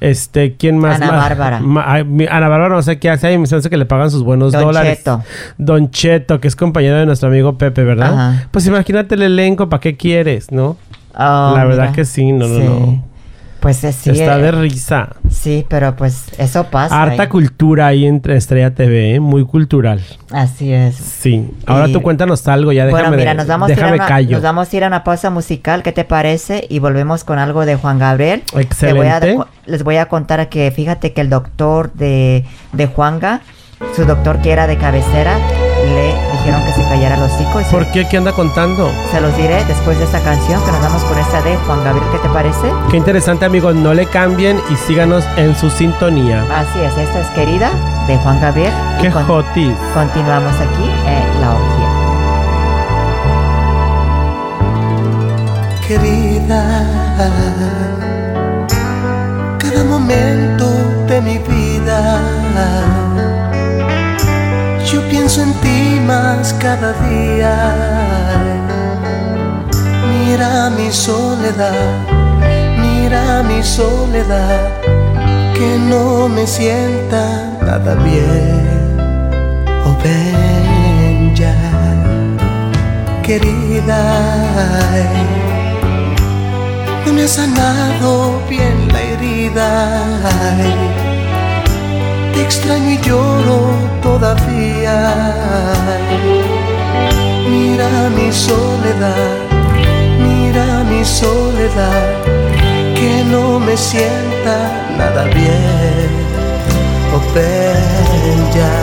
Este, 0.01 0.55
¿quién 0.57 0.77
más? 0.79 1.01
Ana 1.01 1.11
Bárbara. 1.11 1.57
Ana 1.59 2.47
Bárbara 2.49 2.67
no 2.75 2.81
sé 2.81 2.99
qué 2.99 3.09
hace. 3.09 3.27
Ay, 3.27 3.37
me 3.37 3.47
que 3.47 3.77
le 3.77 3.85
pagan 3.85 4.11
sus 4.11 4.21
buenos 4.21 4.51
Don 4.51 4.61
dólares. 4.63 4.97
Cheto. 4.97 5.23
Don 5.57 5.91
Cheto, 5.91 6.41
que 6.41 6.49
es 6.49 6.57
compañero 6.57 6.97
de 6.97 7.05
nuestro 7.05 7.29
amigo 7.29 7.57
Pepe, 7.57 7.83
¿verdad? 7.85 8.13
Ajá. 8.13 8.47
Pues 8.51 8.67
imagínate 8.67 9.15
el 9.15 9.21
elenco, 9.21 9.69
¿para 9.69 9.79
qué 9.79 9.95
quieres, 9.95 10.51
no? 10.51 10.75
Oh, 11.15 11.53
La 11.55 11.63
verdad 11.65 11.83
mira. 11.83 11.93
que 11.93 12.05
sí, 12.05 12.31
no, 12.31 12.47
no, 12.47 12.55
Sí. 12.57 12.63
no. 12.63 13.13
Pues 13.59 13.81
eh, 13.85 13.93
sí. 13.93 14.09
Está 14.09 14.37
eh, 14.39 14.41
de 14.41 14.51
risa. 14.51 15.07
Sí, 15.29 15.65
pero 15.69 15.95
pues 15.95 16.25
eso 16.37 16.65
pasa. 16.65 17.01
Harta 17.01 17.23
eh. 17.23 17.29
cultura 17.29 17.87
ahí 17.87 18.05
entre 18.05 18.35
Estrella 18.35 18.75
TV, 18.75 19.15
¿eh? 19.15 19.19
muy 19.21 19.45
cultural. 19.45 20.03
Así 20.31 20.73
es. 20.73 20.95
Sí. 20.95 21.49
Ahora 21.65 21.87
Y- 21.87 21.93
tú 21.93 22.01
cuéntanos 22.01 22.45
algo, 22.49 22.73
ya 22.73 22.85
déjame 22.85 23.03
bueno, 23.03 23.15
mira, 23.17 23.33
nos 23.33 23.47
vamos, 23.47 23.69
a 23.69 23.71
ir 23.73 23.81
a 23.81 23.93
una, 23.93 24.05
callo. 24.05 24.31
nos 24.35 24.43
vamos 24.43 24.73
a 24.73 24.75
ir 24.75 24.83
a 24.83 24.87
una 24.87 25.05
pausa 25.05 25.29
musical, 25.29 25.81
¿qué 25.81 25.93
te 25.93 26.03
parece? 26.03 26.65
Y 26.69 26.79
volvemos 26.79 27.23
con 27.23 27.39
algo 27.39 27.65
de 27.65 27.77
Juan 27.77 27.99
Gabriel. 27.99 28.41
Te 28.41 28.51
voy 28.51 28.63
a- 29.07 29.17
Excelente. 29.17 29.37
les 29.65 29.83
voy 29.83 29.95
a 29.95 30.07
contar 30.07 30.49
que 30.49 30.69
fíjate 30.71 31.13
que 31.13 31.21
el 31.21 31.29
doctor 31.29 31.93
de, 31.93 32.43
de 32.73 32.87
Juanga, 32.87 33.39
su 33.95 34.03
doctor 34.03 34.41
que 34.41 34.51
era 34.51 34.67
de 34.67 34.75
cabecera, 34.77 35.37
le 35.85 36.11
callara 36.93 37.17
los 37.17 37.31
hocico 37.31 37.59
se- 37.59 37.71
¿Por 37.71 37.87
qué? 37.91 38.07
¿Qué 38.07 38.17
anda 38.17 38.31
contando? 38.33 38.91
se 39.11 39.19
los 39.19 39.35
diré 39.35 39.63
después 39.65 39.97
de 39.97 40.03
esta 40.05 40.19
canción 40.19 40.63
que 40.63 40.71
nos 40.71 40.81
vamos 40.81 41.03
con 41.05 41.17
esta 41.17 41.41
de 41.41 41.55
Juan 41.65 41.83
Gabriel, 41.83 42.07
¿qué 42.11 42.19
te 42.19 42.29
parece? 42.29 42.71
Qué 42.91 42.97
interesante, 42.97 43.45
amigos. 43.45 43.73
No 43.73 43.93
le 43.95 44.05
cambien 44.05 44.59
y 44.69 44.75
síganos 44.75 45.23
en 45.35 45.55
su 45.55 45.71
sintonía. 45.71 46.45
Así 46.55 46.79
es, 46.81 46.95
esta 46.95 47.19
es 47.21 47.27
querida 47.29 47.71
de 48.07 48.15
Juan 48.17 48.39
Gabriel. 48.39 48.71
Qué 49.01 49.09
con- 49.09 49.25
jotis. 49.25 49.73
continuamos 49.95 50.53
aquí 50.53 50.87
en 51.07 51.41
La 51.41 51.49
Orgía. 51.55 51.89
querida. 55.87 56.59
Cada 59.59 59.83
momento 59.85 60.65
de 61.07 61.21
mi 61.21 61.37
vida, 61.39 62.19
pienso 65.13 65.43
en 65.43 65.53
ti 65.61 65.99
más 66.07 66.53
cada 66.53 66.91
día. 67.07 67.53
Mira 70.11 70.71
mi 70.71 70.89
soledad, 70.91 71.91
mira 72.83 73.43
mi 73.43 73.61
soledad, 73.61 74.59
que 75.53 75.69
no 75.91 76.27
me 76.27 76.47
sienta 76.47 77.23
nada 77.61 77.93
bien. 78.09 78.97
Oh, 79.85 79.95
ven 80.03 81.35
ya 81.35 81.55
querida. 83.21 84.01
No 87.05 87.13
me 87.13 87.23
ha 87.23 87.27
sanado 87.27 88.41
bien 88.49 88.87
la 88.91 89.01
herida. 89.09 91.02
Te 92.33 92.41
extraño 92.41 92.91
y 92.91 92.97
lloro 92.99 93.59
todavía. 94.01 94.97
Mira 97.49 97.89
mi 98.15 98.31
soledad, 98.31 99.37
mira 100.19 100.83
mi 100.89 101.03
soledad, 101.05 102.03
que 102.95 103.23
no 103.31 103.59
me 103.59 103.77
sienta 103.77 104.55
nada 104.97 105.23
bien. 105.25 106.11
Oh, 107.15 107.21
ven 107.35 108.39
ya, 108.55 108.75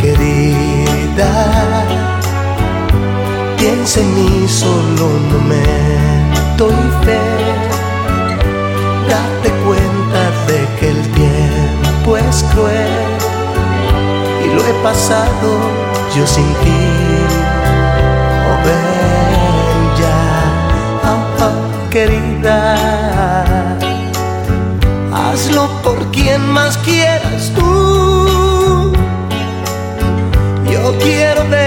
querida 0.00 0.82
piensa 3.62 4.00
en 4.00 4.14
mí 4.14 4.48
solo 4.48 5.06
un 5.06 5.24
momento 5.32 6.62
y 6.68 7.04
fe. 7.04 7.20
Date 9.08 9.50
cuenta 9.64 10.22
de 10.48 10.58
que 10.78 10.86
el 10.90 11.00
tiempo 11.12 11.21
es 12.10 12.42
cruel 12.52 12.90
y 14.44 14.48
lo 14.54 14.60
he 14.66 14.72
pasado 14.82 15.60
yo 16.16 16.26
sin 16.26 16.44
ti. 16.62 16.82
Oh, 18.48 18.58
ven 18.66 19.82
ya, 20.00 20.20
ah, 21.04 21.24
ah, 21.40 21.54
querida. 21.90 22.58
Hazlo 25.14 25.68
por 25.82 25.98
quien 26.10 26.44
más 26.50 26.76
quieras 26.78 27.52
tú. 27.54 28.92
Yo 30.70 30.98
quiero 30.98 31.48
ver 31.48 31.61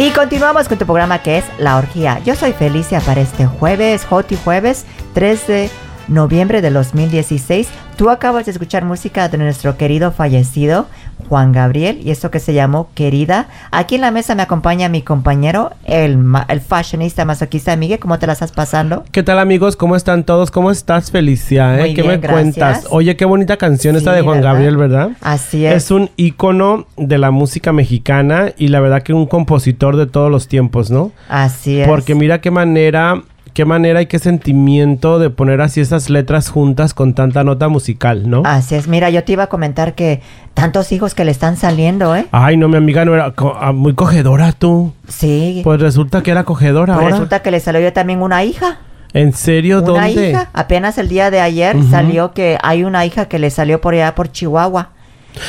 Y 0.00 0.10
continuamos 0.10 0.68
con 0.68 0.78
tu 0.78 0.84
programa 0.84 1.24
que 1.24 1.38
es 1.38 1.44
La 1.58 1.76
Orgía. 1.76 2.20
Yo 2.24 2.36
soy 2.36 2.52
Felicia 2.52 3.00
para 3.00 3.20
este 3.20 3.46
jueves, 3.46 4.06
Hoti 4.08 4.36
Jueves, 4.36 4.84
3 5.14 5.46
de 5.48 5.70
noviembre 6.06 6.62
de 6.62 6.70
2016. 6.70 7.68
Tú 7.96 8.08
acabas 8.08 8.44
de 8.44 8.52
escuchar 8.52 8.84
música 8.84 9.28
de 9.28 9.38
nuestro 9.38 9.76
querido 9.76 10.12
fallecido 10.12 10.86
Juan 11.28 11.52
Gabriel 11.52 12.00
y 12.04 12.10
esto 12.10 12.30
que 12.30 12.40
se 12.40 12.54
llamó 12.54 12.88
Querida. 12.94 13.48
Aquí 13.70 13.96
en 13.96 14.00
la 14.02 14.10
mesa 14.10 14.34
me 14.34 14.42
acompaña 14.42 14.88
mi 14.88 15.02
compañero, 15.02 15.72
el, 15.84 16.16
ma- 16.18 16.46
el 16.48 16.60
fashionista 16.60 17.24
masoquista 17.24 17.74
Miguel. 17.76 17.98
¿Cómo 17.98 18.18
te 18.18 18.26
la 18.26 18.32
estás 18.34 18.52
pasando? 18.52 19.04
¿Qué 19.12 19.22
tal 19.22 19.38
amigos? 19.38 19.76
¿Cómo 19.76 19.96
están 19.96 20.24
todos? 20.24 20.50
¿Cómo 20.50 20.70
estás, 20.70 21.10
Felicia? 21.10 21.76
eh? 21.76 21.80
Muy 21.80 21.94
¿Qué 21.94 22.02
bien, 22.02 22.20
me 22.20 22.28
cuentas? 22.28 22.86
Oye, 22.90 23.16
qué 23.16 23.24
bonita 23.24 23.56
canción 23.56 23.96
esta 23.96 24.12
de 24.12 24.22
Juan 24.22 24.38
¿verdad? 24.38 24.52
Gabriel, 24.52 24.76
¿verdad? 24.76 25.10
Así 25.20 25.64
es. 25.66 25.74
Es 25.84 25.90
un 25.90 26.10
ícono 26.16 26.86
de 26.96 27.18
la 27.18 27.30
música 27.30 27.72
mexicana 27.72 28.52
y 28.56 28.68
la 28.68 28.80
verdad 28.80 29.02
que 29.02 29.12
un 29.12 29.26
compositor 29.26 29.96
de 29.96 30.06
todos 30.06 30.30
los 30.30 30.48
tiempos, 30.48 30.90
¿no? 30.90 31.12
Así 31.28 31.80
es. 31.80 31.88
Porque 31.88 32.14
mira 32.14 32.40
qué 32.40 32.50
manera, 32.50 33.22
qué 33.58 33.64
manera 33.64 34.00
y 34.00 34.06
qué 34.06 34.20
sentimiento 34.20 35.18
de 35.18 35.30
poner 35.30 35.60
así 35.62 35.80
esas 35.80 36.10
letras 36.10 36.48
juntas 36.48 36.94
con 36.94 37.12
tanta 37.12 37.42
nota 37.42 37.66
musical, 37.66 38.30
¿no? 38.30 38.42
Así 38.44 38.76
es. 38.76 38.86
Mira, 38.86 39.10
yo 39.10 39.24
te 39.24 39.32
iba 39.32 39.42
a 39.42 39.46
comentar 39.48 39.96
que 39.96 40.20
tantos 40.54 40.92
hijos 40.92 41.16
que 41.16 41.24
le 41.24 41.32
están 41.32 41.56
saliendo, 41.56 42.14
¿eh? 42.14 42.26
Ay, 42.30 42.56
no, 42.56 42.68
mi 42.68 42.76
amiga 42.76 43.04
no 43.04 43.14
era 43.14 43.32
co- 43.32 43.56
ah, 43.60 43.72
muy 43.72 43.94
cogedora 43.96 44.52
tú. 44.52 44.92
Sí. 45.08 45.62
Pues 45.64 45.80
resulta 45.80 46.22
que 46.22 46.30
era 46.30 46.44
cogedora 46.44 46.94
Pues 46.94 47.02
ahora. 47.06 47.16
resulta 47.16 47.40
que 47.42 47.50
le 47.50 47.58
salió 47.58 47.80
yo 47.80 47.92
también 47.92 48.22
una 48.22 48.44
hija. 48.44 48.78
¿En 49.12 49.32
serio? 49.32 49.78
Una 49.78 49.86
¿Dónde? 50.06 50.30
hija. 50.30 50.50
Apenas 50.52 50.96
el 50.98 51.08
día 51.08 51.32
de 51.32 51.40
ayer 51.40 51.76
salió 51.90 52.30
que 52.30 52.58
hay 52.62 52.84
una 52.84 53.04
hija 53.06 53.24
que 53.24 53.40
le 53.40 53.50
salió 53.50 53.80
por 53.80 53.94
allá 53.94 54.14
por 54.14 54.30
Chihuahua. 54.30 54.90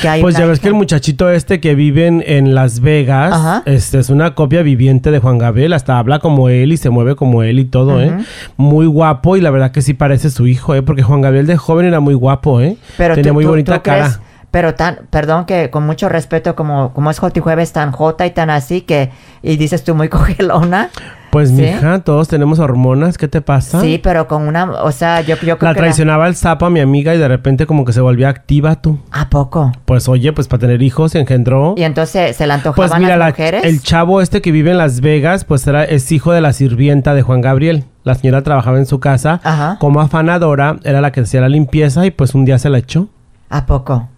Hay 0.07 0.21
Pues 0.21 0.35
ya 0.37 0.45
ves 0.45 0.59
que 0.59 0.67
el 0.67 0.73
muchachito 0.73 1.29
este 1.29 1.59
que 1.59 1.75
vive 1.75 2.07
en, 2.07 2.55
Las 2.55 2.79
Vegas, 2.79 3.33
Ajá. 3.33 3.63
este 3.65 3.99
es 3.99 4.09
una 4.09 4.35
copia 4.35 4.61
viviente 4.61 5.11
de 5.11 5.19
Juan 5.19 5.37
Gabriel, 5.37 5.73
hasta 5.73 5.97
habla 5.99 6.19
como 6.19 6.49
él 6.49 6.71
y 6.73 6.77
se 6.77 6.89
mueve 6.89 7.15
como 7.15 7.43
él 7.43 7.59
y 7.59 7.65
todo, 7.65 8.01
¿eh? 8.01 8.13
Muy 8.57 8.85
guapo 8.85 9.37
y 9.37 9.41
la 9.41 9.51
verdad 9.51 9.71
que 9.71 9.81
sí 9.81 9.93
parece 9.93 10.29
su 10.29 10.47
hijo, 10.47 10.75
¿eh? 10.75 10.81
Porque 10.81 11.03
Juan 11.03 11.21
Gabriel 11.21 11.47
de 11.47 11.57
joven 11.57 11.85
era 11.85 11.99
muy 11.99 12.13
guapo, 12.13 12.61
¿eh? 12.61 12.77
Pero 12.97 13.15
Tenía 13.15 13.31
tú- 13.31 13.33
muy 13.35 13.43
tú- 13.43 13.49
bonita 13.51 13.75
tú 13.75 13.81
cara. 13.83 14.03
crees- 14.05 14.19
pero 14.51 14.73
tan, 14.73 15.01
perdón 15.11 15.45
que 15.45 15.69
con 15.69 15.85
mucho 15.85 16.09
respeto, 16.09 16.55
como, 16.55 16.91
como 16.93 17.11
es 17.11 17.19
Joti 17.19 17.39
Jueves 17.39 17.71
tan 17.71 17.91
jota 17.91 18.25
y 18.25 18.31
tan 18.31 18.49
así 18.49 18.81
que, 18.81 19.11
y 19.43 19.57
dices 19.57 19.83
tú 19.83 19.93
muy 19.93 20.09
cogelona. 20.09 20.89
Pues 21.32 21.49
¿Sí? 21.49 21.55
mija, 21.55 21.99
todos 21.99 22.27
tenemos 22.27 22.57
hormonas, 22.57 23.17
¿qué 23.17 23.27
te 23.27 23.41
pasa? 23.41 23.80
Sí, 23.82 23.99
pero 24.01 24.27
con 24.27 24.47
una, 24.47 24.65
o 24.82 24.91
sea, 24.91 25.21
yo, 25.21 25.36
yo 25.36 25.57
creo 25.57 25.69
La 25.69 25.73
que 25.75 25.80
traicionaba 25.82 26.27
el 26.27 26.36
sapo 26.36 26.65
a 26.65 26.69
mi 26.71 26.80
amiga 26.80 27.13
y 27.13 27.19
de 27.19 27.27
repente 27.27 27.67
como 27.67 27.86
que 27.86 27.93
se 27.93 28.01
volvía 28.01 28.30
activa 28.30 28.82
tú. 28.82 28.97
¿A 29.11 29.30
poco? 29.30 29.71
Pues 29.86 30.09
oye, 30.09 30.34
pues 30.34 30.47
para 30.47 30.61
tener 30.61 30.82
hijos 30.82 31.11
se 31.11 31.19
engendró. 31.19 31.75
Y 31.77 31.84
entonces 31.84 32.36
se 32.36 32.47
le 32.47 32.53
antojaban 32.53 32.89
Pues 32.89 32.99
mira, 32.99 33.15
las 33.15 33.19
la- 33.19 33.30
mujeres. 33.30 33.63
el 33.63 33.82
chavo 33.82 34.21
este 34.21 34.41
que 34.41 34.51
vive 34.51 34.71
en 34.71 34.80
Las 34.80 35.01
Vegas, 35.01 35.45
pues 35.45 35.67
era, 35.67 35.84
es 35.84 36.11
hijo 36.11 36.32
de 36.32 36.41
la 36.41 36.51
sirvienta 36.51 37.13
de 37.13 37.21
Juan 37.21 37.41
Gabriel. 37.41 37.84
La 38.03 38.15
señora 38.15 38.41
trabajaba 38.41 38.80
en 38.80 38.88
su 38.88 38.99
casa 38.99 39.39
Ajá. 39.43 39.77
como 39.80 40.01
afanadora, 40.01 40.77
era 40.84 40.99
la 41.01 41.11
que 41.11 41.21
hacía 41.21 41.41
la 41.41 41.49
limpieza 41.49 42.05
y 42.07 42.11
pues 42.11 42.34
un 42.34 42.45
día 42.45 42.57
se 42.57 42.69
la 42.69 42.80
echó. 42.80 43.07
¿A 43.51 43.65
poco? 43.67 44.09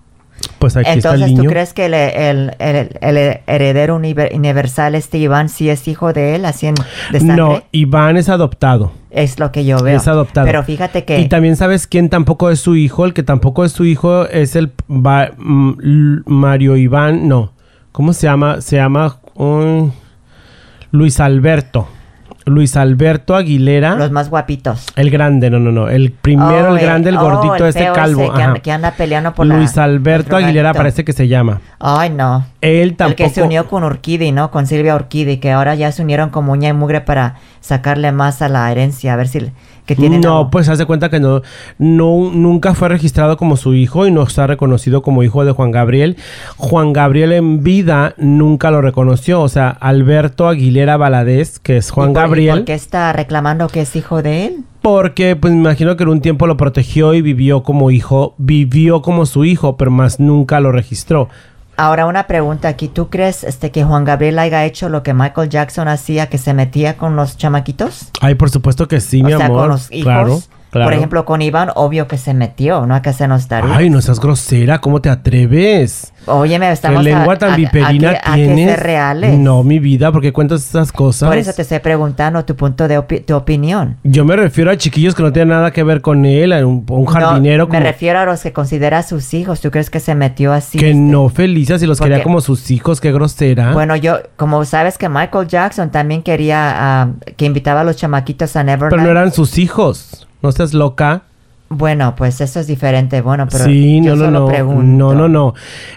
Pues 0.62 0.78
aquí 0.78 0.88
está 0.92 1.16
el 1.16 1.24
Entonces, 1.24 1.44
¿tú 1.44 1.50
crees 1.50 1.74
que 1.74 1.86
el, 1.88 1.94
el- 1.96 2.52
el- 2.60 2.98
el 3.02 3.40
heredero 3.48 4.00
univer- 4.00 4.34
universal, 4.34 4.94
este 4.94 5.18
Iván, 5.18 5.50
sí 5.50 5.70
es 5.72 5.88
hijo 5.88 6.14
de 6.14 6.36
él, 6.36 6.46
así 6.46 6.68
en, 6.68 6.76
de 7.12 7.20
sangre? 7.20 7.36
No, 7.36 7.64
Iván 7.72 8.16
es 8.16 8.30
adoptado. 8.30 8.92
Es 9.10 9.40
lo 9.40 9.52
que 9.52 9.66
yo 9.66 9.80
veo. 9.82 9.98
Es 9.98 10.08
adoptado. 10.08 10.46
Pero 10.46 10.64
fíjate 10.64 11.04
que... 11.04 11.20
Y 11.20 11.28
también 11.30 11.56
sabes 11.56 11.88
quién 11.88 12.10
tampoco 12.10 12.52
es 12.52 12.60
su 12.60 12.76
hijo. 12.76 13.06
El 13.06 13.14
que 13.16 13.24
tampoco 13.24 13.66
es 13.66 13.72
su 13.72 13.86
hijo 13.86 14.28
es 14.28 14.56
el 14.56 14.72
Mario 14.88 16.78
Iván. 16.78 17.28
No. 17.28 17.52
¿Cómo 17.92 18.14
se 18.14 18.28
llama? 18.28 18.62
Se 18.62 18.76
llama 18.78 19.18
um, 19.34 19.92
Luis 20.92 21.20
Alberto. 21.20 21.88
Luis 22.46 22.76
Alberto 22.76 23.36
Aguilera. 23.36 23.96
Los 23.96 24.12
más 24.12 24.30
guapitos. 24.30 24.86
El 24.96 25.10
grande, 25.10 25.50
no, 25.50 25.60
no, 25.60 25.72
no. 25.72 25.90
El 25.90 26.12
primero, 26.12 26.72
Oh, 26.72 26.76
el 26.76 26.82
grande, 26.82 27.10
el 27.10 27.18
oh, 27.18 27.22
gordito, 27.22 27.64
el 27.66 27.70
este 27.70 27.92
calvo. 27.94 28.24
ese 28.24 28.34
que, 28.34 28.42
anda, 28.42 28.60
que 28.60 28.72
anda 28.72 28.92
peleando 28.92 29.34
por 29.34 29.46
la- 29.46 29.58
Luis 29.58 29.78
Alberto 29.78 30.36
Aguilera 30.36 30.74
parece 30.74 31.04
que 31.06 31.14
se 31.14 31.28
llama. 31.28 31.62
Ay, 31.80 32.10
no. 32.10 32.46
Él 32.62 32.96
tampoco. 32.96 33.24
El 33.24 33.30
que 33.30 33.34
se 33.34 33.44
unió 33.44 33.68
con 33.68 33.84
Urquidi, 33.84 34.32
¿no? 34.32 34.52
Con 34.52 34.68
Silvia 34.68 34.96
Urquidi, 34.96 35.38
que 35.38 35.52
ahora 35.52 35.76
ya 35.76 35.92
se 35.92 36.02
unieron 36.02 36.30
como 36.30 36.52
uña 36.52 36.70
y 36.70 36.74
mugre 36.74 37.02
para 37.02 37.36
sacarle 37.60 38.12
más 38.12 38.42
a 38.42 38.50
la 38.50 38.72
herencia, 38.72 39.14
a 39.14 39.16
ver 39.16 39.28
si... 39.28 39.52
Que 39.86 39.96
tienen 39.96 40.22
no, 40.22 40.38
algo. 40.38 40.52
pues 40.52 40.70
hace 40.70 40.86
cuenta 40.86 41.10
que 41.10 41.20
no, 41.20 41.42
no, 41.78 42.32
nunca 42.32 42.74
fue 42.74 42.90
registrado 42.90 43.38
como 43.38 43.58
su 43.58 43.74
hijo 43.74 44.08
y 44.08 44.12
no 44.12 44.24
está 44.24 44.48
reconocido 44.48 45.02
como 45.02 45.24
hijo 45.24 45.44
de 45.44 45.52
Juan 45.52 45.72
Gabriel. 45.72 46.18
Juan 46.58 46.94
Gabriel 46.94 47.32
en 47.34 47.64
vida 47.64 48.14
nunca 48.18 48.72
lo 48.72 48.82
reconoció. 48.82 49.42
O 49.42 49.50
sea, 49.50 49.70
Alberto 49.70 50.48
Aguilera 50.48 50.98
Valadez, 50.98 51.60
que 51.60 51.78
es 51.78 51.90
¿Y 51.90 51.92
Juan 51.92 52.12
y 52.12 52.14
Gabriel, 52.14 52.56
¿Por 52.58 52.66
qué 52.66 52.74
está 52.74 53.12
reclamando 53.14 53.68
que 53.68 53.82
es 53.82 53.96
hijo 53.96 54.22
de 54.22 54.46
él? 54.46 54.64
porque 54.82 55.36
pues 55.36 55.54
me 55.54 55.60
imagino 55.60 55.96
que 55.96 56.04
en 56.04 56.10
un 56.10 56.22
tiempo 56.22 56.48
lo 56.48 56.58
protegió 56.58 57.14
y 57.14 57.22
vivió 57.22 57.62
como 57.64 57.92
hijo, 57.92 58.34
vivió 58.38 59.02
como 59.02 59.26
su 59.26 59.46
hijo, 59.46 59.78
pero 59.78 59.92
más 59.92 60.20
nunca 60.20 60.60
lo 60.60 60.72
registró. 60.72 61.30
Ahora 61.82 62.06
una 62.06 62.28
pregunta 62.28 62.68
aquí. 62.68 62.90
¿Tú 62.90 63.10
crees 63.10 63.44
este, 63.44 63.72
que 63.72 63.84
Juan 63.84 64.06
Gabriel 64.06 64.38
haya 64.38 64.64
hecho 64.66 64.88
lo 64.88 65.02
que 65.02 65.16
Michael 65.16 65.50
Jackson 65.50 65.88
hacía, 65.88 66.30
que 66.30 66.38
se 66.38 66.54
metía 66.54 66.96
con 66.96 67.16
los 67.16 67.38
chamaquitos? 67.38 68.12
Ay, 68.22 68.36
por 68.36 68.52
supuesto 68.52 68.88
que 68.88 69.02
sí, 69.02 69.24
o 69.24 69.26
mi 69.26 69.32
sea, 69.34 69.48
amor. 69.48 69.62
con 69.62 69.70
los 69.70 69.92
hijos. 69.92 70.04
Claro, 70.04 70.40
claro. 70.72 70.88
Por 70.88 70.94
ejemplo, 70.94 71.26
con 71.26 71.42
Iván, 71.44 71.70
obvio 71.76 72.08
que 72.08 72.18
se 72.18 72.34
metió, 72.34 72.86
no 72.88 72.96
hay 72.96 73.02
que 73.02 73.10
hacernos 73.10 73.48
tarugas. 73.48 73.78
Ay, 73.78 73.90
no 73.92 74.02
seas 74.02 74.20
grosera, 74.20 74.80
¿cómo 74.80 75.00
te 75.02 75.10
atreves? 75.10 76.12
Óyeme, 76.26 76.68
¿Qué 76.68 76.74
estamos 76.74 77.00
a- 77.00 77.04
lengua 77.04 77.36
tan 77.38 77.50
a- 77.52 77.54
a 77.54 77.58
viperina 77.58 78.12
a 78.24 78.36
que 78.36 78.44
tienes? 78.46 78.70
ser 78.70 78.80
reales. 78.84 79.38
No, 79.38 79.64
mi 79.64 79.80
vida, 79.80 80.12
¿por 80.12 80.22
qué 80.22 80.32
cuentas 80.34 80.62
esas 80.68 80.92
cosas? 80.92 81.28
Por 81.30 81.38
eso 81.38 81.52
te 81.54 81.62
estoy 81.64 81.80
preguntando 81.80 82.44
tu 82.46 82.56
punto 82.56 82.88
de 82.88 83.00
opi- 83.00 83.26
tu 83.26 83.36
opinión. 83.36 83.98
Yo 84.04 84.24
me 84.26 84.36
refiero 84.36 84.72
a 84.72 84.78
chiquillos 84.78 85.16
que 85.16 85.24
no 85.24 85.32
tienen 85.34 85.50
nada 85.50 85.72
que 85.72 85.84
ver 85.84 86.02
con 86.02 86.26
él, 86.26 86.54
a 86.54 86.66
un, 86.66 86.86
jardinero 87.06 87.66
No, 87.66 87.72
me 87.72 87.80
refiero 87.80 88.20
a 88.20 88.26
los 88.26 88.42
que 88.42 88.54
considera 88.54 89.02
sus 89.04 89.34
hijos. 89.34 89.62
¿Tú 89.62 89.72
crees 89.72 89.90
que 89.90 90.00
se 90.00 90.16
metió 90.16 90.54
así? 90.54 90.78
que 90.78 90.92
este? 90.92 91.00
no 91.00 91.30
Felicia 91.30 91.80
si 91.80 91.86
los 91.88 91.98
Porque- 91.98 92.12
quería 92.12 92.24
como 92.24 92.42
sus 92.42 92.70
hijos, 92.72 93.02
qué 93.02 93.12
grosera. 93.12 93.74
Bueno, 93.74 93.96
yo, 93.96 94.20
como 94.38 94.64
sabes 94.66 94.98
que 94.98 95.10
Michael 95.10 95.48
Jackson 95.48 95.90
también 95.92 96.22
quería 96.22 97.02
ah, 97.02 97.10
que 97.36 97.46
invitaba 97.46 97.82
a 97.82 97.84
los 97.84 97.96
chamaquitos 97.96 98.56
a 98.56 98.64
Neverland. 98.64 98.92
pero 98.92 99.04
no 99.04 99.10
eran 99.10 99.32
sus 99.34 99.58
hijos. 99.58 100.28
No 100.42 100.52
seas 100.52 100.74
loca. 100.74 101.24
Bueno, 101.74 102.16
pues 102.18 102.42
eso 102.42 102.60
es 102.60 102.68
diferente. 102.68 103.22
Bueno, 103.22 103.48
pero 103.50 103.64
sí, 103.64 104.02
yo 104.04 104.18
no, 104.18 104.24
no, 104.24 104.26
solo 104.26 104.40
no. 104.42 104.48
pregunto. 104.48 104.84
No, 104.84 105.14
no, 105.14 105.30
no. 105.30 105.54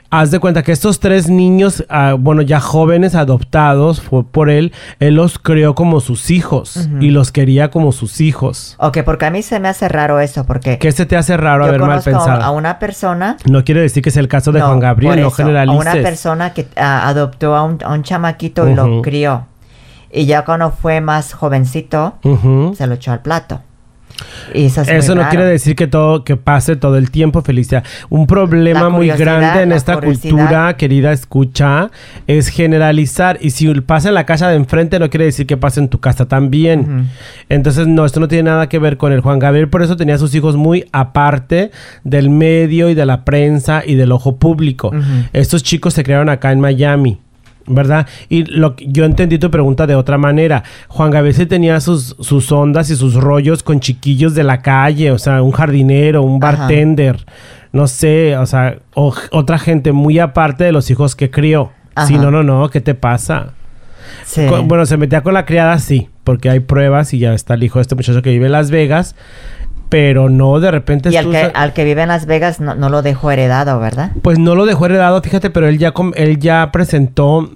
Haz 0.08 0.30
de 0.30 0.38
cuenta 0.38 0.62
que 0.62 0.70
estos 0.70 1.00
tres 1.00 1.28
niños, 1.28 1.84
ah, 1.88 2.14
bueno, 2.16 2.42
ya 2.42 2.60
jóvenes 2.60 3.16
adoptados 3.16 4.00
fue 4.00 4.22
por 4.22 4.50
él, 4.50 4.72
él 5.00 5.16
los 5.16 5.40
creó 5.40 5.74
como 5.74 5.98
sus 5.98 6.30
hijos 6.30 6.88
y 7.00 7.10
los 7.10 7.32
quería 7.32 7.72
como 7.72 7.90
sus 7.90 8.20
hijos. 8.20 8.76
Ok, 8.78 8.98
porque 9.04 9.26
a 9.26 9.30
mí 9.30 9.42
se 9.42 9.58
me 9.58 9.66
hace 9.66 9.88
raro 9.88 10.20
eso, 10.20 10.46
porque 10.46 10.78
¿Qué 10.78 10.92
se 10.92 11.06
te 11.06 11.16
hace 11.16 11.36
raro 11.36 11.64
haber 11.64 11.80
mal 11.80 12.00
pensado? 12.02 12.40
a 12.40 12.50
una 12.52 12.78
persona 12.78 13.36
No 13.44 13.64
quiere 13.64 13.80
decir 13.80 14.00
que 14.00 14.12
sea 14.12 14.20
el 14.20 14.28
caso 14.28 14.52
de 14.52 14.60
No, 14.60 14.66
Juan 14.66 14.78
Gabriel, 14.78 15.14
por 15.14 15.22
no 15.22 15.26
eso, 15.26 15.36
generalices. 15.36 15.86
A 15.86 15.90
una 15.90 16.02
persona 16.02 16.54
que 16.54 16.68
ah, 16.76 17.08
adoptó 17.08 17.56
a 17.56 17.64
un, 17.64 17.78
a 17.82 17.92
un 17.92 18.04
chamaquito 18.04 18.68
y 18.68 18.74
lo 18.74 19.02
crió. 19.02 19.46
Y 20.12 20.26
ya 20.26 20.44
cuando 20.44 20.70
fue 20.70 21.00
más 21.00 21.32
jovencito, 21.32 22.14
se 22.76 22.86
lo 22.86 22.94
echó 22.94 23.10
al 23.10 23.22
plato. 23.22 23.60
Eso 24.52 24.82
es 24.82 24.88
Eso 24.88 25.14
no 25.14 25.22
raro. 25.22 25.30
quiere 25.30 25.46
decir 25.46 25.76
que 25.76 25.86
todo 25.86 26.24
que 26.24 26.36
pase 26.36 26.76
todo 26.76 26.96
el 26.96 27.10
tiempo, 27.10 27.42
Felicia. 27.42 27.82
Un 28.10 28.26
problema 28.26 28.88
muy 28.88 29.08
grande 29.08 29.62
en 29.62 29.72
esta 29.72 29.94
curiosidad. 29.94 30.30
cultura, 30.30 30.76
querida 30.76 31.12
escucha, 31.12 31.90
es 32.26 32.48
generalizar. 32.48 33.38
Y 33.40 33.50
si 33.50 33.72
pasa 33.80 34.08
en 34.08 34.14
la 34.14 34.26
casa 34.26 34.48
de 34.48 34.56
enfrente, 34.56 34.98
no 34.98 35.10
quiere 35.10 35.26
decir 35.26 35.46
que 35.46 35.56
pase 35.56 35.80
en 35.80 35.88
tu 35.88 36.00
casa 36.00 36.26
también. 36.26 37.08
Entonces, 37.48 37.86
no, 37.86 38.04
esto 38.04 38.20
no 38.20 38.28
tiene 38.28 38.50
nada 38.50 38.68
que 38.68 38.78
ver 38.78 38.96
con 38.96 39.12
el 39.12 39.20
Juan 39.20 39.38
Gabriel. 39.38 39.68
Por 39.68 39.82
eso 39.82 39.96
tenía 39.96 40.14
a 40.16 40.18
sus 40.18 40.34
hijos 40.34 40.56
muy 40.56 40.86
aparte 40.92 41.70
del 42.04 42.30
medio 42.30 42.88
y 42.90 42.94
de 42.94 43.06
la 43.06 43.24
prensa 43.24 43.82
y 43.84 43.94
del 43.94 44.12
ojo 44.12 44.36
público. 44.36 44.92
Estos 45.32 45.62
chicos 45.62 45.94
se 45.94 46.04
crearon 46.04 46.28
acá 46.28 46.52
en 46.52 46.60
Miami. 46.60 47.18
¿Verdad? 47.66 48.06
Y 48.28 48.44
lo 48.44 48.76
que- 48.76 48.86
yo 48.88 49.04
entendí 49.06 49.38
tu 49.38 49.50
pregunta 49.50 49.86
de 49.86 49.94
otra 49.94 50.18
manera. 50.18 50.64
Juan 50.88 51.10
Gabriel 51.10 51.34
sí 51.34 51.46
tenía 51.46 51.80
sus, 51.80 52.14
sus 52.20 52.52
ondas 52.52 52.90
y 52.90 52.96
sus 52.96 53.14
rollos 53.14 53.62
con 53.62 53.80
chiquillos 53.80 54.34
de 54.34 54.44
la 54.44 54.60
calle, 54.60 55.10
o 55.10 55.18
sea, 55.18 55.40
un 55.42 55.52
jardinero, 55.52 56.22
un 56.22 56.44
Ajá. 56.44 56.56
bartender, 56.58 57.24
no 57.72 57.86
sé, 57.86 58.36
o 58.36 58.44
sea, 58.44 58.76
o- 58.94 59.14
otra 59.30 59.58
gente 59.58 59.92
muy 59.92 60.18
aparte 60.18 60.64
de 60.64 60.72
los 60.72 60.90
hijos 60.90 61.16
que 61.16 61.30
crió. 61.30 61.72
Sí, 62.06 62.14
Ajá. 62.14 62.22
no, 62.24 62.30
no, 62.30 62.42
no, 62.42 62.68
¿qué 62.68 62.80
te 62.82 62.94
pasa? 62.94 63.52
Sí. 64.24 64.44
Con- 64.46 64.68
bueno, 64.68 64.84
se 64.84 64.96
metía 64.98 65.22
con 65.22 65.32
la 65.32 65.46
criada, 65.46 65.78
sí, 65.78 66.08
porque 66.24 66.50
hay 66.50 66.60
pruebas 66.60 67.14
y 67.14 67.18
ya 67.18 67.32
está 67.32 67.54
el 67.54 67.62
hijo 67.62 67.78
de 67.78 67.82
este 67.82 67.94
muchacho 67.94 68.20
que 68.20 68.30
vive 68.30 68.46
en 68.46 68.52
Las 68.52 68.70
Vegas, 68.70 69.16
pero 69.88 70.28
no 70.28 70.60
de 70.60 70.70
repente... 70.70 71.10
y 71.10 71.16
al 71.16 71.30
que, 71.30 71.50
al 71.54 71.72
que 71.72 71.84
vive 71.84 72.02
en 72.02 72.08
Las 72.08 72.26
Vegas 72.26 72.60
no, 72.60 72.74
no 72.74 72.88
lo 72.88 73.02
dejó 73.02 73.30
heredado, 73.30 73.78
¿verdad? 73.78 74.12
Pues 74.22 74.38
no 74.38 74.54
lo 74.54 74.66
dejó 74.66 74.86
heredado, 74.86 75.20
fíjate, 75.22 75.50
pero 75.50 75.68
él 75.68 75.78
ya, 75.78 75.92
él 76.16 76.38
ya 76.38 76.70
presentó 76.72 77.50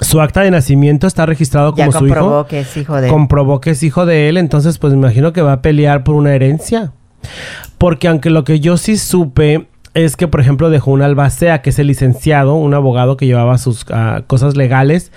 su 0.00 0.20
acta 0.20 0.42
de 0.42 0.50
nacimiento, 0.50 1.06
está 1.06 1.26
registrado 1.26 1.74
Ya 1.74 1.86
como 1.86 1.98
su 1.98 2.06
hijo. 2.06 2.14
comprobó 2.14 2.46
que 2.46 2.60
es 2.60 2.76
hijo 2.76 3.00
de... 3.00 3.08
comprobó 3.08 3.60
que 3.60 3.70
es 3.70 3.82
hijo 3.82 4.06
de 4.06 4.28
él, 4.28 4.36
entonces 4.36 4.78
pues 4.78 4.92
me 4.92 4.98
imagino 4.98 5.32
que 5.32 5.42
va 5.42 5.52
a 5.54 5.62
pelear 5.62 6.04
por 6.04 6.14
una 6.14 6.34
herencia. 6.34 6.92
Porque 7.78 8.08
aunque 8.08 8.30
lo 8.30 8.44
que 8.44 8.60
yo 8.60 8.76
sí 8.76 8.96
supe 8.96 9.68
es 9.94 10.16
que, 10.16 10.28
por 10.28 10.40
ejemplo, 10.40 10.68
dejó 10.68 10.90
un 10.90 11.00
albacea, 11.00 11.62
que 11.62 11.70
es 11.70 11.78
el 11.78 11.86
licenciado, 11.86 12.54
un 12.54 12.74
abogado 12.74 13.16
que 13.16 13.26
llevaba 13.26 13.56
sus 13.56 13.86
ah, 13.90 14.22
cosas 14.26 14.54
legales, 14.54 15.10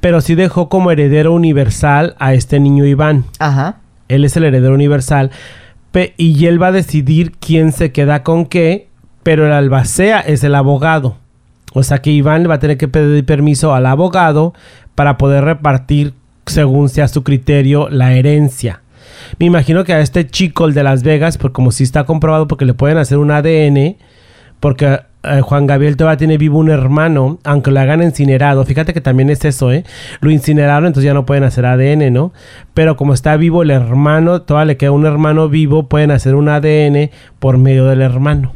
pero 0.00 0.20
sí 0.20 0.36
dejó 0.36 0.68
como 0.68 0.92
heredero 0.92 1.32
universal 1.32 2.14
a 2.20 2.32
este 2.32 2.60
niño 2.60 2.86
Iván. 2.86 3.24
Ajá. 3.40 3.78
Él 4.08 4.24
es 4.24 4.36
el 4.36 4.44
heredero 4.44 4.74
universal 4.74 5.32
y 6.16 6.46
él 6.46 6.62
va 6.62 6.68
a 6.68 6.72
decidir 6.72 7.32
quién 7.32 7.72
se 7.72 7.92
queda 7.92 8.22
con 8.22 8.46
qué, 8.46 8.88
pero 9.22 9.46
el 9.46 9.52
albacea 9.52 10.20
es 10.20 10.44
el 10.44 10.54
abogado. 10.54 11.16
O 11.72 11.82
sea 11.82 11.98
que 11.98 12.10
Iván 12.10 12.42
le 12.42 12.48
va 12.48 12.56
a 12.56 12.60
tener 12.60 12.78
que 12.78 12.88
pedir 12.88 13.24
permiso 13.24 13.74
al 13.74 13.86
abogado 13.86 14.54
para 14.94 15.18
poder 15.18 15.44
repartir, 15.44 16.14
según 16.46 16.88
sea 16.88 17.08
su 17.08 17.22
criterio, 17.24 17.88
la 17.88 18.14
herencia. 18.14 18.82
Me 19.38 19.46
imagino 19.46 19.84
que 19.84 19.92
a 19.92 20.00
este 20.00 20.26
chico, 20.26 20.66
el 20.66 20.74
de 20.74 20.82
Las 20.82 21.02
Vegas, 21.02 21.38
pues 21.38 21.52
como 21.52 21.72
si 21.72 21.84
está 21.84 22.04
comprobado 22.04 22.46
porque 22.46 22.64
le 22.64 22.74
pueden 22.74 22.98
hacer 22.98 23.18
un 23.18 23.30
ADN, 23.30 23.96
porque 24.60 25.00
eh, 25.24 25.40
Juan 25.40 25.66
Gabriel 25.66 25.96
todavía 25.96 26.16
tiene 26.16 26.38
vivo 26.38 26.58
un 26.58 26.70
hermano, 26.70 27.38
aunque 27.44 27.70
lo 27.70 27.80
hagan 27.80 28.02
incinerado. 28.02 28.64
Fíjate 28.64 28.92
que 28.92 29.00
también 29.00 29.30
es 29.30 29.44
eso, 29.44 29.72
¿eh? 29.72 29.84
Lo 30.20 30.30
incineraron, 30.30 30.86
entonces 30.86 31.06
ya 31.06 31.14
no 31.14 31.26
pueden 31.26 31.44
hacer 31.44 31.66
ADN, 31.66 32.12
¿no? 32.12 32.32
Pero 32.74 32.96
como 32.96 33.14
está 33.14 33.36
vivo 33.36 33.62
el 33.62 33.70
hermano, 33.70 34.42
todavía 34.42 34.66
le 34.66 34.76
queda 34.76 34.90
un 34.90 35.06
hermano 35.06 35.48
vivo, 35.48 35.88
pueden 35.88 36.10
hacer 36.10 36.34
un 36.34 36.48
ADN 36.48 37.10
por 37.38 37.58
medio 37.58 37.86
del 37.86 38.02
hermano 38.02 38.52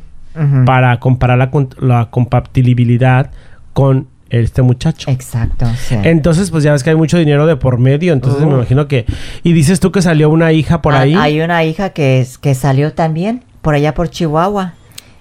para 0.65 1.01
comparar 1.01 1.51
la, 1.81 2.11
compatibilidad 2.11 3.31
con 3.73 4.07
este 4.31 4.63
muchacho. 4.63 5.11
Exacto, 5.11 5.67
sí. 5.77 5.97
Entonces, 6.05 6.53
pues 6.53 6.63
ya 6.63 6.71
ves 6.71 6.85
que 6.85 6.91
hay 6.91 6.97
mucho 6.97 7.19
dinero 7.19 7.45
de 7.47 7.57
por 7.57 7.79
medio, 7.79 8.13
entonces 8.13 8.45
me 8.45 8.53
imagino 8.53 8.87
que... 8.87 9.05
Y 9.43 9.53
dices 9.53 9.81
tú 9.81 9.91
que 9.91 10.01
salió 10.01 10.31
una 10.31 10.53
hija 10.53 10.81
por 10.81 10.95
Ah, 10.95 11.01
ahí 11.01 11.15
Hay 11.15 11.41
una 11.41 11.65
hija 11.65 11.91
que, 11.91 12.21
es, 12.21 12.39
que 12.39 12.55
salió 12.55 12.93
también 12.93 13.43
por 13.63 13.75
allá 13.75 13.95
por 13.95 14.11
Chihuahua. 14.11 14.75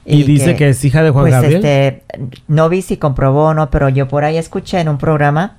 Y, 0.07 0.23
dice 0.23 0.55
que, 0.55 0.69
es 0.69 0.83
hija 0.85 1.03
de 1.03 1.09
Juan 1.09 1.23
pues 1.23 1.33
Gabriel. 1.33 1.65
este, 1.65 2.03
no 2.47 2.69
vi 2.69 2.81
si 2.81 2.97
comprobó 2.97 3.47
o 3.47 3.53
no, 3.53 3.69
pero 3.69 3.89
yo 3.89 4.07
por 4.07 4.23
ahí 4.23 4.37
escuché 4.37 4.79
en 4.79 4.87
un 4.87 4.97
programa 4.97 5.57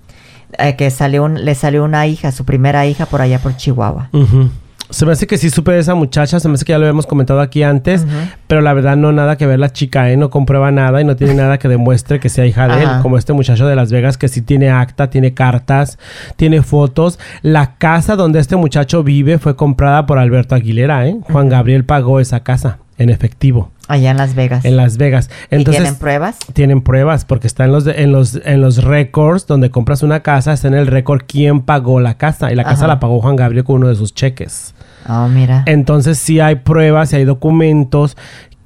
eh, 0.59 0.77
que 0.77 0.91
salió 0.91 1.25
un, 1.25 1.45
le 1.45 1.55
salió 1.55 1.85
una 1.85 2.07
hija, 2.07 2.33
su 2.33 2.45
primera 2.45 2.87
hija 2.87 3.07
por 3.07 3.21
allá 3.21 3.39
por 3.39 3.57
Chihuahua. 3.57 4.09
Se 4.91 5.05
me 5.05 5.13
hace 5.13 5.27
que 5.27 5.37
sí 5.37 5.51
supe 5.51 5.73
de 5.73 5.81
esa 5.81 5.95
muchacha, 5.95 6.41
se 6.41 6.49
me 6.49 6.55
hace 6.55 6.65
que 6.65 6.73
ya 6.73 6.79
lo 6.79 6.87
habíamos 6.87 7.07
comentado 7.07 7.43
aquí 7.43 7.63
antes, 7.63 8.07
pero 8.47 8.63
la 8.63 8.73
verdad 8.73 8.97
no 8.97 9.13
nada 9.13 9.37
que 9.37 9.47
ver 9.47 9.59
la 9.59 9.71
chica, 9.71 10.11
¿eh? 10.11 10.17
No 10.17 10.31
comprueba 10.31 10.71
nada 10.71 11.03
y 11.03 11.05
no 11.05 11.15
tiene 11.15 11.35
nada 11.35 11.59
que 11.59 11.69
demuestre 11.69 12.19
que 12.19 12.31
sea 12.31 12.47
hija 12.47 12.67
de 12.69 12.85
él, 12.85 12.89
como 13.03 13.19
este 13.19 13.35
muchacho 13.35 13.67
de 13.67 13.77
Las 13.77 13.93
Vegas 13.93 14.17
que 14.17 14.29
sí 14.29 14.41
tiene 14.41 14.71
acta, 14.71 15.11
tiene 15.11 15.35
cartas, 15.35 15.99
tiene 16.37 16.63
fotos. 16.63 17.19
La 17.43 17.75
casa 17.77 18.17
donde 18.17 18.41
este 18.41 18.57
muchacho 18.57 19.03
vive 19.05 19.37
fue 19.37 19.57
comprada 19.57 20.07
por 20.07 20.19
Alberto 20.19 20.55
Aguilera, 20.55 21.07
¿eh? 21.07 21.19
Juan 21.25 21.51
Gabriel 21.51 21.85
pagó 21.85 22.19
esa 22.19 22.41
casa 22.41 22.79
en 22.97 23.11
efectivo 23.11 23.71
Allá 23.89 24.11
en 24.13 24.17
Las 24.19 24.35
Vegas. 24.35 24.65
en 24.65 24.77
Las 24.77 24.97
Vegas. 24.99 25.31
¿Y 25.51 25.65
tienen 25.65 25.97
pruebas? 25.97 26.37
tienen 26.53 26.83
pruebas 26.83 27.25
porque 27.25 27.47
está 27.47 27.65
en 27.65 27.73
los 27.73 27.87
en 27.87 28.13
los 28.13 28.39
en 28.45 28.61
los 28.61 28.85
récords 28.85 29.47
donde 29.47 29.71
compras 29.71 30.03
una 30.03 30.21
casa 30.21 30.53
está 30.53 30.69
en 30.69 30.75
el 30.75 30.87
récord 30.87 31.23
quién 31.27 31.63
pagó 31.63 31.99
la 32.01 32.15
casa 32.19 32.53
y 32.53 32.55
la 32.55 32.65
casa 32.65 32.87
la 32.87 33.01
pagó 33.01 33.21
Juan 33.21 33.37
Gabriel 33.37 33.65
con 33.65 33.77
uno 33.77 33.89
de 33.89 33.97
sus 33.97 34.15
cheques. 34.15 34.75
Oh, 35.09 35.27
mira. 35.27 35.63
Entonces 35.67 36.19
sí 36.19 36.39
hay 36.39 36.57
pruebas 36.57 37.13
y 37.13 37.17
hay 37.17 37.25
documentos 37.25 38.17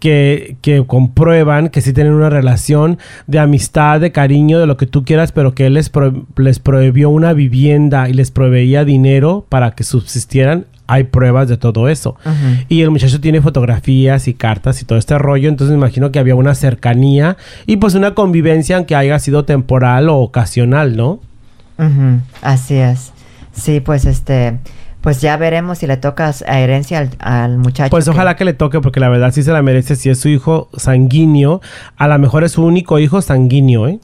que, 0.00 0.56
que 0.62 0.84
comprueban 0.84 1.68
que 1.68 1.80
sí 1.80 1.92
tienen 1.92 2.12
una 2.14 2.28
relación 2.28 2.98
de 3.28 3.38
amistad, 3.38 4.00
de 4.00 4.10
cariño, 4.10 4.58
de 4.58 4.66
lo 4.66 4.76
que 4.76 4.86
tú 4.86 5.04
quieras, 5.04 5.30
pero 5.30 5.54
que 5.54 5.66
él 5.66 5.74
les, 5.74 5.90
pro- 5.90 6.26
les 6.36 6.58
prohibió 6.58 7.08
una 7.10 7.32
vivienda 7.34 8.08
y 8.08 8.12
les 8.12 8.32
proveía 8.32 8.84
dinero 8.84 9.46
para 9.48 9.70
que 9.70 9.84
subsistieran. 9.84 10.66
Hay 10.86 11.04
pruebas 11.04 11.48
de 11.48 11.56
todo 11.56 11.88
eso. 11.88 12.16
Y 12.68 12.82
el 12.82 12.90
muchacho 12.90 13.20
tiene 13.20 13.40
fotografías 13.40 14.28
y 14.28 14.34
cartas 14.34 14.82
y 14.82 14.84
todo 14.84 14.98
este 14.98 15.16
rollo, 15.18 15.48
entonces 15.48 15.72
me 15.72 15.78
imagino 15.78 16.10
que 16.10 16.18
había 16.18 16.34
una 16.34 16.54
cercanía 16.54 17.36
y 17.66 17.76
pues 17.76 17.94
una 17.94 18.14
convivencia 18.14 18.76
aunque 18.76 18.94
haya 18.94 19.18
sido 19.18 19.44
temporal 19.44 20.08
o 20.08 20.16
ocasional, 20.18 20.96
¿no? 20.96 21.20
Así 22.42 22.76
es. 22.76 23.12
Sí, 23.52 23.80
pues 23.80 24.04
este, 24.04 24.58
pues 25.00 25.20
ya 25.20 25.36
veremos 25.36 25.78
si 25.78 25.86
le 25.86 25.96
tocas 25.96 26.42
a 26.46 26.60
herencia 26.60 26.98
al, 26.98 27.10
al 27.18 27.58
muchacho. 27.58 27.90
Pues 27.90 28.08
ojalá 28.08 28.36
que 28.36 28.44
le 28.44 28.54
toque 28.54 28.80
porque 28.80 29.00
la 29.00 29.08
verdad 29.08 29.32
sí 29.32 29.42
se 29.42 29.52
la 29.52 29.62
merece 29.62 29.96
si 29.96 30.10
es 30.10 30.18
su 30.18 30.28
hijo 30.28 30.68
sanguíneo, 30.76 31.60
a 31.96 32.08
lo 32.08 32.18
mejor 32.18 32.44
es 32.44 32.52
su 32.52 32.64
único 32.64 32.98
hijo 32.98 33.20
sanguíneo, 33.20 33.88
¿eh? 33.88 34.00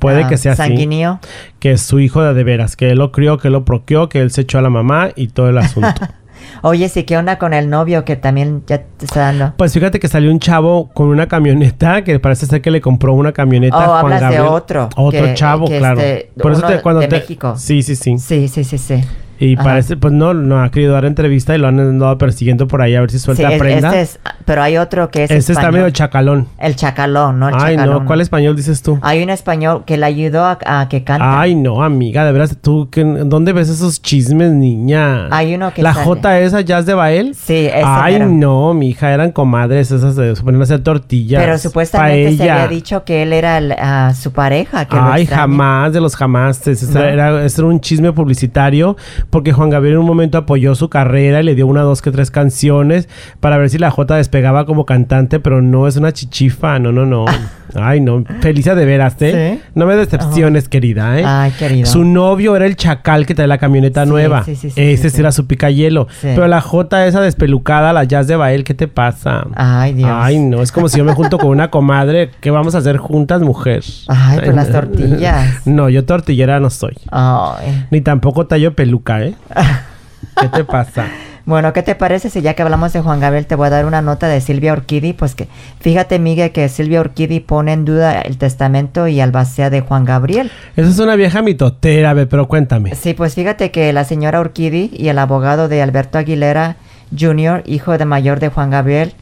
Puede 0.00 0.26
que 0.26 0.36
sea 0.36 0.52
así. 0.52 0.62
ah, 0.62 0.66
Sanguíneo. 0.66 1.20
Que 1.58 1.72
es 1.72 1.80
su 1.82 2.00
hijo 2.00 2.22
de, 2.22 2.34
de 2.34 2.44
veras, 2.44 2.76
que 2.76 2.90
él 2.90 2.98
lo 2.98 3.12
crió, 3.12 3.38
que 3.38 3.48
él 3.48 3.52
lo 3.52 3.64
proqueó, 3.64 4.08
que 4.08 4.20
él 4.20 4.30
se 4.30 4.42
echó 4.42 4.58
a 4.58 4.62
la 4.62 4.70
mamá 4.70 5.10
y 5.16 5.28
todo 5.28 5.48
el 5.48 5.58
asunto. 5.58 5.88
Oye, 6.62 6.88
sí, 6.88 7.02
¿qué 7.04 7.16
onda 7.16 7.36
con 7.38 7.52
el 7.52 7.68
novio 7.68 8.04
que 8.04 8.16
también 8.16 8.62
ya 8.66 8.78
te 8.78 9.04
está 9.04 9.20
dando? 9.20 9.52
Pues 9.56 9.72
fíjate 9.72 9.98
que 10.00 10.08
salió 10.08 10.30
un 10.30 10.38
chavo 10.38 10.88
con 10.94 11.08
una 11.08 11.26
camioneta 11.26 12.02
que 12.04 12.18
parece 12.20 12.46
ser 12.46 12.62
que 12.62 12.70
le 12.70 12.80
compró 12.80 13.12
una 13.14 13.32
camioneta. 13.32 13.76
Oh, 13.76 14.00
Juan 14.00 14.12
hablas 14.14 14.30
de 14.32 14.40
otro, 14.40 14.88
Otro 14.96 15.24
que- 15.24 15.34
chavo, 15.34 15.66
que 15.66 15.78
claro. 15.78 16.00
este, 16.00 16.30
Por 16.40 16.52
eso 16.52 16.62
te, 16.66 16.80
cuando 16.80 17.00
de 17.00 17.08
te- 17.08 17.16
México. 17.16 17.54
Sí, 17.56 17.82
sí, 17.82 17.96
sí. 17.96 18.18
Sí, 18.18 18.48
sí, 18.48 18.64
sí, 18.64 18.78
sí. 18.78 19.00
Y 19.40 19.54
Ajá. 19.54 19.62
parece, 19.64 19.96
pues 19.96 20.12
no, 20.12 20.34
no 20.34 20.62
ha 20.62 20.70
querido 20.70 20.92
dar 20.94 21.04
entrevista 21.04 21.54
y 21.54 21.58
lo 21.58 21.68
han 21.68 21.78
andado 21.78 22.18
persiguiendo 22.18 22.66
por 22.66 22.82
ahí 22.82 22.94
a 22.94 23.00
ver 23.00 23.10
si 23.10 23.18
Sí, 23.18 23.24
suelta 23.26 23.52
es- 23.52 23.58
prenda. 23.58 23.88
este 23.88 24.00
es, 24.00 24.20
pero 24.44 24.62
hay 24.62 24.76
otro 24.78 25.10
que 25.10 25.24
es 25.24 25.30
Ese 25.30 25.52
está 25.52 25.70
medio 25.70 25.88
chacalón. 25.90 26.48
El 26.58 26.74
chacalón, 26.76 27.38
¿no? 27.38 27.48
El 27.48 27.54
Ay, 27.54 27.76
chacalón. 27.76 28.00
no, 28.00 28.06
¿cuál 28.06 28.20
español 28.20 28.56
dices 28.56 28.82
tú? 28.82 28.98
Hay 29.02 29.22
un 29.22 29.30
español 29.30 29.84
que 29.86 29.96
le 29.96 30.06
ayudó 30.06 30.44
a, 30.44 30.58
a 30.66 30.88
que 30.88 31.04
cante. 31.04 31.24
Ay, 31.26 31.54
no, 31.54 31.82
amiga, 31.82 32.24
de 32.24 32.32
veras, 32.32 32.56
tú, 32.60 32.88
¿qué- 32.90 33.04
¿dónde 33.04 33.52
ves 33.52 33.68
esos 33.68 34.02
chismes, 34.02 34.50
niña? 34.52 35.28
Hay 35.30 35.54
uno 35.54 35.72
que 35.72 35.82
¿La 35.82 35.94
sale. 35.94 36.04
J 36.06 36.38
esa, 36.40 36.60
Jazz 36.62 36.86
de 36.86 36.94
Bael? 36.94 37.34
Sí, 37.34 37.66
ese 37.66 37.82
Ay, 37.84 38.18
no, 38.20 38.74
mi 38.74 38.88
hija, 38.90 39.12
eran 39.12 39.30
comadres 39.32 39.90
esas 39.92 40.16
de 40.16 40.34
se 40.34 40.42
ponían 40.42 40.62
a 40.62 40.64
hacer 40.64 40.80
tortillas. 40.80 41.40
Pero 41.42 41.58
supuestamente 41.58 42.36
se 42.36 42.50
había 42.50 42.68
dicho 42.68 43.04
que 43.04 43.22
él 43.22 43.32
era 43.32 43.58
el, 43.58 43.72
ah, 43.78 44.12
su 44.14 44.32
pareja. 44.32 44.84
Que 44.86 44.96
Ay, 45.00 45.26
jamás, 45.26 45.92
de 45.92 46.00
los 46.00 46.16
jamás. 46.16 46.66
Ese 46.66 46.92
No. 46.92 47.00
era, 47.04 47.44
ese 47.44 47.60
era 47.60 47.68
un 47.68 47.80
chisme 47.80 48.12
publicitario 48.12 48.96
porque 49.30 49.52
Juan 49.52 49.70
Gabriel 49.70 49.94
en 49.94 50.00
un 50.00 50.06
momento 50.06 50.38
apoyó 50.38 50.74
su 50.74 50.88
carrera 50.88 51.40
y 51.40 51.44
le 51.44 51.54
dio 51.54 51.66
una, 51.66 51.82
dos, 51.82 52.02
que 52.02 52.10
tres 52.10 52.30
canciones 52.30 53.08
para 53.40 53.58
ver 53.58 53.70
si 53.70 53.78
la 53.78 53.90
J 53.90 54.16
despegaba 54.16 54.66
como 54.66 54.86
cantante, 54.86 55.40
pero 55.40 55.62
no 55.62 55.86
es 55.86 55.96
una 55.96 56.12
chichifa, 56.12 56.78
no, 56.78 56.92
no, 56.92 57.06
no. 57.06 57.24
Ay, 57.74 58.00
no. 58.00 58.24
Felicia 58.40 58.74
de 58.74 58.84
veras, 58.84 59.16
¿eh? 59.20 59.58
¿Sí? 59.62 59.68
No 59.74 59.86
me 59.86 59.96
decepciones, 59.96 60.68
querida, 60.68 61.18
¿eh? 61.18 61.24
Ay, 61.26 61.50
querido. 61.52 61.86
Su 61.86 62.04
novio 62.04 62.56
era 62.56 62.66
el 62.66 62.76
chacal 62.76 63.26
que 63.26 63.34
trae 63.34 63.46
la 63.46 63.58
camioneta 63.58 64.04
Sí, 64.04 64.08
nueva. 64.10 64.44
sí, 64.44 64.56
sí, 64.56 64.70
sí, 64.70 64.80
Ese 64.80 65.08
era 65.18 65.32
su 65.32 65.46
picayelo. 65.46 66.06
Sí. 66.20 66.28
Pero 66.34 66.48
la 66.48 66.60
J 66.60 67.06
esa 67.06 67.20
despelucada, 67.20 67.92
la 67.92 68.04
Jazz 68.04 68.26
de 68.26 68.36
Bael, 68.36 68.64
¿qué 68.64 68.74
te 68.74 68.88
pasa? 68.88 69.46
Ay, 69.54 69.92
Dios. 69.94 70.10
Ay, 70.12 70.38
no, 70.38 70.62
es 70.62 70.72
como 70.72 70.88
si 70.88 70.98
yo 70.98 71.04
me 71.04 71.12
junto 71.12 71.38
con 71.38 71.50
una 71.50 71.70
comadre. 71.70 72.30
¿Qué 72.40 72.50
vamos 72.50 72.74
a 72.74 72.78
hacer 72.78 72.96
juntas, 72.96 73.40
mujer? 73.42 73.82
Ay, 74.08 74.38
pues 74.42 74.54
las 74.54 74.70
tortillas. 74.70 75.56
No, 75.66 75.88
yo 75.88 76.04
tortillera 76.04 76.60
no 76.60 76.70
soy. 76.70 76.96
Ay. 77.10 77.86
Ni 77.90 78.00
tampoco 78.00 78.46
tallo 78.46 78.74
peluca, 78.74 79.22
¿eh? 79.22 79.34
¿Qué 80.40 80.48
te 80.48 80.64
pasa? 80.64 81.06
Bueno, 81.48 81.72
¿qué 81.72 81.82
te 81.82 81.94
parece 81.94 82.28
si 82.28 82.42
ya 82.42 82.52
que 82.52 82.60
hablamos 82.60 82.92
de 82.92 83.00
Juan 83.00 83.20
Gabriel 83.20 83.46
te 83.46 83.54
voy 83.54 83.68
a 83.68 83.70
dar 83.70 83.86
una 83.86 84.02
nota 84.02 84.28
de 84.28 84.42
Silvia 84.42 84.74
Orquidi? 84.74 85.14
Pues 85.14 85.34
que 85.34 85.48
fíjate, 85.80 86.18
Miguel, 86.18 86.52
que 86.52 86.68
Silvia 86.68 87.00
Orquidi 87.00 87.40
pone 87.40 87.72
en 87.72 87.86
duda 87.86 88.20
el 88.20 88.36
testamento 88.36 89.08
y 89.08 89.18
albacea 89.18 89.70
de 89.70 89.80
Juan 89.80 90.04
Gabriel. 90.04 90.50
Esa 90.76 90.90
es 90.90 90.98
una 90.98 91.16
vieja 91.16 91.40
mitotera, 91.40 92.14
pero 92.28 92.48
cuéntame. 92.48 92.94
Sí, 92.94 93.14
pues 93.14 93.34
fíjate 93.34 93.70
que 93.70 93.94
la 93.94 94.04
señora 94.04 94.40
Orquidi 94.40 94.90
y 94.92 95.08
el 95.08 95.18
abogado 95.18 95.68
de 95.68 95.80
Alberto 95.80 96.18
Aguilera 96.18 96.76
Jr., 97.18 97.62
hijo 97.64 97.96
de 97.96 98.04
mayor 98.04 98.40
de 98.40 98.50
Juan 98.50 98.68
Gabriel, 98.68 99.14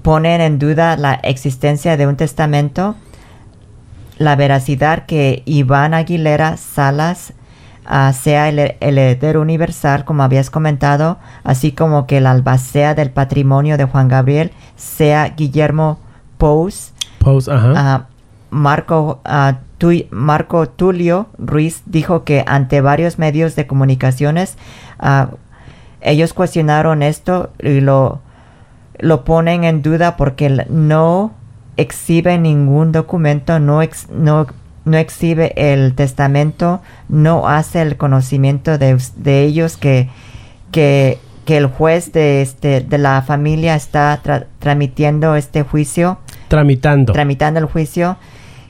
ponen 0.00 0.40
en 0.40 0.58
duda 0.58 0.96
la 0.96 1.12
existencia 1.12 1.98
de 1.98 2.06
un 2.06 2.16
testamento, 2.16 2.96
la 4.16 4.34
veracidad 4.34 5.04
que 5.04 5.42
Iván 5.44 5.92
Aguilera 5.92 6.56
Salas 6.56 7.34
sea 8.12 8.48
el, 8.48 8.58
el 8.58 8.98
heredero 8.98 9.40
universal, 9.40 10.04
como 10.04 10.22
habías 10.22 10.48
comentado, 10.50 11.18
así 11.42 11.72
como 11.72 12.06
que 12.06 12.18
el 12.18 12.26
albacea 12.26 12.94
del 12.94 13.10
patrimonio 13.10 13.76
de 13.76 13.84
Juan 13.84 14.06
Gabriel 14.08 14.52
sea 14.76 15.28
Guillermo 15.36 15.98
Pous. 16.38 16.92
Pose, 17.18 17.50
ajá. 17.52 17.72
Ah, 17.76 18.06
Marco, 18.50 19.20
ah, 19.24 19.58
Tu- 19.78 20.06
Marco 20.10 20.68
Tulio 20.68 21.26
Ruiz 21.38 21.82
dijo 21.86 22.24
que 22.24 22.44
ante 22.46 22.80
varios 22.80 23.18
medios 23.18 23.56
de 23.56 23.66
comunicaciones 23.66 24.56
ah, 24.98 25.30
ellos 26.00 26.32
cuestionaron 26.32 27.02
esto 27.02 27.50
y 27.58 27.80
lo, 27.80 28.20
lo 28.98 29.24
ponen 29.24 29.64
en 29.64 29.82
duda 29.82 30.16
porque 30.16 30.66
no 30.70 31.32
exhibe 31.76 32.38
ningún 32.38 32.92
documento, 32.92 33.58
no, 33.58 33.82
ex- 33.82 34.08
no, 34.10 34.46
no 34.90 34.98
exhibe 34.98 35.52
el 35.56 35.94
testamento, 35.94 36.80
no 37.08 37.48
hace 37.48 37.80
el 37.82 37.96
conocimiento 37.96 38.76
de, 38.78 38.98
de 39.16 39.42
ellos 39.44 39.76
que, 39.76 40.08
que, 40.72 41.18
que 41.44 41.56
el 41.56 41.66
juez 41.66 42.12
de, 42.12 42.42
este, 42.42 42.80
de 42.80 42.98
la 42.98 43.22
familia 43.22 43.74
está 43.74 44.20
tra- 44.22 44.46
tramitiendo 44.58 45.36
este 45.36 45.62
juicio 45.62 46.18
Tramitando. 46.48 47.12
tramitando 47.12 47.60
el 47.60 47.66
juicio, 47.66 48.16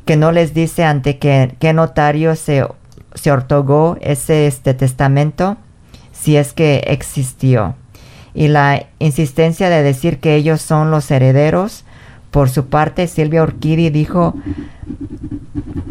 que 0.04 0.16
no 0.16 0.32
les 0.32 0.52
dice 0.54 0.84
ante 0.84 1.18
qué, 1.18 1.54
qué 1.58 1.72
notario 1.72 2.36
se, 2.36 2.66
se 3.14 3.32
otorgó 3.32 3.96
ese 4.00 4.46
este 4.46 4.74
testamento, 4.74 5.56
si 6.12 6.36
es 6.36 6.52
que 6.52 6.84
existió. 6.86 7.74
Y 8.34 8.48
la 8.48 8.86
insistencia 8.98 9.70
de 9.70 9.82
decir 9.82 10.18
que 10.20 10.34
ellos 10.36 10.60
son 10.60 10.90
los 10.90 11.10
herederos, 11.10 11.84
por 12.30 12.48
su 12.48 12.66
parte, 12.66 13.06
Silvia 13.06 13.42
Orquidi 13.42 13.90
dijo 13.90 14.34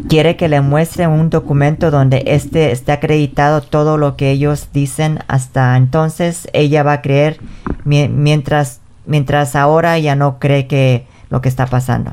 quiere 0.08 0.36
que 0.36 0.48
le 0.48 0.60
muestre 0.60 1.06
un 1.06 1.30
documento 1.30 1.90
donde 1.90 2.22
este 2.26 2.72
esté 2.72 2.92
acreditado 2.92 3.60
todo 3.60 3.96
lo 3.96 4.16
que 4.16 4.30
ellos 4.30 4.68
dicen 4.72 5.20
hasta 5.28 5.76
entonces 5.76 6.48
ella 6.52 6.82
va 6.82 6.94
a 6.94 7.02
creer 7.02 7.38
mi- 7.84 8.08
mientras 8.08 8.80
mientras 9.06 9.54
ahora 9.56 9.98
ya 9.98 10.16
no 10.16 10.38
cree 10.38 10.66
que 10.66 11.06
lo 11.30 11.40
que 11.40 11.48
está 11.48 11.66
pasando. 11.66 12.12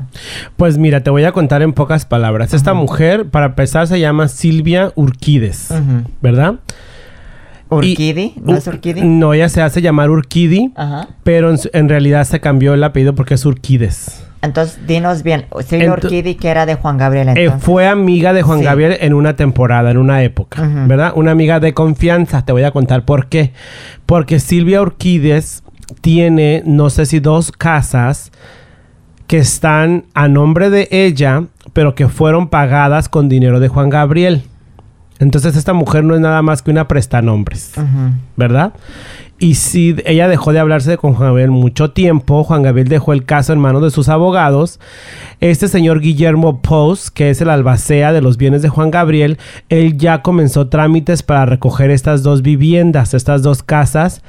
Pues 0.56 0.78
mira, 0.78 1.02
te 1.02 1.10
voy 1.10 1.24
a 1.24 1.32
contar 1.32 1.60
en 1.62 1.72
pocas 1.72 2.04
palabras. 2.04 2.54
Esta 2.54 2.72
mujer, 2.72 3.28
para 3.28 3.46
empezar, 3.46 3.88
se 3.88 3.98
llama 3.98 4.28
Silvia 4.28 4.92
Urquides. 4.94 5.72
¿verdad? 6.22 6.54
Urquidi, 7.70 8.34
¿no 8.42 8.56
es 8.56 8.66
Urquidi? 8.66 9.02
No, 9.02 9.34
ella 9.34 9.48
se 9.48 9.60
hace 9.62 9.82
llamar 9.82 10.10
Urquidi, 10.10 10.72
Ajá. 10.76 11.08
pero 11.22 11.54
en, 11.72 11.88
realidad 11.88 12.24
se 12.24 12.40
cambió 12.40 12.74
el 12.74 12.82
apellido 12.84 13.14
porque 13.14 13.34
es 13.34 13.44
Urquides. 13.44 14.24
Entonces, 14.40 14.78
dinos 14.86 15.22
bien, 15.24 15.46
Silvia 15.66 15.88
Ento- 15.88 16.04
Urquidi 16.04 16.36
que 16.36 16.48
era 16.48 16.64
de 16.64 16.76
Juan 16.76 16.96
Gabriel 16.96 17.28
Eh, 17.28 17.34
entonces. 17.36 17.64
fue 17.64 17.88
amiga 17.88 18.32
de 18.32 18.42
Juan 18.42 18.60
Sí. 18.60 18.64
Gabriel 18.64 18.96
en 19.00 19.12
una 19.14 19.34
temporada, 19.34 19.90
en 19.90 19.96
una 19.98 20.22
época. 20.22 20.62
¿verdad? 20.86 21.12
Una 21.16 21.32
amiga 21.32 21.58
de 21.60 21.74
confianza. 21.74 22.44
Te 22.44 22.52
voy 22.52 22.62
a 22.62 22.70
contar 22.70 23.04
por 23.04 23.26
qué. 23.26 23.52
Porque 24.06 24.38
Silvia 24.38 24.80
Urquides 24.80 25.64
tiene, 26.00 26.62
no 26.64 26.88
sé 26.88 27.04
si 27.06 27.18
dos 27.18 27.50
casas 27.50 28.30
que 29.26 29.38
están 29.38 30.04
a 30.14 30.28
nombre 30.28 30.70
de 30.70 30.86
ella, 30.92 31.44
pero 31.72 31.94
que 31.96 32.08
fueron 32.08 32.48
pagadas 32.48 33.08
con 33.08 33.28
dinero 33.28 33.58
de 33.60 33.66
Juan 33.68 33.90
Gabriel. 33.90 34.44
Entonces 35.18 35.56
esta 35.56 35.72
mujer 35.72 36.04
no 36.04 36.14
es 36.14 36.20
nada 36.20 36.42
más 36.42 36.62
que 36.62 36.70
una 36.70 36.88
prestanombres. 36.88 37.72
Ujú. 37.76 38.12
¿verdad? 38.36 38.72
Y 39.40 39.54
si 39.54 39.94
ella 40.04 40.26
dejó 40.26 40.52
de 40.52 40.58
hablarse 40.58 40.96
con 40.96 41.14
Juan 41.14 41.28
Gabriel 41.28 41.50
mucho 41.50 41.92
tiempo, 41.92 42.42
Juan 42.42 42.62
Gabriel 42.62 42.88
dejó 42.88 43.12
el 43.12 43.24
caso 43.24 43.52
en 43.52 43.60
manos 43.60 43.82
de 43.82 43.90
sus 43.90 44.08
abogados. 44.08 44.80
Este 45.40 45.68
señor 45.68 46.00
Guillermo 46.00 46.60
Post, 46.60 47.08
que 47.08 47.30
es 47.30 47.40
el 47.40 47.50
albacea 47.50 48.12
de 48.12 48.20
los 48.20 48.36
bienes 48.36 48.62
de 48.62 48.68
Juan 48.68 48.90
Gabriel, 48.90 49.38
él 49.68 49.96
ya 49.96 50.22
comenzó 50.22 50.68
trámites 50.68 51.22
para 51.22 51.46
recoger 51.46 51.90
estas 51.90 52.24
dos 52.24 52.42
viviendas, 52.42 53.14
estas 53.14 53.42
dos 53.42 53.62
casas 53.62 54.22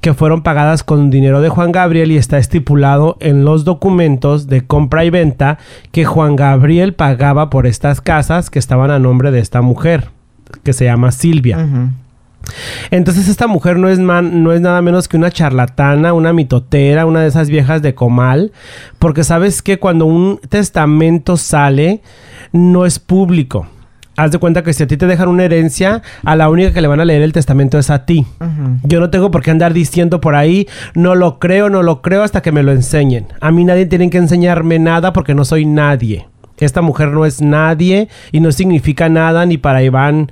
que 0.00 0.14
fueron 0.14 0.42
pagadas 0.42 0.84
con 0.84 1.10
dinero 1.10 1.40
de 1.40 1.48
Juan 1.48 1.72
Gabriel 1.72 2.12
y 2.12 2.16
está 2.16 2.38
estipulado 2.38 3.16
en 3.20 3.44
los 3.44 3.64
documentos 3.64 4.46
de 4.46 4.64
compra 4.64 5.04
y 5.04 5.10
venta 5.10 5.58
que 5.90 6.04
Juan 6.04 6.36
Gabriel 6.36 6.94
pagaba 6.94 7.50
por 7.50 7.66
estas 7.66 8.00
casas 8.00 8.48
que 8.48 8.60
estaban 8.60 8.90
a 8.90 8.98
nombre 8.98 9.30
de 9.30 9.40
esta 9.40 9.60
mujer, 9.60 10.10
que 10.62 10.72
se 10.72 10.84
llama 10.84 11.12
Silvia. 11.12 11.58
Entonces 12.90 13.28
esta 13.28 13.46
mujer 13.46 13.78
no 13.78 13.88
es, 13.88 13.98
man- 13.98 14.42
no 14.42 14.52
es 14.52 14.60
nada 14.60 14.80
menos 14.80 15.08
que 15.08 15.16
una 15.16 15.30
charlatana, 15.30 16.12
una 16.14 16.32
mitotera, 16.32 17.04
una 17.04 17.20
de 17.20 17.28
esas 17.28 17.50
viejas 17.50 17.82
de 17.82 17.94
comal, 17.94 18.52
porque 18.98 19.24
sabes 19.24 19.60
que 19.60 19.78
cuando 19.78 20.06
un 20.06 20.40
testamento 20.48 21.36
sale, 21.36 22.00
no 22.52 22.86
es 22.86 22.98
público. 22.98 23.66
Haz 24.16 24.32
de 24.32 24.38
cuenta 24.38 24.62
que 24.64 24.72
si 24.72 24.82
a 24.82 24.86
ti 24.88 24.96
te 24.96 25.06
dejan 25.06 25.28
una 25.28 25.44
herencia, 25.44 26.02
a 26.24 26.34
la 26.34 26.48
única 26.48 26.72
que 26.72 26.80
le 26.80 26.88
van 26.88 26.98
a 27.00 27.04
leer 27.04 27.22
el 27.22 27.32
testamento 27.32 27.78
es 27.78 27.88
a 27.90 28.04
ti. 28.04 28.26
Yo 28.82 28.98
no 28.98 29.10
tengo 29.10 29.30
por 29.30 29.42
qué 29.42 29.50
andar 29.52 29.72
diciendo 29.74 30.20
por 30.20 30.34
ahí, 30.34 30.66
no 30.94 31.14
lo 31.14 31.38
creo, 31.38 31.68
no 31.70 31.82
lo 31.84 32.02
creo 32.02 32.24
hasta 32.24 32.40
que 32.42 32.50
me 32.50 32.64
lo 32.64 32.72
enseñen. 32.72 33.26
A 33.40 33.52
mí 33.52 33.64
nadie 33.64 33.86
tiene 33.86 34.10
que 34.10 34.18
enseñarme 34.18 34.78
nada 34.80 35.12
porque 35.12 35.34
no 35.36 35.44
soy 35.44 35.66
nadie. 35.66 36.26
Esta 36.60 36.82
mujer 36.82 37.08
no 37.08 37.24
es 37.24 37.40
nadie 37.40 38.08
y 38.32 38.40
no 38.40 38.52
significa 38.52 39.08
nada 39.08 39.46
ni 39.46 39.58
para 39.58 39.82
Iván 39.82 40.30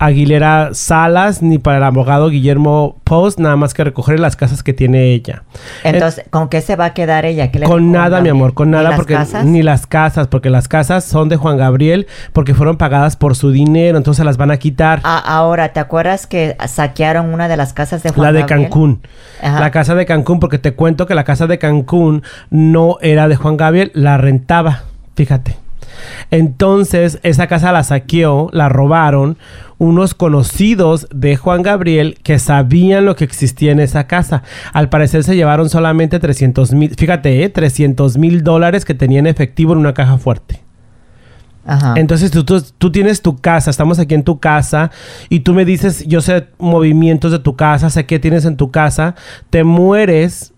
Aguilera 0.00 0.70
Salas 0.74 1.42
ni 1.42 1.58
para 1.58 1.78
el 1.78 1.82
abogado 1.82 2.28
Guillermo 2.30 2.98
Post, 3.02 3.40
nada 3.40 3.56
más 3.56 3.74
que 3.74 3.82
recoger 3.82 4.20
las 4.20 4.36
casas 4.36 4.62
que 4.62 4.72
tiene 4.72 5.06
ella. 5.12 5.42
Entonces, 5.82 6.24
¿con 6.30 6.48
qué 6.48 6.60
se 6.60 6.76
va 6.76 6.84
a 6.86 6.94
quedar 6.94 7.24
ella? 7.24 7.50
¿Qué 7.50 7.58
le 7.58 7.66
Con 7.66 7.90
nada, 7.90 8.04
mi 8.20 8.28
Gabriel? 8.28 8.30
amor, 8.36 8.54
con 8.54 8.70
¿Ni 8.70 8.76
nada, 8.76 8.90
las 8.90 8.96
porque 8.96 9.14
casas? 9.14 9.44
ni 9.44 9.62
las 9.62 9.88
casas, 9.88 10.28
porque 10.28 10.50
las 10.50 10.68
casas 10.68 11.02
son 11.02 11.28
de 11.28 11.36
Juan 11.36 11.56
Gabriel, 11.56 12.06
porque 12.32 12.54
fueron 12.54 12.76
pagadas 12.76 13.16
por 13.16 13.34
su 13.34 13.50
dinero, 13.50 13.98
entonces 13.98 14.24
las 14.24 14.36
van 14.36 14.52
a 14.52 14.58
quitar. 14.58 15.00
Ah, 15.02 15.18
ahora, 15.18 15.72
¿te 15.72 15.80
acuerdas 15.80 16.28
que 16.28 16.56
saquearon 16.68 17.34
una 17.34 17.48
de 17.48 17.56
las 17.56 17.72
casas 17.72 18.04
de 18.04 18.10
Juan 18.10 18.22
la 18.26 18.32
de 18.32 18.40
Gabriel? 18.42 18.62
Cancún. 18.64 19.00
Ajá. 19.42 19.58
La 19.58 19.72
casa 19.72 19.96
de 19.96 20.06
Cancún, 20.06 20.38
porque 20.38 20.58
te 20.60 20.74
cuento 20.74 21.06
que 21.06 21.16
la 21.16 21.24
casa 21.24 21.48
de 21.48 21.58
Cancún 21.58 22.22
no 22.50 22.98
era 23.00 23.26
de 23.26 23.34
Juan 23.34 23.56
Gabriel, 23.56 23.90
la 23.94 24.16
rentaba. 24.16 24.84
Fíjate. 25.18 25.56
Entonces, 26.30 27.18
esa 27.24 27.48
casa 27.48 27.72
la 27.72 27.82
saqueó, 27.82 28.50
la 28.52 28.68
robaron 28.68 29.36
unos 29.78 30.14
conocidos 30.14 31.08
de 31.12 31.36
Juan 31.36 31.62
Gabriel 31.62 32.20
que 32.22 32.38
sabían 32.38 33.04
lo 33.04 33.16
que 33.16 33.24
existía 33.24 33.72
en 33.72 33.80
esa 33.80 34.06
casa. 34.06 34.44
Al 34.72 34.90
parecer 34.90 35.24
se 35.24 35.34
llevaron 35.34 35.70
solamente 35.70 36.20
300 36.20 36.72
mil, 36.72 36.94
fíjate, 36.94 37.42
eh, 37.42 37.48
300 37.48 38.16
mil 38.16 38.44
dólares 38.44 38.84
que 38.84 38.94
tenía 38.94 39.18
en 39.18 39.26
efectivo 39.26 39.72
en 39.72 39.80
una 39.80 39.92
caja 39.92 40.18
fuerte. 40.18 40.62
Ajá. 41.66 41.94
Entonces 41.96 42.30
tú, 42.30 42.44
tú, 42.44 42.62
tú 42.78 42.92
tienes 42.92 43.20
tu 43.20 43.38
casa, 43.38 43.68
estamos 43.68 43.98
aquí 43.98 44.14
en 44.14 44.22
tu 44.22 44.38
casa 44.38 44.92
y 45.28 45.40
tú 45.40 45.52
me 45.52 45.64
dices, 45.64 46.06
yo 46.06 46.20
sé 46.20 46.46
movimientos 46.58 47.32
de 47.32 47.40
tu 47.40 47.56
casa, 47.56 47.90
sé 47.90 48.06
qué 48.06 48.20
tienes 48.20 48.44
en 48.44 48.56
tu 48.56 48.70
casa, 48.70 49.16
te 49.50 49.64
mueres 49.64 50.52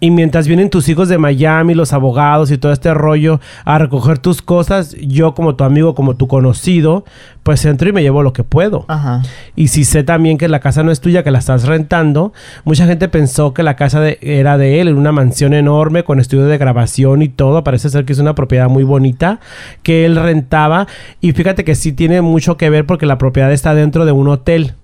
y 0.00 0.10
mientras 0.10 0.46
vienen 0.46 0.70
tus 0.70 0.88
hijos 0.88 1.08
de 1.08 1.18
Miami, 1.18 1.74
los 1.74 1.92
abogados 1.92 2.50
y 2.50 2.58
todo 2.58 2.72
este 2.72 2.94
rollo 2.94 3.40
a 3.64 3.78
recoger 3.78 4.18
tus 4.18 4.42
cosas, 4.42 4.94
yo 5.00 5.34
como 5.34 5.56
tu 5.56 5.64
amigo, 5.64 5.94
como 5.94 6.14
tu 6.16 6.28
conocido, 6.28 7.04
pues 7.42 7.64
entro 7.64 7.88
y 7.88 7.92
me 7.92 8.02
llevo 8.02 8.22
lo 8.22 8.32
que 8.32 8.44
puedo. 8.44 8.84
Ajá. 8.88 9.22
Y 9.56 9.68
si 9.68 9.84
sé 9.84 10.04
también 10.04 10.38
que 10.38 10.48
la 10.48 10.60
casa 10.60 10.82
no 10.82 10.90
es 10.92 11.00
tuya, 11.00 11.22
que 11.22 11.30
la 11.30 11.38
estás 11.38 11.66
rentando, 11.66 12.32
mucha 12.64 12.86
gente 12.86 13.08
pensó 13.08 13.54
que 13.54 13.62
la 13.62 13.74
casa 13.76 14.00
de- 14.00 14.18
era 14.20 14.58
de 14.58 14.80
él, 14.80 14.88
en 14.88 14.96
una 14.98 15.12
mansión 15.12 15.54
enorme 15.54 16.04
con 16.04 16.20
estudio 16.20 16.44
de 16.46 16.58
grabación 16.58 17.22
y 17.22 17.28
todo. 17.28 17.64
Parece 17.64 17.88
ser 17.90 18.04
que 18.04 18.12
es 18.12 18.18
una 18.18 18.34
propiedad 18.34 18.68
muy 18.68 18.84
bonita 18.84 19.40
que 19.82 20.04
él 20.04 20.16
rentaba. 20.16 20.86
Y 21.20 21.32
fíjate 21.32 21.64
que 21.64 21.74
sí 21.74 21.92
tiene 21.92 22.20
mucho 22.20 22.56
que 22.56 22.70
ver 22.70 22.86
porque 22.86 23.06
la 23.06 23.18
propiedad 23.18 23.50
está 23.52 23.74
dentro 23.74 24.04
de 24.04 24.12
un 24.12 24.28
hotel. 24.28 24.74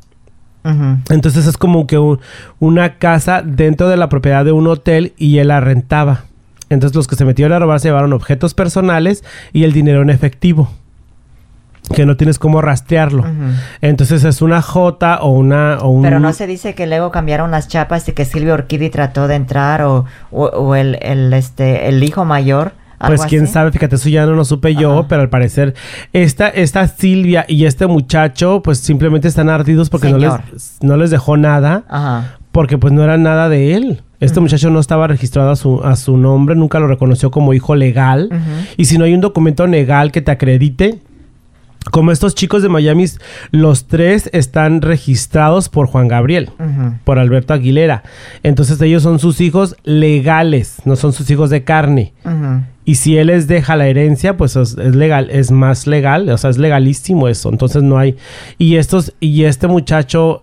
Entonces 1.10 1.46
es 1.46 1.56
como 1.58 1.86
que 1.86 1.98
un- 1.98 2.20
una 2.58 2.94
casa 2.98 3.42
dentro 3.42 3.88
de 3.88 3.96
la 3.96 4.08
propiedad 4.08 4.44
de 4.44 4.52
un 4.52 4.66
hotel 4.66 5.12
y 5.18 5.38
él 5.38 5.48
la 5.48 5.60
rentaba. 5.60 6.24
Entonces 6.70 6.96
los 6.96 7.06
que 7.06 7.16
se 7.16 7.24
metieron 7.26 7.52
a 7.52 7.58
robar 7.58 7.78
se 7.80 7.88
llevaron 7.88 8.12
objetos 8.14 8.54
personales 8.54 9.22
y 9.52 9.64
el 9.64 9.72
dinero 9.72 10.00
en 10.02 10.10
efectivo. 10.10 10.70
Que 11.94 12.06
no 12.06 12.16
tienes 12.16 12.38
cómo 12.38 12.62
rastrearlo. 12.62 13.26
Entonces 13.82 14.24
es 14.24 14.40
una 14.40 14.62
J 14.62 15.18
o 15.20 15.28
una 15.28 15.76
o 15.82 15.88
un 15.90 16.00
Pero 16.02 16.18
no 16.18 16.32
se 16.32 16.46
dice 16.46 16.74
que 16.74 16.86
luego 16.86 17.10
cambiaron 17.10 17.50
las 17.50 17.68
chapas 17.68 18.08
y 18.08 18.12
que 18.12 18.24
Silvia 18.24 18.54
Orquidi 18.54 18.88
trató 18.88 19.28
de 19.28 19.34
entrar 19.34 19.82
o, 19.82 20.06
o, 20.30 20.46
o 20.46 20.74
el, 20.76 20.98
el, 21.02 21.30
este, 21.34 21.88
el 21.90 22.02
hijo 22.02 22.24
mayor. 22.24 22.72
Pues 23.06 23.22
quién 23.26 23.44
así. 23.44 23.52
sabe, 23.52 23.72
fíjate, 23.72 23.96
eso 23.96 24.08
ya 24.08 24.26
no 24.26 24.32
lo 24.32 24.44
supe 24.44 24.74
yo, 24.74 25.00
Ajá. 25.00 25.08
pero 25.08 25.22
al 25.22 25.28
parecer 25.28 25.74
esta, 26.12 26.48
esta 26.48 26.86
Silvia 26.88 27.44
y 27.48 27.64
este 27.64 27.86
muchacho 27.86 28.62
pues 28.62 28.78
simplemente 28.78 29.28
están 29.28 29.48
ardidos 29.48 29.90
porque 29.90 30.10
no 30.10 30.18
les, 30.18 30.32
no 30.82 30.96
les 30.96 31.10
dejó 31.10 31.36
nada, 31.36 31.84
Ajá. 31.88 32.38
porque 32.52 32.78
pues 32.78 32.92
no 32.92 33.02
era 33.02 33.16
nada 33.18 33.48
de 33.48 33.74
él. 33.74 34.02
Este 34.20 34.40
muchacho 34.40 34.70
no 34.70 34.80
estaba 34.80 35.06
registrado 35.06 35.50
a 35.50 35.56
su, 35.56 35.82
a 35.84 35.96
su 35.96 36.16
nombre, 36.16 36.54
nunca 36.56 36.78
lo 36.80 36.86
reconoció 36.86 37.30
como 37.30 37.52
hijo 37.52 37.74
legal. 37.74 38.30
Y 38.78 38.86
si 38.86 38.96
no 38.96 39.04
hay 39.04 39.12
un 39.12 39.20
documento 39.20 39.66
legal 39.66 40.12
que 40.12 40.22
te 40.22 40.30
acredite, 40.30 40.98
como 41.90 42.12
estos 42.12 42.34
chicos 42.34 42.62
de 42.62 42.68
Miami, 42.68 43.04
los 43.50 43.86
tres 43.86 44.30
están 44.32 44.80
registrados 44.80 45.68
por 45.68 45.86
Juan 45.86 46.08
Gabriel 46.08 46.50
por 47.04 47.18
Alberto 47.18 47.52
Aguilera. 47.52 48.02
Entonces 48.42 48.80
ellos 48.80 49.02
son 49.02 49.18
sus 49.18 49.40
hijos 49.40 49.76
legales, 49.84 50.76
no 50.84 50.96
son 50.96 51.12
sus 51.12 51.30
hijos 51.30 51.50
de 51.50 51.64
carne. 51.64 52.14
Y 52.86 52.96
si 52.96 53.16
él 53.16 53.28
les 53.28 53.46
deja 53.48 53.76
la 53.76 53.86
herencia, 53.86 54.36
pues 54.36 54.56
es, 54.56 54.76
es 54.76 54.94
legal, 54.94 55.28
es 55.30 55.50
más 55.50 55.86
legal, 55.86 56.28
o 56.28 56.36
sea, 56.36 56.50
es 56.50 56.58
legalísimo 56.58 57.28
eso. 57.28 57.50
Entonces 57.50 57.82
no 57.82 57.98
hay. 57.98 58.16
Y 58.58 58.76
estos, 58.76 59.14
y 59.20 59.44
este 59.44 59.66
muchacho 59.68 60.42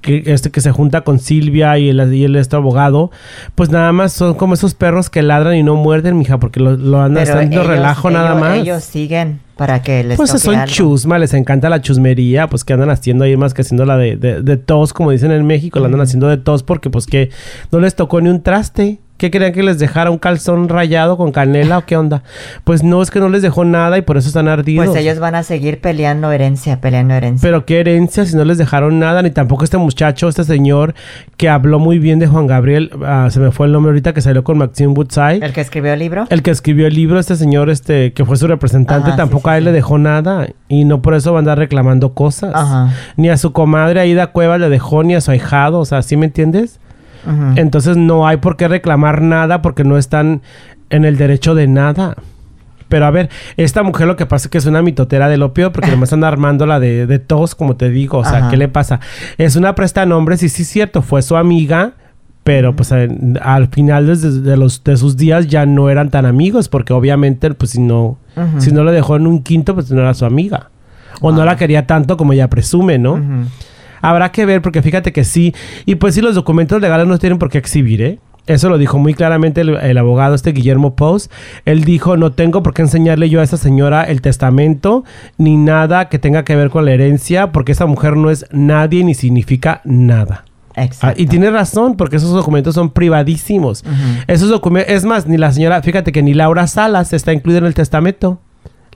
que 0.00 0.22
este 0.26 0.50
que 0.50 0.60
se 0.60 0.70
junta 0.70 1.02
con 1.02 1.18
Silvia 1.18 1.76
y 1.78 1.88
el, 1.90 2.14
y 2.14 2.24
el 2.24 2.36
este 2.36 2.56
abogado, 2.56 3.10
pues 3.54 3.70
nada 3.70 3.92
más 3.92 4.12
son 4.12 4.34
como 4.34 4.54
esos 4.54 4.74
perros 4.74 5.10
que 5.10 5.22
ladran 5.22 5.54
y 5.56 5.62
no 5.62 5.74
muerden, 5.76 6.16
mija, 6.18 6.38
porque 6.38 6.60
lo, 6.60 6.76
lo 6.76 7.00
andan 7.02 7.22
haciendo 7.24 7.56
ellos- 7.56 7.66
relajo 7.66 8.10
nada 8.10 8.34
más. 8.34 8.56
Ellos 8.58 8.82
siguen 8.84 9.40
para 9.56 9.82
que 9.82 10.02
les 10.04 10.16
Pues 10.16 10.30
son 10.30 10.54
algo. 10.54 10.72
chusma, 10.72 11.18
les 11.18 11.34
encanta 11.34 11.68
la 11.68 11.82
chusmería, 11.82 12.48
pues 12.48 12.64
que 12.64 12.72
andan 12.72 12.88
haciendo 12.88 13.24
ahí 13.24 13.36
más 13.36 13.52
que 13.52 13.60
haciendo 13.60 13.84
la 13.84 13.98
de, 13.98 14.16
de, 14.16 14.40
de 14.42 14.56
tos, 14.56 14.92
como 14.94 15.10
dicen 15.10 15.32
en 15.32 15.46
México, 15.46 15.78
la 15.80 15.86
andan 15.86 16.00
haciendo 16.00 16.28
de 16.28 16.38
tos 16.38 16.62
porque 16.62 16.88
pues 16.88 17.04
que 17.06 17.28
no 17.70 17.78
les 17.80 17.94
tocó 17.94 18.20
ni 18.22 18.30
un 18.30 18.42
traste. 18.42 19.00
¿Qué 19.20 19.30
querían 19.30 19.52
que 19.52 19.62
les 19.62 19.78
dejara 19.78 20.10
un 20.10 20.16
calzón 20.16 20.70
rayado 20.70 21.18
con 21.18 21.30
canela 21.30 21.76
o 21.76 21.84
qué 21.84 21.94
onda? 21.94 22.22
Pues 22.64 22.82
no, 22.82 23.02
es 23.02 23.10
que 23.10 23.20
no 23.20 23.28
les 23.28 23.42
dejó 23.42 23.66
nada 23.66 23.98
y 23.98 24.00
por 24.00 24.16
eso 24.16 24.28
están 24.28 24.48
ardidos. 24.48 24.86
Pues 24.86 24.98
ellos 24.98 25.18
van 25.18 25.34
a 25.34 25.42
seguir 25.42 25.78
peleando 25.82 26.32
herencia, 26.32 26.80
peleando 26.80 27.12
herencia. 27.12 27.46
Pero 27.46 27.66
qué 27.66 27.80
herencia 27.80 28.24
si 28.24 28.34
no 28.34 28.46
les 28.46 28.56
dejaron 28.56 28.98
nada, 28.98 29.20
ni 29.20 29.30
tampoco 29.30 29.64
este 29.64 29.76
muchacho, 29.76 30.26
este 30.30 30.44
señor 30.44 30.94
que 31.36 31.50
habló 31.50 31.78
muy 31.78 31.98
bien 31.98 32.18
de 32.18 32.28
Juan 32.28 32.46
Gabriel, 32.46 32.92
ah, 33.04 33.28
se 33.30 33.40
me 33.40 33.50
fue 33.50 33.66
el 33.66 33.74
nombre 33.74 33.90
ahorita 33.90 34.14
que 34.14 34.22
salió 34.22 34.42
con 34.42 34.56
Maxine 34.56 34.94
Woodside. 34.94 35.44
¿El 35.44 35.52
que 35.52 35.60
escribió 35.60 35.92
el 35.92 35.98
libro? 35.98 36.24
El 36.30 36.42
que 36.42 36.50
escribió 36.50 36.86
el 36.86 36.94
libro, 36.94 37.20
este 37.20 37.36
señor, 37.36 37.68
este, 37.68 38.14
que 38.14 38.24
fue 38.24 38.38
su 38.38 38.46
representante, 38.46 39.08
Ajá, 39.08 39.16
tampoco 39.16 39.50
sí, 39.50 39.52
sí, 39.52 39.54
a 39.54 39.58
él 39.58 39.64
sí. 39.64 39.66
le 39.66 39.72
dejó 39.72 39.98
nada. 39.98 40.48
Y 40.66 40.86
no 40.86 41.02
por 41.02 41.12
eso 41.12 41.32
va 41.32 41.40
a 41.40 41.40
andar 41.40 41.58
reclamando 41.58 42.14
cosas. 42.14 42.54
Ajá. 42.54 42.94
Ni 43.18 43.28
a 43.28 43.36
su 43.36 43.52
comadre 43.52 44.00
Aida 44.00 44.28
Cuevas 44.28 44.60
le 44.60 44.70
dejó, 44.70 45.02
ni 45.02 45.14
a 45.14 45.20
su 45.20 45.30
ahijado. 45.30 45.78
O 45.78 45.84
sea, 45.84 46.00
¿sí 46.00 46.16
me 46.16 46.24
entiendes? 46.24 46.80
Entonces 47.56 47.96
no 47.96 48.26
hay 48.26 48.38
por 48.38 48.56
qué 48.56 48.68
reclamar 48.68 49.22
nada 49.22 49.62
porque 49.62 49.84
no 49.84 49.96
están 49.98 50.42
en 50.90 51.04
el 51.04 51.16
derecho 51.16 51.54
de 51.54 51.66
nada. 51.68 52.16
Pero 52.88 53.06
a 53.06 53.10
ver, 53.12 53.30
esta 53.56 53.82
mujer 53.84 54.06
lo 54.08 54.16
que 54.16 54.26
pasa 54.26 54.46
es 54.46 54.50
que 54.50 54.58
es 54.58 54.66
una 54.66 54.82
mitotera 54.82 55.28
del 55.28 55.42
opio 55.42 55.70
porque 55.72 55.88
además 55.90 56.12
anda 56.12 56.28
armando 56.28 56.66
la 56.66 56.80
de, 56.80 57.06
de 57.06 57.18
tos, 57.18 57.54
como 57.54 57.76
te 57.76 57.88
digo. 57.90 58.18
O 58.18 58.24
sea, 58.24 58.38
Ajá. 58.38 58.48
¿qué 58.50 58.56
le 58.56 58.68
pasa? 58.68 59.00
Es 59.38 59.54
una 59.56 59.74
presta 59.74 60.06
nombres 60.06 60.42
y 60.42 60.48
sí 60.48 60.62
es 60.62 60.68
cierto, 60.68 61.02
fue 61.02 61.22
su 61.22 61.36
amiga. 61.36 61.92
Pero 62.42 62.74
pues 62.74 62.90
en- 62.90 63.38
al 63.42 63.68
final 63.68 64.06
desde 64.06 64.40
de 64.40 64.56
los 64.56 64.82
de 64.82 64.96
sus 64.96 65.16
días 65.18 65.46
ya 65.46 65.66
no 65.66 65.90
eran 65.90 66.08
tan 66.08 66.24
amigos 66.24 66.70
porque 66.70 66.94
obviamente 66.94 67.52
pues 67.52 67.72
si 67.72 67.80
no 67.80 68.16
si 68.58 68.72
no 68.72 68.82
lo 68.82 68.92
dejó 68.92 69.16
en 69.16 69.26
un 69.26 69.42
quinto 69.42 69.74
pues 69.74 69.90
no 69.90 70.00
era 70.00 70.14
su 70.14 70.24
amiga 70.24 70.70
o 71.20 71.32
no 71.32 71.44
la 71.44 71.56
quería 71.56 71.86
tanto 71.86 72.16
como 72.16 72.32
ella 72.32 72.48
presume, 72.48 72.98
¿no? 72.98 73.20
Habrá 74.00 74.32
que 74.32 74.46
ver, 74.46 74.62
porque 74.62 74.82
fíjate 74.82 75.12
que 75.12 75.24
sí. 75.24 75.54
Y 75.86 75.96
pues 75.96 76.14
sí, 76.14 76.20
los 76.20 76.34
documentos 76.34 76.80
legales 76.80 77.06
no 77.06 77.18
tienen 77.18 77.38
por 77.38 77.50
qué 77.50 77.58
exhibir, 77.58 78.02
¿eh? 78.02 78.18
Eso 78.46 78.68
lo 78.68 78.78
dijo 78.78 78.98
muy 78.98 79.14
claramente 79.14 79.60
el, 79.60 79.76
el 79.76 79.98
abogado 79.98 80.34
este 80.34 80.52
Guillermo 80.52 80.96
Post. 80.96 81.30
Él 81.66 81.84
dijo, 81.84 82.16
no 82.16 82.32
tengo 82.32 82.62
por 82.62 82.74
qué 82.74 82.82
enseñarle 82.82 83.28
yo 83.28 83.40
a 83.40 83.44
esa 83.44 83.56
señora 83.56 84.02
el 84.02 84.22
testamento 84.22 85.04
ni 85.38 85.56
nada 85.56 86.08
que 86.08 86.18
tenga 86.18 86.42
que 86.42 86.56
ver 86.56 86.70
con 86.70 86.84
la 86.84 86.92
herencia, 86.92 87.52
porque 87.52 87.72
esa 87.72 87.86
mujer 87.86 88.16
no 88.16 88.30
es 88.30 88.46
nadie 88.50 89.04
ni 89.04 89.14
significa 89.14 89.82
nada. 89.84 90.44
Ah, 90.74 90.84
Exacto. 90.84 91.20
y 91.20 91.26
tiene 91.26 91.50
razón, 91.50 91.96
porque 91.96 92.16
esos 92.16 92.32
documentos 92.32 92.74
son 92.74 92.90
privadísimos. 92.90 93.84
Esos 94.26 94.48
documentos, 94.48 94.92
es 94.94 95.04
más, 95.04 95.26
ni 95.26 95.36
la 95.36 95.52
señora, 95.52 95.82
fíjate 95.82 96.10
que 96.10 96.22
ni 96.22 96.32
Laura 96.32 96.66
Salas 96.66 97.12
está 97.12 97.32
incluida 97.32 97.58
en 97.58 97.66
el 97.66 97.74
testamento. 97.74 98.40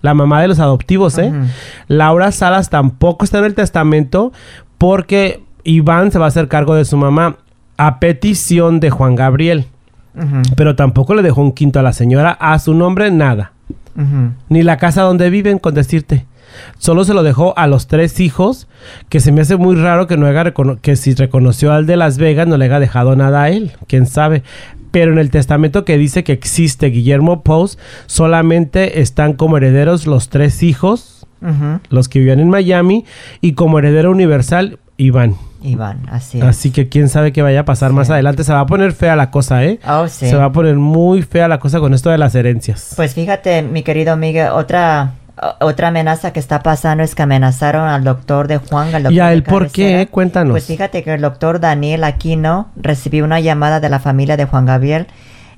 La 0.00 0.12
mamá 0.14 0.42
de 0.42 0.48
los 0.48 0.58
adoptivos, 0.58 1.16
¿eh? 1.18 1.32
Laura 1.88 2.30
Salas 2.30 2.68
tampoco 2.68 3.24
está 3.24 3.38
en 3.38 3.46
el 3.46 3.54
testamento 3.54 4.32
porque 4.78 5.40
Iván 5.64 6.12
se 6.12 6.18
va 6.18 6.26
a 6.26 6.28
hacer 6.28 6.48
cargo 6.48 6.74
de 6.74 6.84
su 6.84 6.96
mamá 6.96 7.36
a 7.76 7.98
petición 7.98 8.80
de 8.80 8.90
Juan 8.90 9.14
Gabriel. 9.14 9.66
Pero 10.56 10.76
tampoco 10.76 11.14
le 11.14 11.22
dejó 11.22 11.40
un 11.42 11.52
quinto 11.52 11.80
a 11.80 11.82
la 11.82 11.92
señora 11.92 12.30
a 12.32 12.58
su 12.58 12.72
nombre, 12.74 13.10
nada. 13.10 13.52
Ni 14.48 14.62
la 14.62 14.76
casa 14.76 15.02
donde 15.02 15.30
viven, 15.30 15.58
con 15.58 15.74
decirte. 15.74 16.26
Solo 16.78 17.04
se 17.04 17.14
lo 17.14 17.24
dejó 17.24 17.56
a 17.58 17.66
los 17.66 17.88
tres 17.88 18.20
hijos, 18.20 18.68
que 19.08 19.18
se 19.18 19.32
me 19.32 19.40
hace 19.40 19.56
muy 19.56 19.74
raro 19.74 20.06
que 20.06 20.16
no 20.16 20.30
recono- 20.30 20.78
que 20.80 20.94
si 20.94 21.14
reconoció 21.14 21.72
al 21.72 21.86
de 21.86 21.96
Las 21.96 22.16
Vegas 22.16 22.46
no 22.46 22.56
le 22.56 22.66
haya 22.66 22.78
dejado 22.78 23.16
nada 23.16 23.42
a 23.42 23.50
él, 23.50 23.72
quién 23.88 24.06
sabe. 24.06 24.44
Pero 24.92 25.12
en 25.12 25.18
el 25.18 25.30
testamento 25.30 25.84
que 25.84 25.98
dice 25.98 26.22
que 26.22 26.32
existe 26.32 26.86
Guillermo 26.86 27.42
Post, 27.42 27.80
solamente 28.06 29.00
están 29.00 29.32
como 29.32 29.56
herederos 29.56 30.06
los 30.06 30.28
tres 30.28 30.62
hijos, 30.62 31.13
Los 31.90 32.08
que 32.08 32.18
vivían 32.20 32.40
en 32.40 32.48
Miami, 32.50 33.04
y 33.40 33.52
como 33.52 33.78
heredero 33.78 34.10
universal, 34.10 34.78
Iván. 34.96 35.34
Iván, 35.62 36.00
así 36.10 36.38
es. 36.38 36.44
Así 36.44 36.70
que 36.70 36.88
quién 36.88 37.08
sabe 37.08 37.32
qué 37.32 37.42
vaya 37.42 37.60
a 37.60 37.64
pasar 37.64 37.90
Sí. 37.90 37.96
más 37.96 38.10
adelante. 38.10 38.44
Se 38.44 38.52
va 38.52 38.60
a 38.60 38.66
poner 38.66 38.92
fea 38.92 39.16
la 39.16 39.30
cosa, 39.30 39.64
¿eh? 39.64 39.80
Oh, 39.88 40.06
sí. 40.08 40.28
Se 40.28 40.36
va 40.36 40.44
a 40.46 40.52
poner 40.52 40.76
muy 40.76 41.22
fea 41.22 41.48
la 41.48 41.58
cosa 41.58 41.80
con 41.80 41.94
esto 41.94 42.10
de 42.10 42.18
las 42.18 42.34
herencias. 42.34 42.92
Pues 42.96 43.14
fíjate, 43.14 43.62
mi 43.62 43.82
querido 43.82 44.16
Miguel, 44.16 44.48
otra 44.48 45.12
otra 45.60 45.88
amenaza 45.88 46.32
que 46.32 46.38
está 46.38 46.62
pasando 46.62 47.02
es 47.02 47.16
que 47.16 47.22
amenazaron 47.22 47.88
al 47.88 48.04
doctor 48.04 48.46
de 48.46 48.58
Juan. 48.58 48.94
Al 48.94 49.02
doctor 49.02 49.12
¿Y 49.12 49.20
a 49.20 49.32
él 49.32 49.42
por 49.42 49.68
qué? 49.70 50.06
Cuéntanos. 50.10 50.52
Pues 50.52 50.66
fíjate 50.66 51.02
que 51.02 51.12
el 51.14 51.20
doctor 51.22 51.58
Daniel 51.58 52.04
Aquino 52.04 52.68
recibió 52.76 53.24
una 53.24 53.40
llamada 53.40 53.80
de 53.80 53.88
la 53.88 53.98
familia 53.98 54.36
de 54.36 54.44
Juan 54.44 54.64
Gabriel 54.66 55.06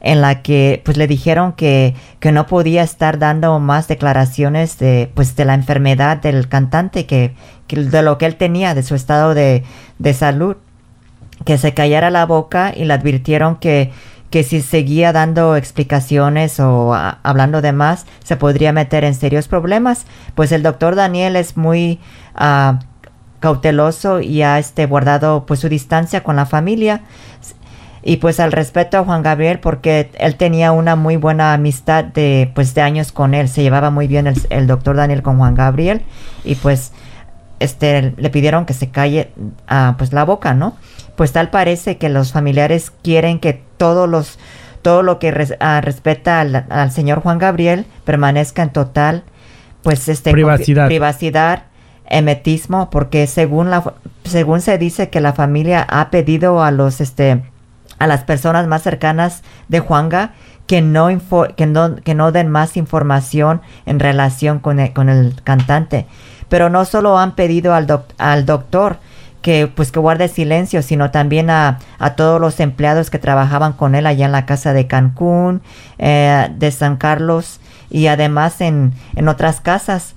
en 0.06 0.20
la 0.20 0.42
que 0.42 0.80
pues 0.84 0.96
le 0.96 1.06
dijeron 1.06 1.52
que, 1.52 1.94
que 2.20 2.32
no 2.32 2.46
podía 2.46 2.82
estar 2.82 3.18
dando 3.18 3.58
más 3.58 3.88
declaraciones 3.88 4.78
de 4.78 5.10
pues 5.14 5.36
de 5.36 5.44
la 5.44 5.54
enfermedad 5.54 6.16
del 6.16 6.48
cantante 6.48 7.06
que, 7.06 7.34
que 7.66 7.76
de 7.76 8.02
lo 8.02 8.16
que 8.18 8.26
él 8.26 8.36
tenía 8.36 8.74
de 8.74 8.82
su 8.82 8.94
estado 8.94 9.34
de, 9.34 9.64
de 9.98 10.14
salud 10.14 10.56
que 11.44 11.58
se 11.58 11.74
callara 11.74 12.10
la 12.10 12.24
boca 12.24 12.72
y 12.74 12.84
le 12.84 12.94
advirtieron 12.94 13.56
que, 13.56 13.92
que 14.30 14.42
si 14.42 14.62
seguía 14.62 15.12
dando 15.12 15.56
explicaciones 15.56 16.58
o 16.60 16.94
hablando 16.94 17.60
de 17.60 17.72
más, 17.72 18.06
se 18.24 18.36
podría 18.36 18.72
meter 18.72 19.04
en 19.04 19.14
serios 19.14 19.48
problemas. 19.48 20.06
Pues 20.34 20.52
el 20.52 20.62
doctor 20.62 20.94
Daniel 20.94 21.36
es 21.36 21.56
muy 21.56 22.00
ah, 22.34 22.80
cauteloso 23.40 24.20
y 24.20 24.42
ha 24.42 24.58
este, 24.58 24.86
guardado 24.86 25.46
pues 25.46 25.60
su 25.60 25.68
distancia 25.68 26.22
con 26.22 26.36
la 26.36 26.46
familia. 26.46 27.02
Y 28.08 28.18
pues 28.18 28.38
al 28.38 28.52
respeto 28.52 28.98
a 28.98 29.04
Juan 29.04 29.24
Gabriel, 29.24 29.58
porque 29.58 30.10
él 30.20 30.36
tenía 30.36 30.70
una 30.70 30.94
muy 30.94 31.16
buena 31.16 31.52
amistad 31.54 32.04
de 32.04 32.52
pues 32.54 32.72
de 32.72 32.82
años 32.82 33.10
con 33.10 33.34
él. 33.34 33.48
Se 33.48 33.62
llevaba 33.62 33.90
muy 33.90 34.06
bien 34.06 34.28
el, 34.28 34.40
el 34.50 34.68
doctor 34.68 34.94
Daniel 34.94 35.22
con 35.22 35.38
Juan 35.38 35.56
Gabriel. 35.56 36.02
Y 36.44 36.54
pues 36.54 36.92
este 37.58 38.14
le 38.16 38.30
pidieron 38.30 38.64
que 38.64 38.74
se 38.74 38.90
calle 38.90 39.30
ah, 39.66 39.96
pues 39.98 40.12
la 40.12 40.24
boca, 40.24 40.54
¿no? 40.54 40.76
Pues 41.16 41.32
tal 41.32 41.50
parece 41.50 41.96
que 41.96 42.08
los 42.08 42.30
familiares 42.32 42.92
quieren 43.02 43.40
que 43.40 43.60
todos 43.76 44.08
los 44.08 44.38
todo 44.82 45.02
lo 45.02 45.18
que 45.18 45.32
res- 45.32 45.56
ah, 45.58 45.80
respeta 45.80 46.40
al, 46.40 46.64
al 46.68 46.92
señor 46.92 47.22
Juan 47.22 47.38
Gabriel 47.38 47.86
permanezca 48.04 48.62
en 48.62 48.70
total 48.70 49.24
pues 49.82 50.08
este 50.08 50.30
Privacidad. 50.30 50.86
privacidad 50.86 51.62
emetismo 52.08 52.88
porque 52.90 53.26
según 53.26 53.70
la 53.70 53.94
según 54.24 54.60
se 54.60 54.78
dice 54.78 55.10
que 55.10 55.20
la 55.20 55.32
familia 55.32 55.84
ha 55.88 56.10
pedido 56.10 56.62
a 56.62 56.70
los 56.70 57.00
este 57.00 57.42
a 57.98 58.06
las 58.06 58.24
personas 58.24 58.66
más 58.66 58.82
cercanas 58.82 59.42
de 59.68 59.80
Juanga 59.80 60.32
que 60.66 60.82
no, 60.82 61.08
que 61.56 61.66
no, 61.66 61.96
que 61.96 62.14
no 62.14 62.32
den 62.32 62.48
más 62.48 62.76
información 62.76 63.60
en 63.86 64.00
relación 64.00 64.58
con 64.58 64.80
el, 64.80 64.92
con 64.92 65.08
el 65.08 65.34
cantante. 65.44 66.06
Pero 66.48 66.70
no 66.70 66.84
solo 66.84 67.18
han 67.18 67.36
pedido 67.36 67.72
al, 67.74 67.86
doc- 67.86 68.12
al 68.18 68.46
doctor 68.46 68.98
que 69.42 69.68
pues 69.72 69.92
que 69.92 70.00
guarde 70.00 70.26
silencio, 70.26 70.82
sino 70.82 71.12
también 71.12 71.50
a, 71.50 71.78
a 72.00 72.14
todos 72.16 72.40
los 72.40 72.58
empleados 72.58 73.10
que 73.10 73.20
trabajaban 73.20 73.74
con 73.74 73.94
él 73.94 74.06
allá 74.06 74.26
en 74.26 74.32
la 74.32 74.44
casa 74.44 74.72
de 74.72 74.88
Cancún, 74.88 75.62
eh, 75.98 76.48
de 76.56 76.70
San 76.72 76.96
Carlos 76.96 77.60
y 77.88 78.08
además 78.08 78.60
en, 78.60 78.92
en 79.14 79.28
otras 79.28 79.60
casas 79.60 80.15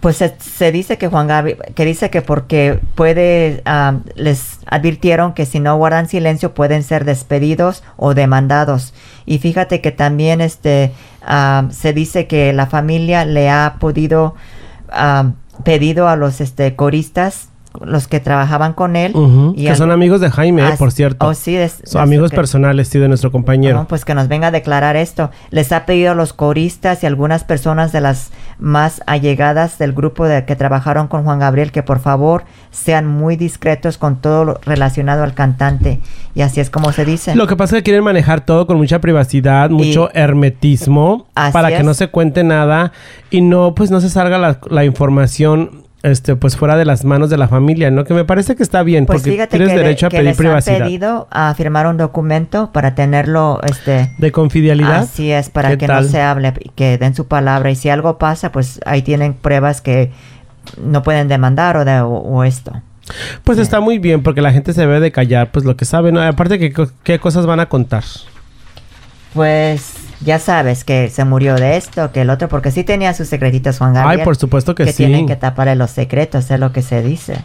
pues 0.00 0.16
se, 0.16 0.34
se 0.40 0.72
dice 0.72 0.96
que 0.96 1.08
Juan 1.08 1.28
Gabriel, 1.28 1.58
que 1.74 1.84
dice 1.84 2.10
que 2.10 2.22
porque 2.22 2.80
puede, 2.94 3.62
ah, 3.66 3.98
les 4.14 4.58
advirtieron 4.66 5.34
que 5.34 5.44
si 5.44 5.60
no 5.60 5.76
guardan 5.76 6.08
silencio 6.08 6.54
pueden 6.54 6.82
ser 6.82 7.04
despedidos 7.04 7.82
o 7.96 8.14
demandados. 8.14 8.94
Y 9.26 9.38
fíjate 9.38 9.80
que 9.82 9.92
también 9.92 10.40
este, 10.40 10.92
ah, 11.22 11.68
se 11.70 11.92
dice 11.92 12.26
que 12.26 12.52
la 12.54 12.66
familia 12.66 13.26
le 13.26 13.50
ha 13.50 13.76
podido, 13.78 14.34
ah, 14.88 15.32
pedido 15.64 16.08
a 16.08 16.16
los 16.16 16.40
este, 16.40 16.74
coristas, 16.76 17.49
los 17.84 18.08
que 18.08 18.18
trabajaban 18.20 18.72
con 18.72 18.96
él. 18.96 19.12
Y 19.54 19.62
que 19.64 19.70
al- 19.70 19.76
son 19.76 19.90
amigos 19.92 20.20
de 20.20 20.30
Jaime, 20.30 20.62
eh, 20.68 20.72
por 20.78 20.90
cierto. 20.92 21.26
oh, 21.26 21.34
sí, 21.34 21.56
es- 21.56 21.80
Son 21.84 22.02
amigos 22.02 22.30
que- 22.30 22.36
personales, 22.36 22.88
sí, 22.88 22.98
de 22.98 23.06
nuestro 23.08 23.30
compañero. 23.30 23.76
no, 23.78 23.86
pues 23.88 24.04
que 24.04 24.14
nos 24.14 24.26
venga 24.28 24.48
a 24.48 24.50
declarar 24.50 24.96
esto. 24.96 25.30
Les 25.50 25.70
ha 25.72 25.86
pedido 25.86 26.12
a 26.12 26.14
los 26.14 26.32
coristas 26.32 27.02
y 27.02 27.06
algunas 27.06 27.44
personas 27.44 27.92
de 27.92 28.00
las 28.00 28.30
más 28.58 29.02
allegadas 29.06 29.78
del 29.78 29.92
grupo 29.92 30.26
de 30.26 30.44
que 30.44 30.56
trabajaron 30.56 31.06
con 31.08 31.22
Juan 31.24 31.38
Gabriel 31.38 31.72
que 31.72 31.82
por 31.82 32.00
favor 32.00 32.42
sean 32.72 33.06
muy 33.06 33.36
discretos 33.36 33.96
con 33.98 34.16
todo 34.16 34.44
lo 34.44 34.60
relacionado 34.66 35.22
al 35.22 35.34
cantante. 35.34 36.00
Y 36.34 36.42
así 36.42 36.60
es 36.60 36.70
como 36.70 36.92
se 36.92 37.04
dice. 37.04 37.34
Lo 37.34 37.46
que 37.46 37.56
pasa 37.56 37.76
es 37.76 37.80
que 37.80 37.84
quieren 37.84 38.04
manejar 38.04 38.40
todo 38.44 38.66
con 38.66 38.76
mucha 38.76 39.00
privacidad, 39.00 39.70
mucho 39.70 40.10
hermetismo, 40.12 41.26
Así 41.34 41.52
para 41.52 41.68
que 41.68 41.82
no 41.82 41.94
se 41.94 42.08
cuente 42.08 42.44
nada 42.44 42.92
y 43.30 43.40
no, 43.40 43.74
pues 43.74 43.90
no 43.90 44.00
se 44.00 44.10
salga 44.10 44.38
la, 44.38 44.58
la 44.68 44.84
información, 44.84 45.84
este, 46.02 46.34
pues 46.36 46.56
fuera 46.56 46.76
de 46.76 46.84
las 46.84 47.04
manos 47.04 47.28
de 47.30 47.36
la 47.36 47.46
familia, 47.48 47.90
¿no? 47.90 48.04
Que 48.04 48.14
me 48.14 48.24
parece 48.24 48.56
que 48.56 48.62
está 48.62 48.82
bien, 48.82 49.06
pues 49.06 49.22
porque 49.22 49.46
tienes 49.46 49.68
que, 49.70 49.76
derecho 49.76 50.06
a 50.06 50.08
que 50.08 50.16
pedir 50.16 50.28
les 50.30 50.36
privacidad. 50.38 50.76
han 50.78 50.82
pedido 50.84 51.28
a 51.30 51.52
firmar 51.54 51.86
un 51.86 51.96
documento 51.98 52.70
para 52.72 52.94
tenerlo, 52.94 53.60
este, 53.66 54.12
De 54.18 54.32
confidencialidad. 54.32 55.02
Así 55.02 55.30
es, 55.30 55.50
para 55.50 55.70
¿Qué 55.70 55.78
que 55.78 55.86
tal? 55.86 56.04
no 56.04 56.08
se 56.10 56.20
hable 56.22 56.52
que 56.74 56.96
den 56.98 57.14
su 57.14 57.26
palabra. 57.26 57.70
Y 57.70 57.76
si 57.76 57.88
algo 57.90 58.18
pasa, 58.18 58.50
pues 58.52 58.80
ahí 58.86 59.02
tienen 59.02 59.34
pruebas 59.34 59.80
que 59.80 60.10
no 60.82 61.02
pueden 61.02 61.28
demandar 61.28 61.76
o, 61.76 61.84
de, 61.84 62.00
o, 62.00 62.08
o 62.08 62.44
esto. 62.44 62.72
Pues 63.44 63.58
está 63.58 63.80
muy 63.80 63.98
bien, 63.98 64.22
porque 64.22 64.40
la 64.40 64.52
gente 64.52 64.72
se 64.72 64.82
debe 64.82 65.00
de 65.00 65.10
callar, 65.10 65.50
pues 65.50 65.64
lo 65.64 65.76
que 65.76 65.84
sabe, 65.84 66.12
¿no? 66.12 66.22
Aparte, 66.22 66.58
que 66.58 66.72
co- 66.72 66.90
¿qué 67.02 67.18
cosas 67.18 67.44
van 67.44 67.58
a 67.60 67.66
contar? 67.66 68.04
Pues 69.34 69.94
ya 70.22 70.38
sabes 70.38 70.84
que 70.84 71.08
se 71.10 71.24
murió 71.24 71.54
de 71.56 71.76
esto, 71.76 72.12
que 72.12 72.22
el 72.22 72.30
otro, 72.30 72.48
porque 72.48 72.70
sí 72.70 72.84
tenía 72.84 73.14
sus 73.14 73.28
secretitos 73.28 73.78
Juan 73.78 73.94
Gabriel. 73.94 74.20
Ay, 74.20 74.24
por 74.24 74.36
supuesto 74.36 74.74
que, 74.74 74.84
que 74.84 74.92
sí. 74.92 75.04
tienen 75.04 75.26
que 75.26 75.36
taparle 75.36 75.74
los 75.76 75.90
secretos, 75.90 76.50
es 76.50 76.60
lo 76.60 76.72
que 76.72 76.82
se 76.82 77.02
dice. 77.02 77.36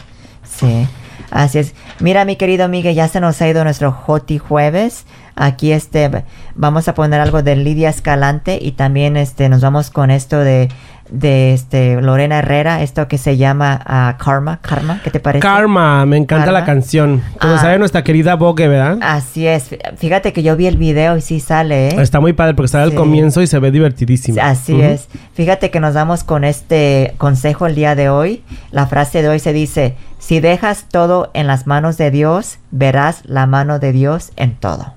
Sí. 0.44 0.88
Así 1.32 1.60
es. 1.60 1.74
Mira, 2.00 2.26
mi 2.26 2.36
querido 2.36 2.68
Miguel, 2.70 2.96
ya 2.96 3.08
se 3.08 3.20
nos 3.20 3.42
ha 3.42 3.48
ido 3.48 3.64
nuestro 3.64 3.92
Joti 3.92 4.38
Jueves. 4.38 5.06
Aquí 5.36 5.72
este 5.74 6.24
vamos 6.56 6.88
a 6.88 6.94
poner 6.94 7.20
algo 7.20 7.44
de 7.44 7.56
Lidia 7.58 7.90
Escalante 7.90 8.58
y 8.62 8.72
también 8.72 9.18
este 9.18 9.50
nos 9.50 9.62
vamos 9.62 9.90
con 9.90 10.12
esto 10.12 10.40
de 10.40 10.70
de 11.10 11.54
este 11.54 12.02
Lorena 12.02 12.40
Herrera, 12.40 12.82
esto 12.82 13.08
que 13.08 13.18
se 13.18 13.38
llama 13.38 13.80
ah, 13.86 14.16
Karma, 14.18 14.60
Karma, 14.62 15.02
¿qué 15.04 15.12
te 15.12 15.20
parece? 15.20 15.42
Karma, 15.42 16.06
me 16.06 16.18
encanta 16.18 16.46
Karma. 16.46 16.60
la 16.60 16.66
canción. 16.66 17.22
Como 17.40 17.54
Ah. 17.54 17.60
sabe 17.60 17.78
nuestra 17.78 18.04
querida 18.04 18.36
Vogue, 18.36 18.68
¿verdad? 18.68 18.98
Así 19.02 19.46
es. 19.48 19.70
Fíjate 19.98 20.34
que 20.34 20.42
yo 20.44 20.56
vi 20.56 20.68
el 20.68 20.78
video 20.78 21.16
y 21.18 21.22
sí 21.22 21.40
sale, 21.40 21.90
¿eh? 21.90 22.02
Está 22.02 22.20
muy 22.20 22.34
padre 22.34 22.54
porque 22.56 22.70
sale 22.70 22.86
Sí. 22.88 22.92
al 22.92 22.98
comienzo 22.98 23.42
y 23.42 23.48
se 23.48 23.60
ve 23.60 23.72
divertidísimo. 23.72 24.40
Así 24.42 24.82
es. 24.82 25.08
Fíjate 25.34 25.70
que 25.72 25.80
nos 25.80 25.94
damos 25.94 26.24
con 26.24 26.44
este 26.44 27.14
consejo 27.18 27.68
el 27.68 27.76
día 27.76 27.96
de 27.96 28.10
hoy. 28.10 28.44
La 28.72 28.88
frase 28.88 29.22
de 29.22 29.30
hoy 29.30 29.40
se 29.40 29.54
dice, 29.54 29.96
si 30.20 30.40
dejas 30.40 30.86
todo 30.90 31.30
en 31.34 31.46
las 31.48 31.68
manos 31.68 31.98
de 31.98 32.10
Dios, 32.12 32.58
verás 32.72 33.22
la 33.26 33.46
mano 33.46 33.80
de 33.80 33.92
Dios 33.92 34.32
en 34.38 34.56
todo. 34.56 34.94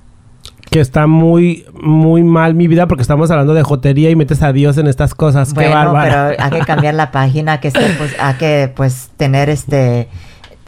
Que 0.70 0.80
está 0.80 1.06
muy, 1.06 1.64
muy 1.80 2.22
mal 2.22 2.54
mi 2.54 2.68
vida 2.68 2.86
porque 2.86 3.02
estamos 3.02 3.30
hablando 3.30 3.54
de 3.54 3.62
jotería 3.62 4.10
y 4.10 4.16
metes 4.16 4.42
a 4.42 4.52
Dios 4.52 4.78
en 4.78 4.86
estas 4.86 5.14
cosas. 5.14 5.52
Qué 5.52 5.60
Bueno, 5.60 5.74
bárbara. 5.92 6.34
pero 6.36 6.44
hay 6.44 6.60
que 6.60 6.66
cambiar 6.66 6.94
la 6.94 7.10
página, 7.10 7.60
que 7.60 7.70
pues, 7.70 8.14
hay 8.18 8.34
que 8.34 8.72
pues 8.74 9.10
tener 9.16 9.48
este 9.48 10.08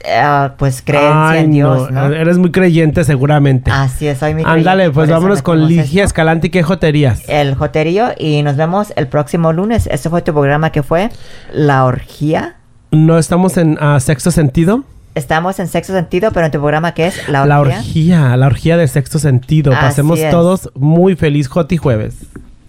eh, 0.05 0.51
pues 0.57 0.83
creencia 0.83 1.31
Ay, 1.31 1.45
en 1.45 1.53
Dios, 1.53 1.91
¿no? 1.91 2.07
Eres 2.07 2.39
muy 2.39 2.51
creyente 2.51 3.05
seguramente. 3.05 3.71
Así 3.71 4.07
es, 4.07 4.19
soy 4.19 4.35
mi 4.35 4.43
Ándale, 4.45 4.85
creyente, 4.85 4.95
pues 4.95 4.95
por 4.95 5.05
eso 5.05 5.15
vámonos 5.15 5.43
con 5.43 5.67
Ligia. 5.67 6.05
Escalante 6.05 6.47
y 6.47 6.51
qué 6.51 6.63
joterías. 6.63 7.23
El 7.29 7.55
joterío 7.55 8.09
y 8.19 8.43
nos 8.43 8.57
vemos 8.57 8.93
el 8.97 9.09
próximo 9.09 9.53
lunes. 9.53 9.89
Este 9.91 10.09
fue 10.09 10.23
tu 10.23 10.33
programa 10.33 10.71
que 10.71 10.83
fue 10.83 11.11
La 11.53 11.85
Orgía. 11.85 12.57
No 12.93 13.19
estamos 13.19 13.57
en 13.57 13.77
ah, 13.81 14.01
sexto 14.01 14.31
sentido. 14.31 14.85
Estamos 15.15 15.59
en 15.59 15.67
sexto 15.67 15.93
sentido, 15.93 16.31
pero 16.33 16.47
en 16.47 16.53
tu 16.53 16.59
programa 16.59 16.95
que 16.95 17.09
es 17.09 17.29
La 17.29 17.43
Orgía. 17.43 17.55
La 17.55 17.61
orgía, 17.61 18.37
la 18.37 18.47
orgía 18.47 18.77
de 18.77 18.87
sexto 18.87 19.19
sentido. 19.19 19.73
Así 19.73 19.81
Pasemos 19.81 20.19
es. 20.21 20.31
todos 20.31 20.71
muy 20.75 21.17
feliz 21.17 21.49
Joti 21.49 21.77
Jueves. 21.77 22.15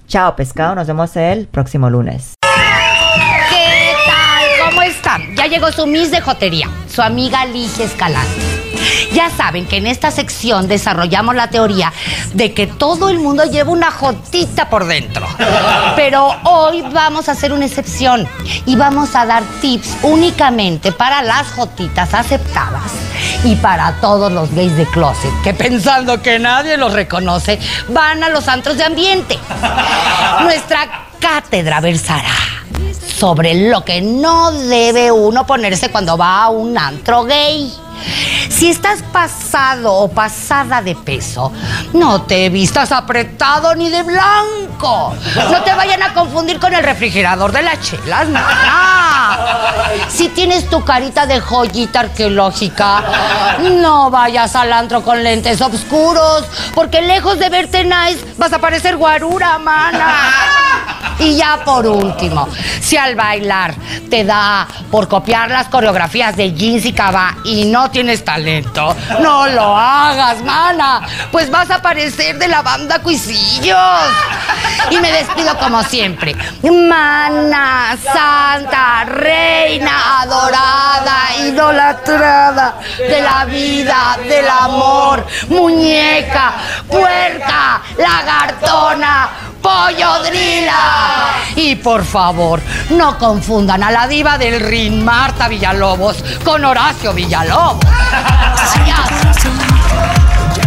Chao, 0.08 0.36
pescado. 0.36 0.76
Nos 0.76 0.88
vemos 0.88 1.16
el 1.16 1.48
próximo 1.48 1.90
lunes. 1.90 2.34
¿Qué 2.42 3.94
tal? 4.08 4.70
¿Cómo 4.70 4.82
están? 4.82 5.36
Ya 5.36 5.48
llegó 5.48 5.72
su 5.72 5.86
Miss 5.86 6.10
de 6.12 6.20
Jotería, 6.20 6.68
su 6.88 7.02
amiga 7.02 7.46
Ligia 7.46 7.86
Escalante. 7.86 8.51
Ya 9.14 9.30
saben 9.30 9.66
que 9.66 9.78
en 9.78 9.88
esta 9.88 10.12
sección 10.12 10.68
desarrollamos 10.68 11.36
la 11.36 11.50
teoría 11.50 11.92
de 12.34 12.54
que 12.54 12.68
todo 12.68 13.10
el 13.10 13.20
mundo 13.20 13.44
lleva 13.46 13.72
una 13.72 13.92
jotita 13.92 14.70
por 14.70 14.86
dentro. 14.86 15.28
Pero 15.96 16.36
hoy 16.44 16.82
vamos 16.94 17.30
a 17.30 17.34
hacer 17.34 17.54
una 17.54 17.66
excepción 17.66 18.28
y 18.66 18.76
vamos 18.76 19.16
a 19.16 19.26
dar 19.26 19.44
tips 19.62 19.98
únicamente 20.04 20.92
para 20.92 21.22
las 21.22 21.52
jotitas 21.52 22.14
aceptadas 22.14 22.92
y 23.44 23.56
para 23.56 23.94
todos 24.02 24.32
los 24.32 24.54
gays 24.54 24.76
de 24.76 24.86
closet 24.86 25.32
que 25.44 25.54
pensando 25.54 26.22
que 26.22 26.40
nadie 26.40 26.78
los 26.78 26.94
reconoce 26.94 27.60
van 27.90 28.24
a 28.24 28.30
los 28.30 28.48
antros 28.48 28.78
de 28.78 28.84
ambiente. 28.84 29.38
Nuestra 30.42 31.11
cátedra 31.22 31.80
versará 31.80 32.34
sobre 33.18 33.70
lo 33.70 33.86
que 33.86 34.02
no 34.02 34.52
debe 34.52 35.12
uno 35.12 35.46
ponerse 35.46 35.92
cuando 35.92 36.18
va 36.18 36.44
a 36.44 36.50
un 36.50 36.76
antro 36.78 37.24
gay. 37.24 37.72
Si 38.50 38.70
estás 38.70 39.04
pasado 39.14 39.94
o 39.94 40.08
pasada 40.08 40.82
de 40.82 40.96
peso, 40.96 41.52
no 41.94 42.24
te 42.24 42.50
vistas 42.50 42.92
apretado 42.92 43.76
ni 43.76 43.90
de 43.90 44.02
blanco. 44.02 45.14
No 45.52 45.64
te 45.64 45.74
vayan 45.76 46.02
a 46.02 46.14
confundir 46.14 46.60
con 46.60 46.74
el 46.74 46.84
refrigerador 46.84 47.52
de 47.52 47.62
las 47.62 47.80
chelas. 47.80 48.28
Si 50.10 50.30
tienes 50.30 50.68
tu 50.68 50.84
carita 50.84 51.28
de 51.28 51.40
joyita 51.40 52.00
arqueológica, 52.02 53.04
no 53.80 54.10
vayas 54.10 54.56
al 54.56 54.74
antro 54.74 55.04
con 55.04 55.24
lentes 55.24 55.62
oscuros, 55.62 56.46
porque 56.74 57.02
lejos 57.02 57.38
de 57.38 57.50
verte 57.50 57.84
nice 57.84 58.26
vas 58.38 58.52
a 58.52 58.60
parecer 58.60 58.98
guarura, 58.98 59.60
mana. 59.60 60.61
Y 61.22 61.36
ya 61.36 61.62
por 61.64 61.86
último, 61.86 62.50
si 62.82 62.98
al 62.98 63.16
bailar 63.16 63.76
te 64.10 64.24
da 64.24 64.68
por 64.90 65.08
copiar 65.08 65.52
las 65.52 65.68
coreografías 65.68 66.36
de 66.36 66.52
Jeans 66.52 66.84
y 66.86 66.94
Cava 66.94 67.38
y 67.44 67.66
no 67.66 67.92
tienes 67.92 68.26
talento, 68.26 68.96
no 69.20 69.48
lo 69.48 69.78
hagas, 69.78 70.42
mana, 70.44 71.02
pues 71.32 71.52
vas 71.52 71.70
a 71.70 71.80
parecer 71.80 72.40
de 72.40 72.48
la 72.48 72.64
banda 72.64 73.00
Cuisillos. 73.00 73.78
Y 74.90 74.98
me 74.98 75.12
despido 75.12 75.58
como 75.60 75.84
siempre. 75.84 76.36
Mana, 76.64 77.96
santa, 78.02 79.06
reina, 79.06 80.22
adorada, 80.22 81.36
idolatrada 81.46 82.76
de 82.98 83.22
la 83.22 83.46
vida, 83.46 84.18
del 84.28 84.48
amor, 84.48 85.26
muñeca, 85.50 86.54
puerca, 86.88 87.82
lagartona, 87.98 89.30
pollo 89.62 90.24
drila. 90.24 91.36
Y 91.56 91.76
por 91.76 92.04
favor, 92.04 92.62
no 92.90 93.18
confundan 93.18 93.84
a 93.84 93.92
la 93.92 94.08
diva 94.08 94.38
del 94.38 94.60
ring 94.60 95.04
Marta 95.04 95.48
Villalobos 95.48 96.24
con 96.44 96.66
Horacio 96.66 97.14
Villalobos. 97.14 97.86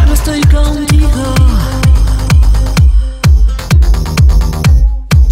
No 0.07 0.15
estoy. 0.15 0.41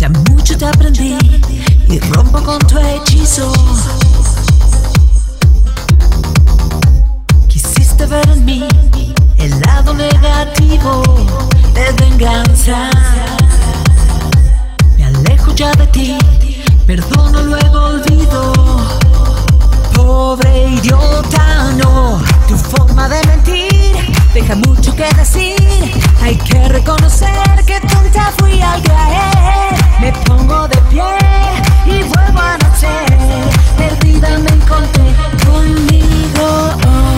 Ya 0.03 0.09
mucho 0.09 0.59
te 0.59 0.67
aprendí 0.67 1.17
y 1.89 2.01
rompo 2.01 2.43
con 2.43 2.59
tu 2.67 2.77
hechizo. 2.77 3.53
Quisiste 7.47 8.07
ver 8.07 8.29
en 8.31 8.45
mí 8.45 8.67
el 9.39 9.61
lado 9.61 9.95
negativo 9.95 11.03
de 11.73 11.93
venganza 12.05 12.91
alejo 15.25 15.55
ya 15.55 15.73
de 15.73 15.87
ti, 15.89 16.19
perdono 16.87 17.43
luego 17.43 17.79
olvido. 17.87 18.53
Pobre 19.95 20.69
idiota, 20.69 21.73
no, 21.77 22.21
tu 22.49 22.57
forma 22.57 23.09
de 23.09 23.27
mentir 23.27 23.83
deja 24.35 24.55
mucho 24.57 24.95
que 24.95 25.09
decir. 25.17 25.57
Hay 26.23 26.37
que 26.37 26.69
reconocer 26.69 27.65
que 27.67 27.81
tonta 27.81 28.33
fui 28.39 28.61
al 28.61 28.83
caer. 28.83 29.75
Me 30.01 30.13
pongo 30.25 30.69
de 30.69 30.79
pie 30.91 31.05
y 31.87 32.03
vuelvo 32.03 32.41
a 32.41 32.59
nacer. 32.59 33.19
Perdida 33.77 34.39
me 34.39 34.51
encontré 34.51 35.15
conmigo. 35.45 37.12